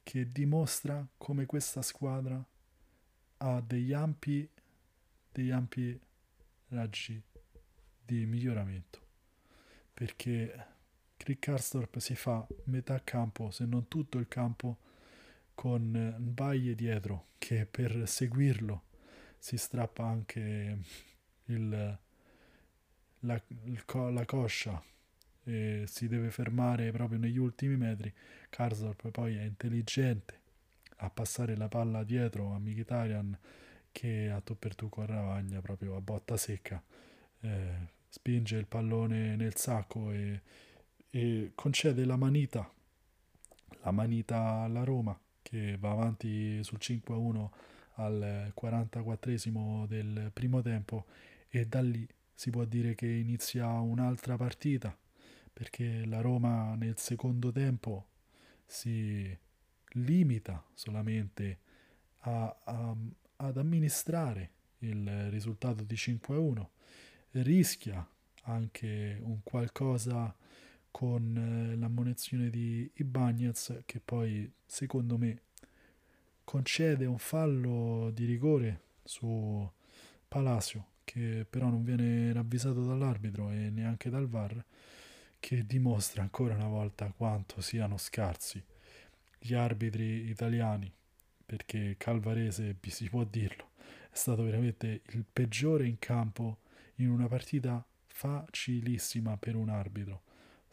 che 0.02 0.30
dimostra 0.30 1.06
come 1.16 1.46
questa 1.46 1.82
squadra 1.82 2.44
ha 3.38 3.60
degli 3.60 3.92
ampi, 3.92 4.48
degli 5.32 5.50
ampi 5.50 5.98
raggi 6.68 7.20
di 8.04 8.26
miglioramento. 8.26 9.00
Perché 9.94 10.66
Rick 11.16 11.40
Karsdorp 11.40 11.98
si 11.98 12.14
fa 12.14 12.46
metà 12.64 13.02
campo, 13.02 13.50
se 13.50 13.64
non 13.64 13.88
tutto 13.88 14.18
il 14.18 14.28
campo, 14.28 14.78
con 15.54 16.14
Baie 16.18 16.74
dietro, 16.74 17.28
che 17.38 17.66
per 17.66 18.08
seguirlo 18.08 18.82
si 19.38 19.56
strappa 19.56 20.04
anche 20.04 20.78
il, 21.46 21.98
la, 23.20 23.42
il, 23.64 23.84
la 24.12 24.24
coscia 24.24 24.82
e 25.44 25.84
si 25.86 26.08
deve 26.08 26.30
fermare 26.30 26.90
proprio 26.90 27.18
negli 27.18 27.38
ultimi 27.38 27.76
metri. 27.76 28.12
Karsdorp 28.48 29.10
poi 29.10 29.36
è 29.36 29.42
intelligente 29.42 30.40
a 30.98 31.10
passare 31.10 31.56
la 31.56 31.68
palla 31.68 32.04
dietro 32.04 32.52
a 32.54 32.58
Mkhitaryan 32.58 33.38
che 33.92 34.30
a 34.30 34.40
tu 34.40 34.58
per 34.58 34.74
tu 34.74 34.88
con 34.88 35.06
Ravagna 35.06 35.60
proprio 35.60 35.96
a 35.96 36.00
botta 36.00 36.36
secca 36.36 36.82
eh, 37.40 37.88
spinge 38.08 38.56
il 38.56 38.66
pallone 38.66 39.36
nel 39.36 39.54
sacco 39.56 40.10
e 40.10 40.40
e 41.14 41.52
concede 41.54 42.04
la 42.04 42.16
manita, 42.16 42.68
la 43.82 43.92
manita 43.92 44.62
alla 44.62 44.82
Roma 44.82 45.16
che 45.44 45.76
va 45.78 45.90
avanti 45.90 46.64
sul 46.64 46.78
5-1 46.80 47.48
al 47.96 48.50
44 48.54 49.86
del 49.86 50.30
primo 50.32 50.62
tempo 50.62 51.04
e 51.48 51.66
da 51.66 51.80
lì 51.80 52.08
si 52.34 52.50
può 52.50 52.64
dire 52.64 52.94
che 52.94 53.06
inizia 53.06 53.68
un'altra 53.68 54.36
partita 54.36 54.96
perché 55.52 56.04
la 56.06 56.20
Roma 56.20 56.74
nel 56.74 56.98
secondo 56.98 57.52
tempo 57.52 58.06
si 58.66 59.36
limita 59.90 60.64
solamente 60.72 61.58
a, 62.20 62.56
a, 62.64 62.96
ad 63.36 63.56
amministrare 63.56 64.50
il 64.78 65.30
risultato 65.30 65.84
di 65.84 65.94
5-1 65.94 66.66
rischia 67.42 68.06
anche 68.44 69.18
un 69.20 69.42
qualcosa 69.42 70.34
con 70.94 71.36
eh, 71.36 71.74
l'ammonizione 71.74 72.50
di 72.50 72.88
Ibagnez 72.94 73.82
che 73.84 73.98
poi 73.98 74.48
secondo 74.64 75.18
me 75.18 75.40
concede 76.44 77.04
un 77.04 77.18
fallo 77.18 78.12
di 78.12 78.24
rigore 78.26 78.80
su 79.02 79.68
Palacio 80.28 80.86
che 81.02 81.44
però 81.50 81.68
non 81.68 81.82
viene 81.82 82.32
ravvisato 82.32 82.84
dall'arbitro 82.84 83.50
e 83.50 83.70
neanche 83.70 84.08
dal 84.08 84.28
VAR 84.28 84.64
che 85.40 85.66
dimostra 85.66 86.22
ancora 86.22 86.54
una 86.54 86.68
volta 86.68 87.12
quanto 87.16 87.60
siano 87.60 87.98
scarsi 87.98 88.62
gli 89.36 89.52
arbitri 89.52 90.28
italiani 90.28 90.92
perché 91.44 91.96
Calvarese, 91.98 92.76
si 92.86 93.08
può 93.08 93.24
dirlo, 93.24 93.70
è 94.10 94.16
stato 94.16 94.44
veramente 94.44 95.02
il 95.08 95.24
peggiore 95.30 95.88
in 95.88 95.98
campo 95.98 96.58
in 96.96 97.10
una 97.10 97.26
partita 97.26 97.84
facilissima 98.06 99.36
per 99.36 99.56
un 99.56 99.68
arbitro. 99.68 100.22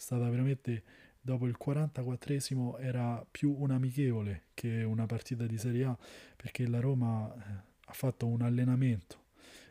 Stata 0.01 0.27
veramente 0.31 0.83
dopo 1.21 1.45
il 1.45 1.55
44esimo 1.63 2.81
era 2.81 3.23
più 3.29 3.55
un 3.55 3.69
amichevole 3.69 4.45
che 4.55 4.81
una 4.81 5.05
partita 5.05 5.45
di 5.45 5.59
Serie 5.59 5.85
A 5.85 5.97
perché 6.35 6.67
la 6.67 6.79
Roma 6.79 7.31
eh, 7.31 7.39
ha 7.85 7.93
fatto 7.93 8.25
un 8.25 8.41
allenamento. 8.41 9.25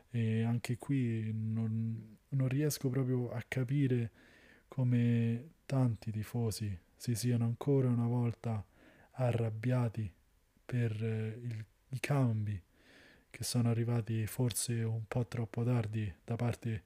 E 0.08 0.44
anche 0.44 0.78
qui 0.78 1.32
non, 1.34 2.16
non 2.28 2.46
riesco 2.46 2.88
proprio 2.88 3.32
a 3.32 3.42
capire 3.48 4.12
come 4.68 5.54
tanti 5.66 6.12
tifosi 6.12 6.78
si 6.94 7.16
siano 7.16 7.44
ancora 7.44 7.88
una 7.88 8.06
volta 8.06 8.64
arrabbiati 9.14 10.08
per 10.64 10.92
eh, 11.02 11.40
il, 11.42 11.64
i 11.88 11.98
cambi 11.98 12.62
che 13.30 13.42
sono 13.42 13.68
arrivati 13.68 14.24
forse 14.28 14.74
un 14.84 15.02
po' 15.08 15.26
troppo 15.26 15.64
tardi 15.64 16.12
da 16.22 16.36
parte 16.36 16.84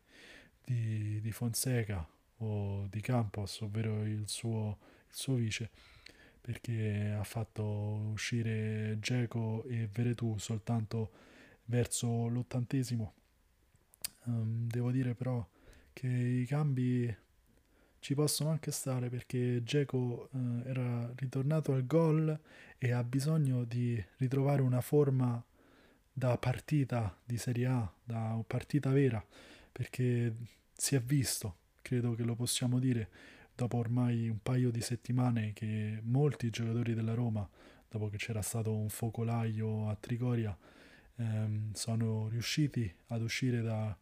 di, 0.65 1.21
di 1.21 1.31
Fonseca 1.31 2.09
o 2.39 2.87
di 2.91 3.01
Campos, 3.01 3.61
ovvero 3.61 4.05
il 4.05 4.28
suo, 4.28 4.78
il 5.09 5.14
suo 5.14 5.35
vice, 5.35 5.70
perché 6.41 7.14
ha 7.18 7.24
fatto 7.24 7.64
uscire 8.12 8.99
Geco 9.01 9.64
e 9.64 9.89
Veretù 9.93 10.37
soltanto 10.39 11.11
verso 11.66 12.28
l'ottantesimo. 12.28 13.14
Um, 14.24 14.66
devo 14.66 14.91
dire 14.91 15.14
però 15.14 15.47
che 15.93 16.07
i 16.07 16.47
cambi 16.47 17.14
ci 17.99 18.14
possono 18.14 18.51
anche 18.51 18.70
stare 18.70 19.09
perché 19.09 19.62
Geco 19.64 20.28
uh, 20.30 20.62
era 20.66 21.11
ritornato 21.16 21.72
al 21.72 21.87
gol 21.87 22.39
e 22.78 22.93
ha 22.93 23.03
bisogno 23.03 23.64
di 23.64 24.03
ritrovare 24.16 24.61
una 24.61 24.80
forma 24.80 25.43
da 26.12 26.37
partita 26.39 27.18
di 27.24 27.39
Serie 27.39 27.66
A, 27.66 27.93
da 28.05 28.43
partita 28.47 28.91
vera, 28.91 29.24
perché 29.72 30.35
si 30.72 30.95
è 30.95 31.01
visto, 31.01 31.57
credo 31.85 32.14
che 32.14 32.22
lo 32.22 32.35
possiamo 32.35 32.78
dire, 32.78 33.09
dopo 33.55 33.76
ormai 33.76 34.30
un 34.30 34.39
paio 34.43 34.70
di 34.70 34.80
settimane 34.80 35.53
che 35.53 36.01
molti 36.03 36.49
giocatori 36.49 36.95
della 36.95 37.12
Roma, 37.12 37.47
dopo 37.91 38.09
che 38.09 38.16
c'era 38.16 38.41
stato 38.41 38.74
un 38.74 38.89
focolaio 38.89 39.91
a 39.91 39.95
Trigoria, 39.95 40.57
ehm, 41.16 41.72
sono 41.74 42.28
riusciti 42.28 42.93
ad 43.09 43.20
uscire 43.20 43.61
da, 43.61 43.95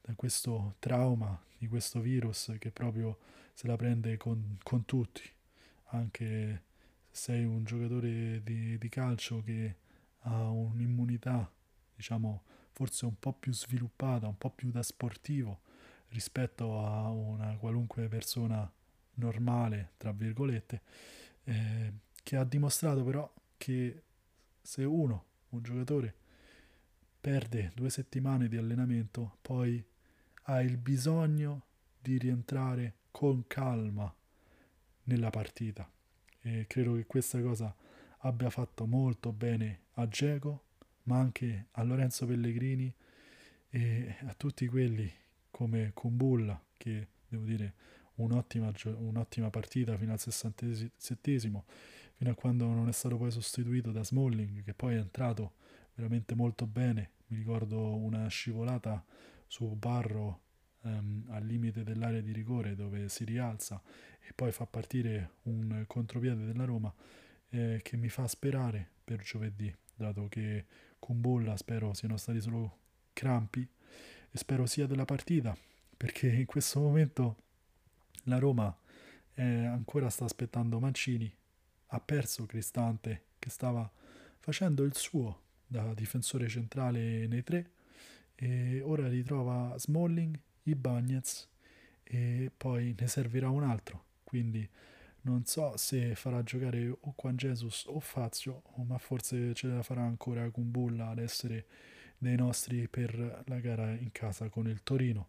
da, 0.00 0.14
questo 0.14 0.76
trauma, 0.78 1.36
di 1.58 1.66
questo 1.66 2.00
virus 2.00 2.54
che 2.60 2.70
proprio 2.70 3.18
se 3.52 3.66
la 3.66 3.74
prende 3.74 4.16
con, 4.16 4.56
con 4.62 4.84
tutti, 4.84 5.28
anche 5.86 6.62
se 7.10 7.32
sei 7.32 7.44
un 7.44 7.64
giocatore 7.64 8.42
di, 8.44 8.78
di 8.78 8.88
calcio 8.88 9.42
che 9.42 9.74
ha 10.20 10.48
un'immunità, 10.48 11.50
diciamo, 11.96 12.42
forse 12.70 13.06
un 13.06 13.18
po' 13.18 13.32
più 13.32 13.52
sviluppata, 13.52 14.28
un 14.28 14.38
po' 14.38 14.50
più 14.50 14.70
da 14.70 14.84
sportivo 14.84 15.63
rispetto 16.14 16.78
a 16.78 17.10
una 17.10 17.56
qualunque 17.56 18.06
persona 18.06 18.70
normale, 19.14 19.90
tra 19.96 20.12
virgolette, 20.12 20.80
eh, 21.42 21.92
che 22.22 22.36
ha 22.36 22.44
dimostrato 22.44 23.02
però 23.02 23.30
che 23.56 24.02
se 24.62 24.84
uno, 24.84 25.24
un 25.50 25.62
giocatore, 25.62 26.14
perde 27.20 27.72
due 27.74 27.90
settimane 27.90 28.48
di 28.48 28.56
allenamento, 28.56 29.38
poi 29.42 29.84
ha 30.44 30.62
il 30.62 30.76
bisogno 30.76 31.66
di 32.00 32.16
rientrare 32.16 32.94
con 33.10 33.46
calma 33.48 34.14
nella 35.04 35.30
partita. 35.30 35.90
E 36.40 36.66
credo 36.68 36.94
che 36.94 37.06
questa 37.06 37.40
cosa 37.40 37.74
abbia 38.18 38.50
fatto 38.50 38.86
molto 38.86 39.32
bene 39.32 39.80
a 39.94 40.06
Geco, 40.06 40.62
ma 41.04 41.18
anche 41.18 41.66
a 41.72 41.82
Lorenzo 41.82 42.26
Pellegrini 42.26 42.94
e 43.70 44.16
a 44.26 44.34
tutti 44.34 44.66
quelli 44.68 45.12
come 45.54 45.92
Kumbulla, 45.94 46.60
che 46.76 47.06
devo 47.28 47.44
dire 47.44 47.74
un'ottima, 48.16 48.72
un'ottima 48.96 49.50
partita 49.50 49.96
fino 49.96 50.10
al 50.10 50.18
67 50.18 51.38
fino 51.38 52.30
a 52.30 52.34
quando 52.34 52.66
non 52.66 52.88
è 52.88 52.92
stato 52.92 53.16
poi 53.16 53.30
sostituito 53.30 53.92
da 53.92 54.02
Smalling, 54.02 54.64
che 54.64 54.74
poi 54.74 54.96
è 54.96 54.98
entrato 54.98 55.52
veramente 55.94 56.34
molto 56.34 56.66
bene. 56.66 57.10
Mi 57.28 57.36
ricordo 57.36 57.94
una 57.94 58.26
scivolata 58.26 59.04
su 59.46 59.64
Barro 59.76 60.40
ehm, 60.82 61.26
al 61.28 61.44
limite 61.44 61.84
dell'area 61.84 62.20
di 62.20 62.32
rigore 62.32 62.74
dove 62.74 63.08
si 63.08 63.22
rialza 63.22 63.80
e 64.18 64.32
poi 64.34 64.50
fa 64.50 64.66
partire 64.66 65.34
un 65.42 65.84
contropiede 65.86 66.46
della 66.46 66.64
Roma 66.64 66.92
eh, 67.50 67.78
che 67.80 67.96
mi 67.96 68.08
fa 68.08 68.26
sperare 68.26 68.90
per 69.04 69.22
giovedì, 69.22 69.72
dato 69.94 70.26
che 70.28 70.66
con 70.98 71.20
spero 71.54 71.94
siano 71.94 72.16
stati 72.16 72.40
solo 72.40 72.78
crampi 73.12 73.68
e 74.34 74.38
spero 74.38 74.66
sia 74.66 74.88
della 74.88 75.04
partita, 75.04 75.56
perché 75.96 76.26
in 76.26 76.44
questo 76.44 76.80
momento 76.80 77.36
la 78.24 78.38
Roma 78.38 78.76
eh, 79.34 79.44
ancora 79.44 80.10
sta 80.10 80.24
aspettando 80.24 80.80
Mancini, 80.80 81.32
ha 81.86 82.00
perso 82.00 82.44
Cristante 82.44 83.26
che 83.38 83.48
stava 83.48 83.88
facendo 84.40 84.82
il 84.82 84.96
suo 84.96 85.42
da 85.68 85.94
difensore 85.94 86.48
centrale 86.48 87.28
nei 87.28 87.44
tre 87.44 87.70
e 88.34 88.80
ora 88.82 89.06
ritrova 89.06 89.78
Smalling, 89.78 90.36
Ibagnez 90.64 91.48
e 92.02 92.50
poi 92.56 92.92
ne 92.98 93.06
servirà 93.06 93.50
un 93.50 93.62
altro, 93.62 94.04
quindi 94.24 94.68
non 95.20 95.44
so 95.44 95.76
se 95.76 96.16
farà 96.16 96.42
giocare 96.42 96.88
o 96.88 97.14
Juan 97.16 97.36
Jesus 97.36 97.84
o 97.86 98.00
Fazio, 98.00 98.62
ma 98.84 98.98
forse 98.98 99.54
ce 99.54 99.68
la 99.68 99.84
farà 99.84 100.02
ancora 100.02 100.50
con 100.50 100.72
Bulla 100.72 101.10
ad 101.10 101.18
essere 101.18 101.66
dei 102.24 102.36
nostri 102.36 102.88
per 102.88 103.42
la 103.46 103.58
gara 103.60 103.90
in 103.90 104.10
casa 104.10 104.48
con 104.48 104.66
il 104.66 104.82
Torino. 104.82 105.28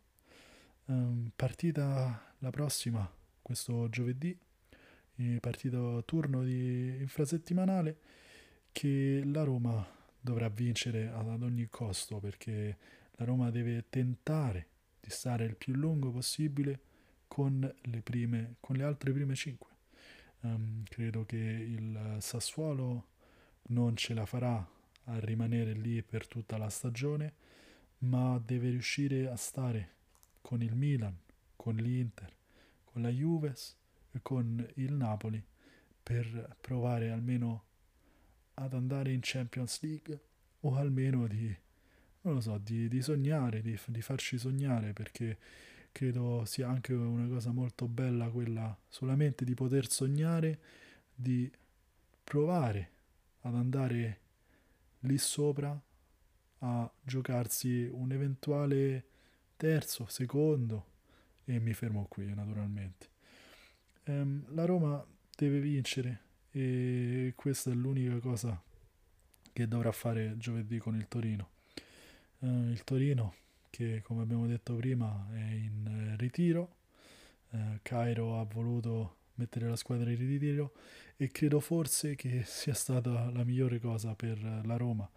Um, 0.85 1.29
partita 1.35 2.33
la 2.39 2.49
prossima, 2.49 3.09
questo 3.41 3.89
giovedì, 3.89 4.35
partita 5.39 6.01
turno 6.03 6.43
di 6.43 6.95
infrasettimanale 6.99 7.97
che 8.71 9.21
la 9.25 9.43
Roma 9.43 9.85
dovrà 10.19 10.47
vincere 10.49 11.09
ad 11.09 11.41
ogni 11.41 11.67
costo 11.69 12.19
perché 12.19 12.77
la 13.15 13.25
Roma 13.25 13.51
deve 13.51 13.85
tentare 13.89 14.67
di 14.99 15.09
stare 15.09 15.45
il 15.45 15.55
più 15.55 15.73
lungo 15.73 16.11
possibile 16.11 16.79
con 17.27 17.59
le, 17.81 18.01
prime, 18.01 18.55
con 18.59 18.77
le 18.77 18.83
altre 18.83 19.11
prime 19.11 19.35
cinque. 19.35 19.69
Um, 20.41 20.83
credo 20.87 21.25
che 21.25 21.37
il 21.37 22.17
Sassuolo 22.19 23.07
non 23.67 23.97
ce 23.97 24.13
la 24.13 24.25
farà 24.25 24.74
a 25.05 25.19
rimanere 25.19 25.73
lì 25.73 26.01
per 26.01 26.27
tutta 26.27 26.57
la 26.57 26.69
stagione, 26.69 27.33
ma 27.99 28.41
deve 28.43 28.69
riuscire 28.69 29.29
a 29.29 29.35
stare 29.35 29.93
con 30.41 30.61
il 30.61 30.75
Milan, 30.75 31.17
con 31.55 31.75
l'Inter, 31.75 32.31
con 32.85 33.01
la 33.01 33.09
Juves 33.09 33.75
e 34.11 34.19
con 34.21 34.65
il 34.75 34.93
Napoli 34.93 35.43
per 36.01 36.57
provare 36.61 37.09
almeno 37.09 37.63
ad 38.55 38.73
andare 38.73 39.11
in 39.11 39.19
Champions 39.21 39.81
League 39.81 40.19
o 40.61 40.75
almeno 40.75 41.27
di, 41.27 41.55
non 42.21 42.35
lo 42.35 42.41
so, 42.41 42.57
di, 42.57 42.87
di 42.87 43.01
sognare, 43.01 43.61
di, 43.61 43.77
di 43.87 44.01
farci 44.01 44.37
sognare 44.37 44.93
perché 44.93 45.37
credo 45.91 46.43
sia 46.45 46.67
anche 46.67 46.93
una 46.93 47.27
cosa 47.27 47.51
molto 47.51 47.87
bella 47.87 48.29
quella 48.29 48.77
solamente 48.87 49.45
di 49.45 49.53
poter 49.53 49.89
sognare, 49.89 50.59
di 51.13 51.51
provare 52.23 52.89
ad 53.41 53.55
andare 53.55 54.19
lì 55.05 55.17
sopra 55.17 55.79
a 56.59 56.91
giocarsi 57.01 57.87
un 57.91 58.11
eventuale 58.11 59.05
terzo, 59.55 60.05
secondo 60.07 60.93
e 61.45 61.59
mi 61.59 61.73
fermo 61.73 62.05
qui 62.09 62.33
naturalmente. 62.33 63.09
Ehm, 64.03 64.45
la 64.53 64.65
Roma 64.65 65.05
deve 65.35 65.59
vincere 65.59 66.21
e 66.51 67.33
questa 67.35 67.71
è 67.71 67.73
l'unica 67.73 68.17
cosa 68.19 68.61
che 69.53 69.67
dovrà 69.67 69.91
fare 69.91 70.37
giovedì 70.37 70.77
con 70.79 70.95
il 70.95 71.07
Torino. 71.07 71.49
Eh, 72.39 72.47
il 72.47 72.83
Torino 72.83 73.35
che 73.69 74.01
come 74.03 74.21
abbiamo 74.21 74.47
detto 74.47 74.75
prima 74.75 75.27
è 75.33 75.51
in 75.51 75.85
eh, 76.13 76.15
ritiro, 76.17 76.75
eh, 77.51 77.79
Cairo 77.81 78.39
ha 78.39 78.43
voluto 78.45 79.17
mettere 79.36 79.67
la 79.67 79.75
squadra 79.75 80.09
in 80.09 80.17
ritiro 80.17 80.73
e 81.17 81.29
credo 81.29 81.59
forse 81.59 82.15
che 82.15 82.43
sia 82.47 82.73
stata 82.73 83.29
la 83.31 83.43
migliore 83.43 83.79
cosa 83.79 84.15
per 84.15 84.41
la 84.63 84.77
Roma 84.77 85.09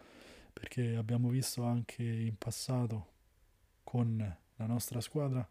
perché 0.59 0.97
abbiamo 0.97 1.29
visto 1.29 1.63
anche 1.63 2.03
in 2.03 2.37
passato 2.37 3.13
con 3.85 4.37
la 4.57 4.67
nostra 4.67 5.01
squadra, 5.01 5.47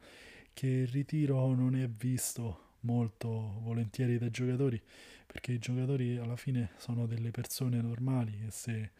che 0.52 0.68
il 0.68 0.88
ritiro 0.88 1.54
non 1.56 1.78
è 1.78 1.88
visto 1.88 2.76
molto 2.82 3.30
volentieri 3.62 4.18
dai 4.18 4.32
giocatori, 4.32 4.82
perché 5.26 5.54
i 5.54 5.60
giocatori 5.60 6.18
alla 6.18 6.36
fine 6.36 6.72
sono 6.76 7.06
delle 7.06 7.32
persone 7.32 7.82
normali 7.82 8.44
e 8.46 8.52
se 8.52 8.92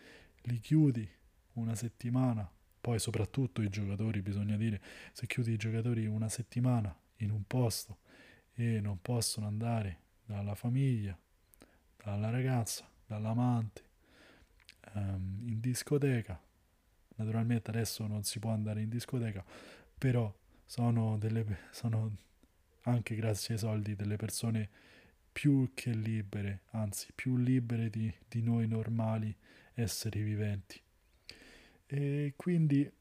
li 0.44 0.60
chiudi 0.60 1.08
una 1.54 1.76
settimana, 1.76 2.50
poi 2.80 3.00
soprattutto 3.00 3.62
i 3.62 3.70
giocatori, 3.70 4.22
bisogna 4.22 4.56
dire, 4.56 4.82
se 5.12 5.28
chiudi 5.28 5.52
i 5.52 5.58
giocatori 5.58 6.06
una 6.06 6.30
settimana 6.30 6.98
in 7.18 7.32
un 7.32 7.44
posto 7.46 7.98
e 8.60 8.82
non 8.82 9.00
possono 9.02 9.46
andare 9.46 10.00
dalla 10.26 10.56
famiglia, 10.56 11.18
dalla 12.04 12.32
ragazza, 12.32 12.90
dall'amante, 13.06 13.84
um, 14.96 15.44
in 15.48 15.60
discoteca, 15.60 16.42
naturalmente 17.18 17.70
adesso 17.70 18.08
non 18.08 18.24
si 18.24 18.40
può 18.40 18.50
andare 18.50 18.82
in 18.82 18.90
discoteca, 18.90 19.46
però 19.96 20.34
sono, 20.66 21.18
delle, 21.18 21.46
sono 21.72 22.16
anche 22.82 23.16
grazie 23.16 23.54
ai 23.54 23.60
soldi 23.60 23.96
delle 23.96 24.16
persone 24.16 24.70
più 25.32 25.72
che 25.76 25.92
libere, 25.92 26.62
anzi 26.72 27.12
più 27.14 27.38
libere 27.38 27.92
di, 27.92 28.12
di 28.28 28.42
noi 28.42 28.68
normali 28.68 29.36
esseri 29.76 30.24
viventi. 30.24 30.82
E 31.86 32.34
quindi 32.36 32.92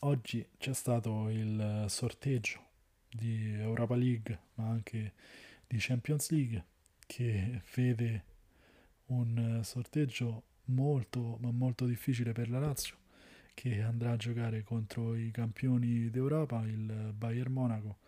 oggi 0.00 0.46
c'è 0.58 0.74
stato 0.74 1.30
il 1.30 1.86
sorteggio 1.88 2.70
di 3.12 3.52
Europa 3.52 3.94
League, 3.94 4.38
ma 4.54 4.68
anche 4.68 5.12
di 5.66 5.76
Champions 5.78 6.30
League, 6.30 6.64
che 7.06 7.62
vede 7.74 8.24
un 9.06 9.60
sorteggio 9.62 10.44
molto, 10.66 11.38
ma 11.40 11.50
molto 11.50 11.86
difficile 11.86 12.32
per 12.32 12.48
la 12.48 12.58
Lazio, 12.58 12.96
che 13.54 13.82
andrà 13.82 14.12
a 14.12 14.16
giocare 14.16 14.62
contro 14.62 15.14
i 15.14 15.30
campioni 15.30 16.10
d'Europa, 16.10 16.62
il 16.62 17.12
Bayern 17.14 17.52
Monaco, 17.52 17.98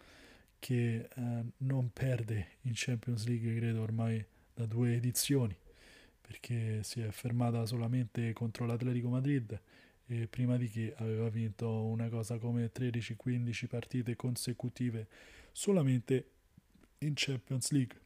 che 0.58 1.08
eh, 1.14 1.44
non 1.58 1.90
perde 1.92 2.56
in 2.62 2.72
Champions 2.74 3.26
League, 3.26 3.54
credo 3.56 3.82
ormai 3.82 4.24
da 4.54 4.64
due 4.64 4.94
edizioni, 4.94 5.54
perché 6.20 6.82
si 6.82 7.00
è 7.00 7.10
fermata 7.10 7.66
solamente 7.66 8.32
contro 8.32 8.64
l'Atletico 8.64 9.08
Madrid 9.08 9.60
e 10.06 10.26
prima 10.26 10.56
di 10.56 10.68
che 10.68 10.94
aveva 10.98 11.28
vinto 11.28 11.84
una 11.84 12.08
cosa 12.08 12.38
come 12.38 12.70
13-15 12.72 13.66
partite 13.66 14.16
consecutive 14.16 15.06
solamente 15.52 16.30
in 16.98 17.12
Champions 17.14 17.70
League. 17.70 18.00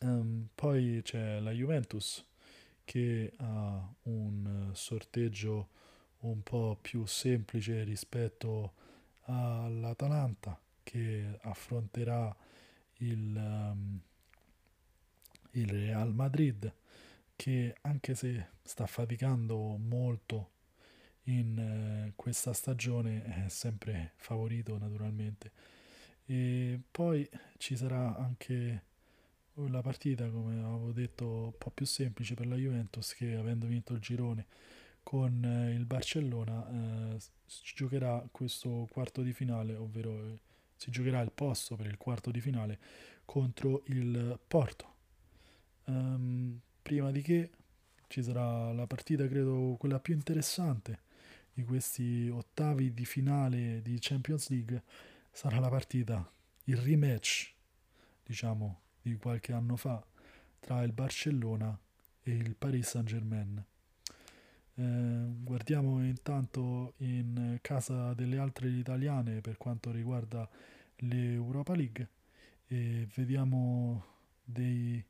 Um, 0.00 0.48
poi 0.54 1.00
c'è 1.02 1.40
la 1.40 1.50
Juventus 1.50 2.24
che 2.84 3.32
ha 3.36 3.94
un 4.02 4.70
sorteggio 4.72 5.68
un 6.20 6.42
po' 6.42 6.78
più 6.80 7.04
semplice 7.06 7.82
rispetto 7.84 8.74
all'Atalanta 9.22 10.58
che 10.82 11.38
affronterà 11.42 12.34
il, 12.98 13.36
um, 13.36 14.00
il 15.52 15.68
Real 15.68 16.12
Madrid 16.14 16.72
che 17.36 17.76
anche 17.82 18.14
se 18.14 18.48
sta 18.62 18.86
faticando 18.86 19.76
molto 19.76 20.56
in 21.28 21.58
eh, 21.58 22.12
questa 22.16 22.52
stagione 22.52 23.44
è 23.44 23.48
sempre 23.48 24.12
favorito 24.16 24.76
naturalmente. 24.78 25.52
E 26.26 26.78
poi 26.90 27.28
ci 27.56 27.76
sarà 27.76 28.16
anche 28.16 28.82
la 29.54 29.80
partita 29.80 30.28
come 30.28 30.60
avevo 30.62 30.92
detto 30.92 31.26
un 31.26 31.58
po' 31.58 31.70
più 31.70 31.86
semplice 31.86 32.34
per 32.34 32.46
la 32.46 32.54
Juventus 32.54 33.14
che 33.14 33.34
avendo 33.34 33.66
vinto 33.66 33.92
il 33.92 33.98
girone 33.98 34.46
con 35.02 35.42
eh, 35.42 35.72
il 35.74 35.84
Barcellona 35.84 37.14
eh, 37.14 37.18
giocherà 37.74 38.24
questo 38.30 38.86
quarto 38.90 39.22
di 39.22 39.32
finale 39.32 39.74
ovvero 39.74 40.10
eh, 40.10 40.38
si 40.76 40.90
giocherà 40.90 41.20
il 41.22 41.32
posto 41.32 41.74
per 41.74 41.86
il 41.86 41.96
quarto 41.96 42.30
di 42.30 42.40
finale 42.40 42.78
contro 43.24 43.82
il 43.86 44.38
Porto. 44.46 44.94
Um, 45.84 46.60
prima 46.80 47.10
di 47.10 47.22
che 47.22 47.50
ci 48.06 48.22
sarà 48.22 48.72
la 48.72 48.86
partita 48.86 49.26
credo 49.26 49.76
quella 49.78 49.98
più 49.98 50.14
interessante 50.14 51.06
di 51.58 51.64
questi 51.64 52.28
ottavi 52.28 52.94
di 52.94 53.04
finale 53.04 53.82
di 53.82 53.98
Champions 54.00 54.48
League 54.48 54.84
sarà 55.32 55.58
la 55.58 55.68
partita, 55.68 56.30
il 56.66 56.76
rematch, 56.76 57.52
diciamo, 58.24 58.82
di 59.02 59.16
qualche 59.16 59.52
anno 59.52 59.74
fa 59.74 60.00
tra 60.60 60.84
il 60.84 60.92
Barcellona 60.92 61.76
e 62.22 62.30
il 62.30 62.54
Paris 62.54 62.90
Saint-Germain. 62.90 63.64
Eh, 64.74 64.82
guardiamo 65.42 66.00
intanto 66.04 66.92
in 66.98 67.58
casa 67.60 68.14
delle 68.14 68.38
altre 68.38 68.68
italiane 68.68 69.40
per 69.40 69.56
quanto 69.56 69.90
riguarda 69.90 70.48
l'Europa 70.98 71.74
League 71.74 72.08
e 72.68 73.08
vediamo 73.16 74.04
dei 74.44 75.04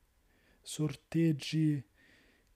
sorteggi 0.63 1.83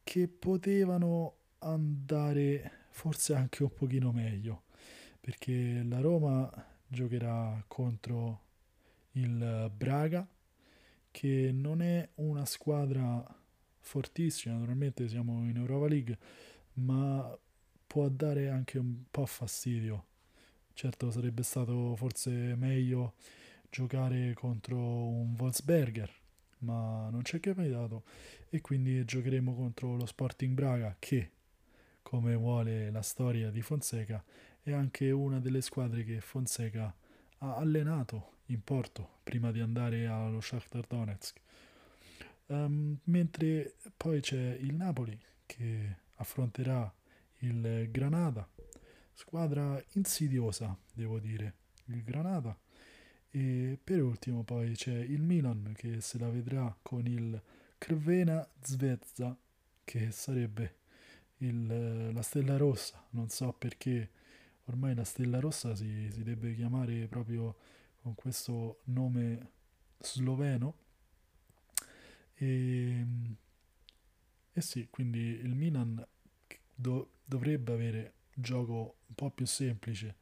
che 0.02 0.28
potevano 0.28 1.36
andare 1.60 2.83
forse 2.94 3.34
anche 3.34 3.64
un 3.64 3.74
pochino 3.74 4.12
meglio, 4.12 4.64
perché 5.20 5.84
la 5.84 6.00
Roma 6.00 6.50
giocherà 6.88 7.62
contro 7.68 8.42
il 9.14 9.72
Braga, 9.76 10.26
che 11.10 11.52
non 11.52 11.82
è 11.82 12.08
una 12.16 12.46
squadra 12.46 13.24
fortissima, 13.80 14.54
naturalmente 14.54 15.08
siamo 15.08 15.44
in 15.50 15.58
Europa 15.58 15.88
League, 15.88 16.18
ma 16.74 17.36
può 17.88 18.08
dare 18.10 18.50
anche 18.50 18.78
un 18.78 19.04
po' 19.10 19.26
fastidio. 19.26 20.06
Certo 20.74 21.12
sarebbe 21.12 21.44
stato 21.44 21.96
forse 21.96 22.32
meglio 22.56 23.14
giocare 23.70 24.34
contro 24.34 24.78
un 24.78 25.36
Wolfsberger, 25.38 26.12
ma 26.60 27.10
non 27.10 27.24
c'è 27.24 27.40
capitato 27.40 28.04
e 28.50 28.62
quindi 28.62 29.04
giocheremo 29.04 29.54
contro 29.56 29.96
lo 29.96 30.06
Sporting 30.06 30.54
Braga 30.54 30.96
che 31.00 31.32
come 32.14 32.36
vuole 32.36 32.92
la 32.92 33.02
storia 33.02 33.50
di 33.50 33.64
Fonseca, 33.64 34.24
è 34.62 34.72
anche 34.72 35.10
una 35.10 35.40
delle 35.40 35.62
squadre 35.62 36.04
che 36.04 36.22
Fonseca 36.22 36.96
ha 37.40 37.56
allenato 37.56 38.42
in 38.48 38.64
Porto 38.64 39.18
prima 39.24 39.52
di 39.52 39.62
andare 39.62 40.06
allo 40.06 40.40
Shakhtar 40.40 40.86
Donetsk. 40.86 41.42
Um, 42.46 43.00
mentre 43.06 43.78
poi 43.98 44.22
c'è 44.22 44.60
il 44.62 44.76
Napoli 44.76 45.20
che 45.48 45.96
affronterà 46.18 46.94
il 47.40 47.90
Granada, 47.90 48.48
squadra 49.14 49.84
insidiosa, 49.94 50.78
devo 50.94 51.18
dire, 51.18 51.56
il 51.86 52.04
Granada. 52.04 52.56
E 53.32 53.80
per 53.84 54.04
ultimo 54.04 54.44
poi 54.44 54.74
c'è 54.76 54.94
il 54.94 55.24
Milan 55.24 55.74
che 55.76 56.00
se 56.00 56.20
la 56.20 56.30
vedrà 56.30 56.78
con 56.80 57.08
il 57.08 57.42
Crvena 57.80 58.48
Zvezda, 58.62 59.36
che 59.84 60.12
sarebbe 60.12 60.82
il, 61.48 62.12
la 62.14 62.22
stella 62.22 62.58
rossa, 62.58 63.06
non 63.12 63.30
so 63.30 63.54
perché 63.54 64.10
ormai 64.66 64.96
la 64.96 65.04
stella 65.04 65.40
rossa 65.40 65.76
si, 65.76 66.10
si 66.12 66.24
deve 66.24 66.56
chiamare 66.56 67.08
proprio 67.08 67.56
con 68.02 68.16
questo 68.16 68.80
nome 68.86 69.52
sloveno. 70.00 70.76
E, 72.36 73.06
e 74.52 74.62
sì, 74.62 74.88
quindi 74.90 75.20
il 75.20 75.56
Milan 75.56 76.06
do, 76.74 77.10
dovrebbe 77.26 77.74
avere 77.74 78.14
gioco 78.34 78.98
un 79.08 79.16
po' 79.16 79.30
più 79.30 79.46
semplice 79.46 80.16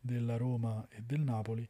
della 0.00 0.36
Roma 0.36 0.86
e 0.90 1.02
del 1.02 1.20
Napoli, 1.20 1.68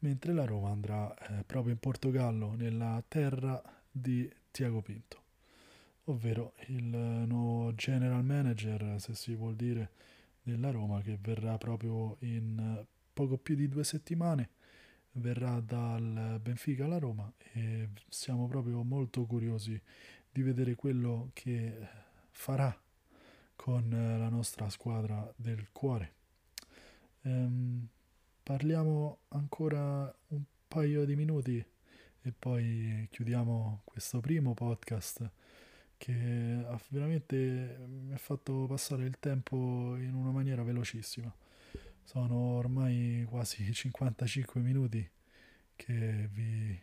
mentre 0.00 0.32
la 0.32 0.44
Roma 0.44 0.70
andrà 0.70 1.14
eh, 1.16 1.44
proprio 1.44 1.72
in 1.72 1.78
Portogallo, 1.78 2.54
nella 2.54 3.02
terra 3.08 3.62
di 3.90 4.30
Tiago 4.50 4.82
Pinto 4.82 5.25
ovvero 6.06 6.54
il 6.66 6.84
nuovo 6.84 7.74
general 7.74 8.24
manager, 8.24 8.96
se 8.98 9.14
si 9.14 9.34
vuol 9.34 9.56
dire, 9.56 9.90
della 10.42 10.70
Roma, 10.70 11.00
che 11.02 11.18
verrà 11.20 11.58
proprio 11.58 12.16
in 12.20 12.84
poco 13.12 13.36
più 13.38 13.54
di 13.54 13.68
due 13.68 13.84
settimane, 13.84 14.50
verrà 15.12 15.60
dal 15.60 16.38
Benfica 16.40 16.84
alla 16.84 16.98
Roma 16.98 17.30
e 17.52 17.88
siamo 18.08 18.46
proprio 18.46 18.82
molto 18.82 19.24
curiosi 19.24 19.80
di 20.30 20.42
vedere 20.42 20.74
quello 20.74 21.30
che 21.32 21.74
farà 22.30 22.78
con 23.56 23.88
la 23.88 24.28
nostra 24.28 24.68
squadra 24.68 25.32
del 25.34 25.68
cuore. 25.72 26.12
Ehm, 27.22 27.88
parliamo 28.42 29.18
ancora 29.28 30.14
un 30.28 30.42
paio 30.68 31.04
di 31.04 31.16
minuti 31.16 31.64
e 32.22 32.32
poi 32.38 33.08
chiudiamo 33.10 33.80
questo 33.84 34.20
primo 34.20 34.54
podcast 34.54 35.30
che 35.96 36.64
ha 36.66 36.80
veramente 36.88 37.86
mi 37.88 38.12
ha 38.12 38.18
fatto 38.18 38.66
passare 38.66 39.04
il 39.04 39.18
tempo 39.18 39.96
in 39.96 40.14
una 40.14 40.30
maniera 40.30 40.62
velocissima. 40.62 41.34
Sono 42.04 42.36
ormai 42.56 43.26
quasi 43.28 43.70
55 43.72 44.60
minuti 44.60 45.08
che 45.74 46.28
vi, 46.32 46.78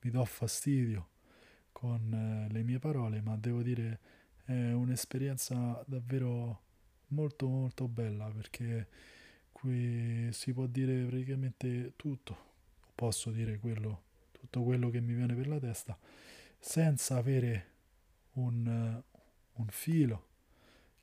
vi 0.00 0.10
do 0.10 0.24
fastidio 0.24 1.08
con 1.72 2.12
eh, 2.12 2.52
le 2.52 2.62
mie 2.62 2.78
parole, 2.78 3.20
ma 3.20 3.36
devo 3.36 3.62
dire 3.62 4.00
è 4.44 4.72
un'esperienza 4.72 5.82
davvero 5.86 6.62
molto 7.08 7.48
molto 7.48 7.86
bella 7.86 8.30
perché 8.30 8.88
cui 9.52 10.28
si 10.32 10.52
può 10.52 10.66
dire 10.66 11.04
praticamente 11.04 11.92
tutto, 11.96 12.36
posso 12.94 13.30
dire 13.30 13.58
quello, 13.58 14.02
tutto 14.32 14.62
quello 14.62 14.88
che 14.88 15.00
mi 15.00 15.14
viene 15.14 15.34
per 15.34 15.48
la 15.48 15.58
testa, 15.58 15.98
senza 16.58 17.16
avere 17.16 17.76
un, 18.38 19.02
un 19.52 19.66
filo 19.68 20.26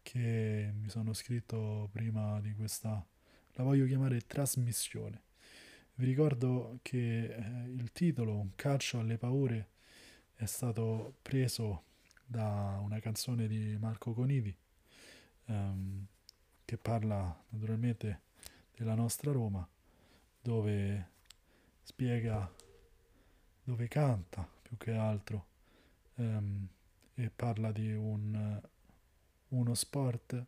che 0.02 0.72
mi 0.74 0.90
sono 0.90 1.14
scritto 1.14 1.90
prima 1.92 2.40
di 2.40 2.54
questa, 2.54 3.06
la 3.54 3.64
voglio 3.64 3.86
chiamare 3.86 4.22
trasmissione. 4.22 5.24
Vi 5.96 6.06
ricordo 6.06 6.80
che 6.82 7.26
eh, 7.26 7.70
il 7.70 7.92
titolo, 7.92 8.38
Un 8.38 8.54
calcio 8.56 9.00
alle 9.00 9.18
paure, 9.18 9.70
è 10.36 10.46
stato 10.46 11.16
preso 11.22 11.84
da 12.26 12.80
una 12.82 13.00
canzone 13.00 13.48
di 13.48 13.78
Marco 13.80 14.14
Conidi 14.14 14.56
ehm, 15.46 16.06
che 16.66 16.78
parla 16.78 17.44
naturalmente 17.50 18.22
della 18.76 18.96
nostra 18.96 19.32
Roma, 19.32 19.68
dove 20.42 21.10
spiega, 21.82 22.52
dove 23.64 23.88
canta 23.88 24.48
più 24.62 24.76
che 24.78 24.92
altro 24.92 25.46
ehm, 26.16 26.68
e 27.16 27.32
parla 27.34 27.72
di 27.72 27.94
un, 27.94 28.62
uno 29.50 29.74
sport 29.74 30.46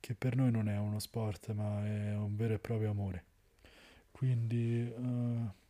che 0.00 0.14
per 0.14 0.36
noi 0.36 0.50
non 0.50 0.68
è 0.68 0.78
uno 0.78 0.98
sport 0.98 1.52
ma 1.52 1.84
è 1.84 2.14
un 2.14 2.36
vero 2.36 2.54
e 2.54 2.58
proprio 2.58 2.90
amore. 2.90 3.24
Quindi 4.10 4.80
eh, 4.80 5.64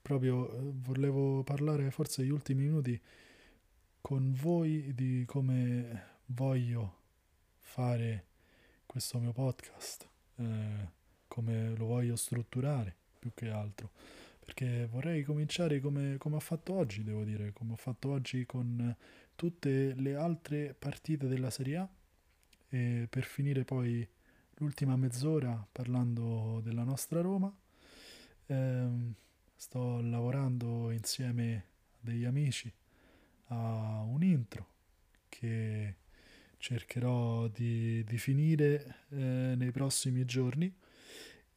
proprio 0.00 0.52
eh, 0.52 0.72
volevo 0.74 1.42
parlare 1.42 1.90
forse 1.90 2.24
gli 2.24 2.30
ultimi 2.30 2.64
minuti 2.64 3.00
con 4.00 4.32
voi 4.34 4.92
di 4.94 5.24
come 5.26 6.10
voglio 6.26 7.00
fare 7.58 8.26
questo 8.84 9.18
mio 9.18 9.32
podcast, 9.32 10.08
eh, 10.36 10.88
come 11.28 11.74
lo 11.76 11.86
voglio 11.86 12.16
strutturare 12.16 12.94
più 13.18 13.30
che 13.34 13.48
altro. 13.48 13.90
Perché 14.44 14.86
vorrei 14.90 15.22
cominciare 15.22 15.80
come, 15.80 16.16
come 16.18 16.36
ho 16.36 16.40
fatto 16.40 16.74
oggi, 16.74 17.04
devo 17.04 17.24
dire, 17.24 17.52
come 17.52 17.72
ho 17.72 17.76
fatto 17.76 18.10
oggi 18.10 18.44
con 18.44 18.94
tutte 19.36 19.94
le 19.94 20.14
altre 20.14 20.74
partite 20.78 21.28
della 21.28 21.50
Serie 21.50 21.76
A 21.76 21.88
e 22.68 23.06
per 23.08 23.24
finire 23.24 23.64
poi 23.64 24.06
l'ultima 24.56 24.96
mezz'ora 24.96 25.66
parlando 25.70 26.60
della 26.62 26.82
nostra 26.84 27.20
Roma. 27.20 27.54
Eh, 28.46 28.88
sto 29.54 30.00
lavorando 30.00 30.90
insieme 30.90 31.54
a 31.54 31.62
degli 32.02 32.24
amici 32.24 32.70
a 33.46 34.02
un 34.04 34.22
intro 34.22 34.66
che 35.28 35.96
cercherò 36.58 37.48
di, 37.48 38.02
di 38.04 38.18
finire 38.18 39.04
eh, 39.10 39.54
nei 39.56 39.70
prossimi 39.70 40.24
giorni 40.24 40.72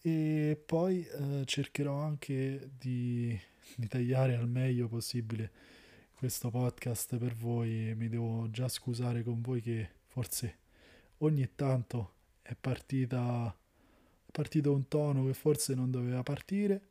e 0.08 0.56
poi 0.64 1.03
eh, 1.03 1.45
cercherò 1.45 1.95
anche 1.95 2.70
di, 2.78 3.36
di, 3.76 3.88
tagliare 3.88 4.36
al 4.36 4.47
meglio 4.47 4.88
possibile 4.88 5.51
questo 6.14 6.51
podcast 6.51 7.18
per 7.18 7.34
voi. 7.34 7.91
Mi 7.95 8.08
devo 8.08 8.47
già 8.51 8.68
scusare 8.68 9.24
con 9.24 9.41
voi 9.41 9.62
che 9.62 9.89
forse 10.06 10.58
ogni 11.20 11.49
tanto 11.56 12.12
è 12.43 12.53
partita 12.53 13.47
è 14.28 14.32
partito 14.32 14.74
un 14.74 14.88
tono 14.88 15.26
che 15.26 15.34
forse 15.34 15.74
non 15.74 15.89
doveva 15.89 16.22
partire. 16.22 16.89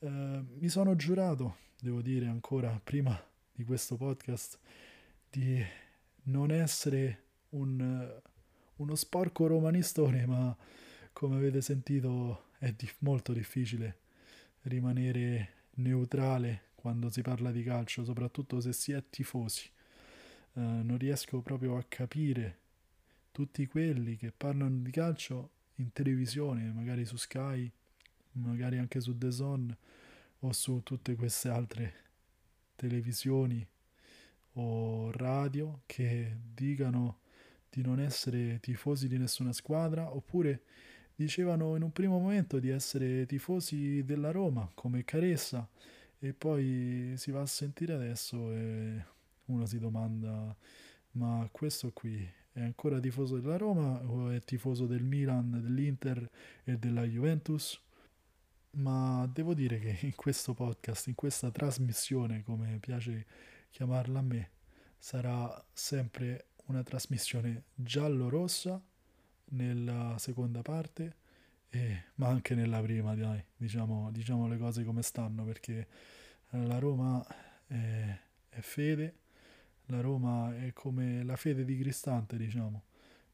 Eh, 0.00 0.08
mi 0.08 0.68
sono 0.68 0.96
giurato, 0.96 1.56
devo 1.80 2.02
dire 2.02 2.26
ancora 2.26 2.78
prima 2.84 3.18
di 3.54 3.64
questo 3.64 3.96
podcast, 3.96 4.58
di 5.30 5.64
non 6.24 6.50
essere 6.50 7.22
un, 7.50 8.20
uno 8.76 8.94
sporco 8.94 9.46
romanistone, 9.46 10.26
ma 10.26 10.54
come 11.14 11.36
avete 11.36 11.62
sentito 11.62 12.48
è 12.58 12.72
di- 12.72 12.90
molto 12.98 13.32
difficile 13.32 13.98
rimanere 14.62 15.52
neutrale 15.76 16.72
quando 16.74 17.08
si 17.08 17.22
parla 17.22 17.50
di 17.50 17.62
calcio, 17.62 18.04
soprattutto 18.04 18.60
se 18.60 18.72
si 18.72 18.92
è 18.92 19.02
tifosi. 19.08 19.70
Uh, 20.54 20.60
non 20.60 20.98
riesco 20.98 21.40
proprio 21.40 21.76
a 21.76 21.84
capire 21.88 22.58
tutti 23.32 23.66
quelli 23.66 24.16
che 24.16 24.32
parlano 24.36 24.82
di 24.82 24.90
calcio 24.90 25.50
in 25.76 25.92
televisione, 25.92 26.70
magari 26.72 27.04
su 27.04 27.16
Sky, 27.16 27.70
magari 28.32 28.78
anche 28.78 29.00
su 29.00 29.16
The 29.16 29.30
Zone 29.30 29.76
o 30.40 30.52
su 30.52 30.82
tutte 30.82 31.14
queste 31.14 31.48
altre 31.48 31.94
televisioni 32.76 33.66
o 34.54 35.10
radio 35.12 35.82
che 35.86 36.36
dicano 36.52 37.18
di 37.70 37.82
non 37.82 37.98
essere 37.98 38.60
tifosi 38.60 39.08
di 39.08 39.18
nessuna 39.18 39.52
squadra 39.52 40.14
oppure 40.14 40.62
dicevano 41.14 41.76
in 41.76 41.82
un 41.82 41.92
primo 41.92 42.18
momento 42.18 42.58
di 42.58 42.68
essere 42.68 43.26
tifosi 43.26 44.04
della 44.04 44.30
Roma 44.30 44.68
come 44.74 45.04
Caressa 45.04 45.68
e 46.18 46.32
poi 46.32 47.14
si 47.16 47.30
va 47.30 47.42
a 47.42 47.46
sentire 47.46 47.92
adesso 47.92 48.50
e 48.52 49.04
uno 49.46 49.66
si 49.66 49.78
domanda 49.78 50.56
ma 51.12 51.48
questo 51.52 51.92
qui 51.92 52.28
è 52.52 52.60
ancora 52.60 53.00
tifoso 53.00 53.38
della 53.38 53.56
Roma 53.56 54.00
o 54.06 54.30
è 54.30 54.40
tifoso 54.40 54.86
del 54.86 55.02
Milan, 55.02 55.60
dell'Inter 55.60 56.30
e 56.62 56.78
della 56.78 57.02
Juventus? 57.02 57.80
Ma 58.76 59.28
devo 59.32 59.54
dire 59.54 59.78
che 59.78 59.98
in 60.02 60.14
questo 60.14 60.54
podcast, 60.54 61.08
in 61.08 61.14
questa 61.14 61.50
trasmissione, 61.50 62.42
come 62.44 62.78
piace 62.78 63.26
chiamarla 63.70 64.18
a 64.20 64.22
me, 64.22 64.50
sarà 64.98 65.64
sempre 65.72 66.50
una 66.66 66.82
trasmissione 66.82 67.64
giallo-rossa 67.74 68.80
nella 69.50 70.16
seconda 70.18 70.62
parte, 70.62 71.16
e, 71.70 72.04
ma 72.16 72.28
anche 72.28 72.54
nella 72.54 72.80
prima, 72.80 73.14
dai, 73.14 73.42
diciamo, 73.56 74.10
diciamo, 74.12 74.48
le 74.48 74.58
cose 74.58 74.84
come 74.84 75.02
stanno, 75.02 75.44
perché 75.44 75.86
eh, 76.50 76.66
la 76.66 76.78
Roma 76.78 77.24
è, 77.66 78.18
è 78.48 78.60
fede, 78.60 79.14
la 79.86 80.00
Roma 80.00 80.54
è 80.56 80.72
come 80.72 81.22
la 81.24 81.36
fede 81.36 81.64
di 81.64 81.78
Cristante, 81.78 82.36
diciamo, 82.36 82.82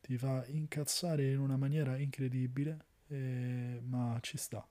ti 0.00 0.16
fa 0.16 0.44
incazzare 0.46 1.30
in 1.30 1.38
una 1.38 1.56
maniera 1.56 1.96
incredibile, 1.96 2.84
eh, 3.08 3.80
ma 3.84 4.18
ci 4.22 4.36
sta, 4.36 4.66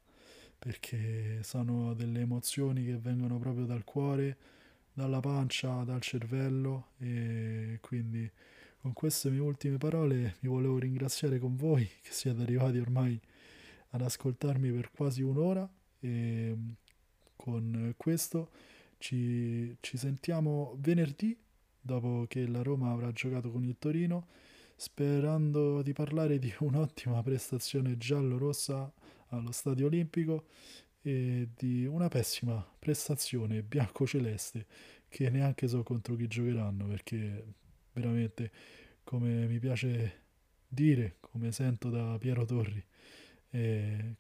perché 0.58 1.42
sono 1.44 1.94
delle 1.94 2.22
emozioni 2.22 2.84
che 2.86 2.98
vengono 2.98 3.38
proprio 3.40 3.66
dal 3.66 3.84
cuore, 3.84 4.38
dalla 4.94 5.20
pancia, 5.20 5.84
dal 5.84 6.02
cervello 6.02 6.90
e 6.98 7.78
quindi 7.82 8.30
con 8.82 8.93
queste 8.93 9.30
mie 9.30 9.39
ultime 9.39 9.77
parole 9.77 10.36
mi 10.39 10.49
volevo 10.49 10.77
ringraziare 10.77 11.38
con 11.38 11.55
voi 11.55 11.86
che 12.01 12.11
siete 12.11 12.41
arrivati 12.41 12.77
ormai 12.77 13.19
ad 13.89 14.01
ascoltarmi 14.01 14.71
per 14.71 14.91
quasi 14.91 15.21
un'ora 15.21 15.69
e 15.99 16.55
con 17.36 17.93
questo 17.97 18.51
ci, 18.97 19.75
ci 19.80 19.97
sentiamo 19.97 20.75
venerdì 20.80 21.38
dopo 21.82 22.25
che 22.27 22.47
la 22.47 22.61
Roma 22.61 22.91
avrà 22.91 23.11
giocato 23.11 23.51
con 23.51 23.63
il 23.63 23.75
Torino 23.77 24.27
sperando 24.75 25.82
di 25.82 25.91
parlare 25.91 26.39
di 26.39 26.53
un'ottima 26.59 27.21
prestazione 27.21 27.97
giallo-rossa 27.97 28.91
allo 29.27 29.51
Stadio 29.51 29.88
Olimpico 29.88 30.45
e 31.01 31.49
di 31.55 31.86
una 31.86 32.07
pessima 32.07 32.65
prestazione 32.77 33.61
bianco-celeste 33.61 34.65
che 35.09 35.30
neanche 35.30 35.67
so 35.67 35.84
contro 35.84 36.15
chi 36.15 36.27
giocheranno 36.27 36.86
perché 36.86 37.45
veramente 37.94 38.52
come 39.04 39.48
mi 39.48 39.60
piace 39.60 40.24
dire, 40.68 41.18
come 41.20 41.52
sento 41.52 41.90
da 41.90 42.18
Piero 42.20 42.46
Torri, 42.46 42.84
eh, 43.52 44.16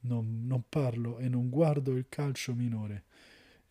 non, 0.00 0.46
non, 0.46 0.64
parlo 0.68 1.18
e 1.18 1.28
non 1.28 1.48
guardo 1.48 1.96
il 1.96 2.06
calcio 2.08 2.54
minore. 2.54 3.04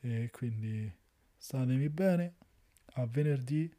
E 0.02 0.30
quindi 0.32 0.92
statemi 1.38 1.90
bene, 1.90 2.34
a 2.94 3.06
venerdì, 3.06 3.72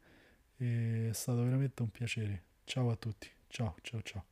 è 0.55 1.09
stato 1.11 1.43
veramente 1.43 1.81
un 1.81 1.89
piacere. 1.89 2.43
Ciao 2.63 2.89
a 2.89 2.95
tutti, 2.95 3.29
ciao 3.47 3.75
ciao 3.81 4.01
ciao. 4.01 4.30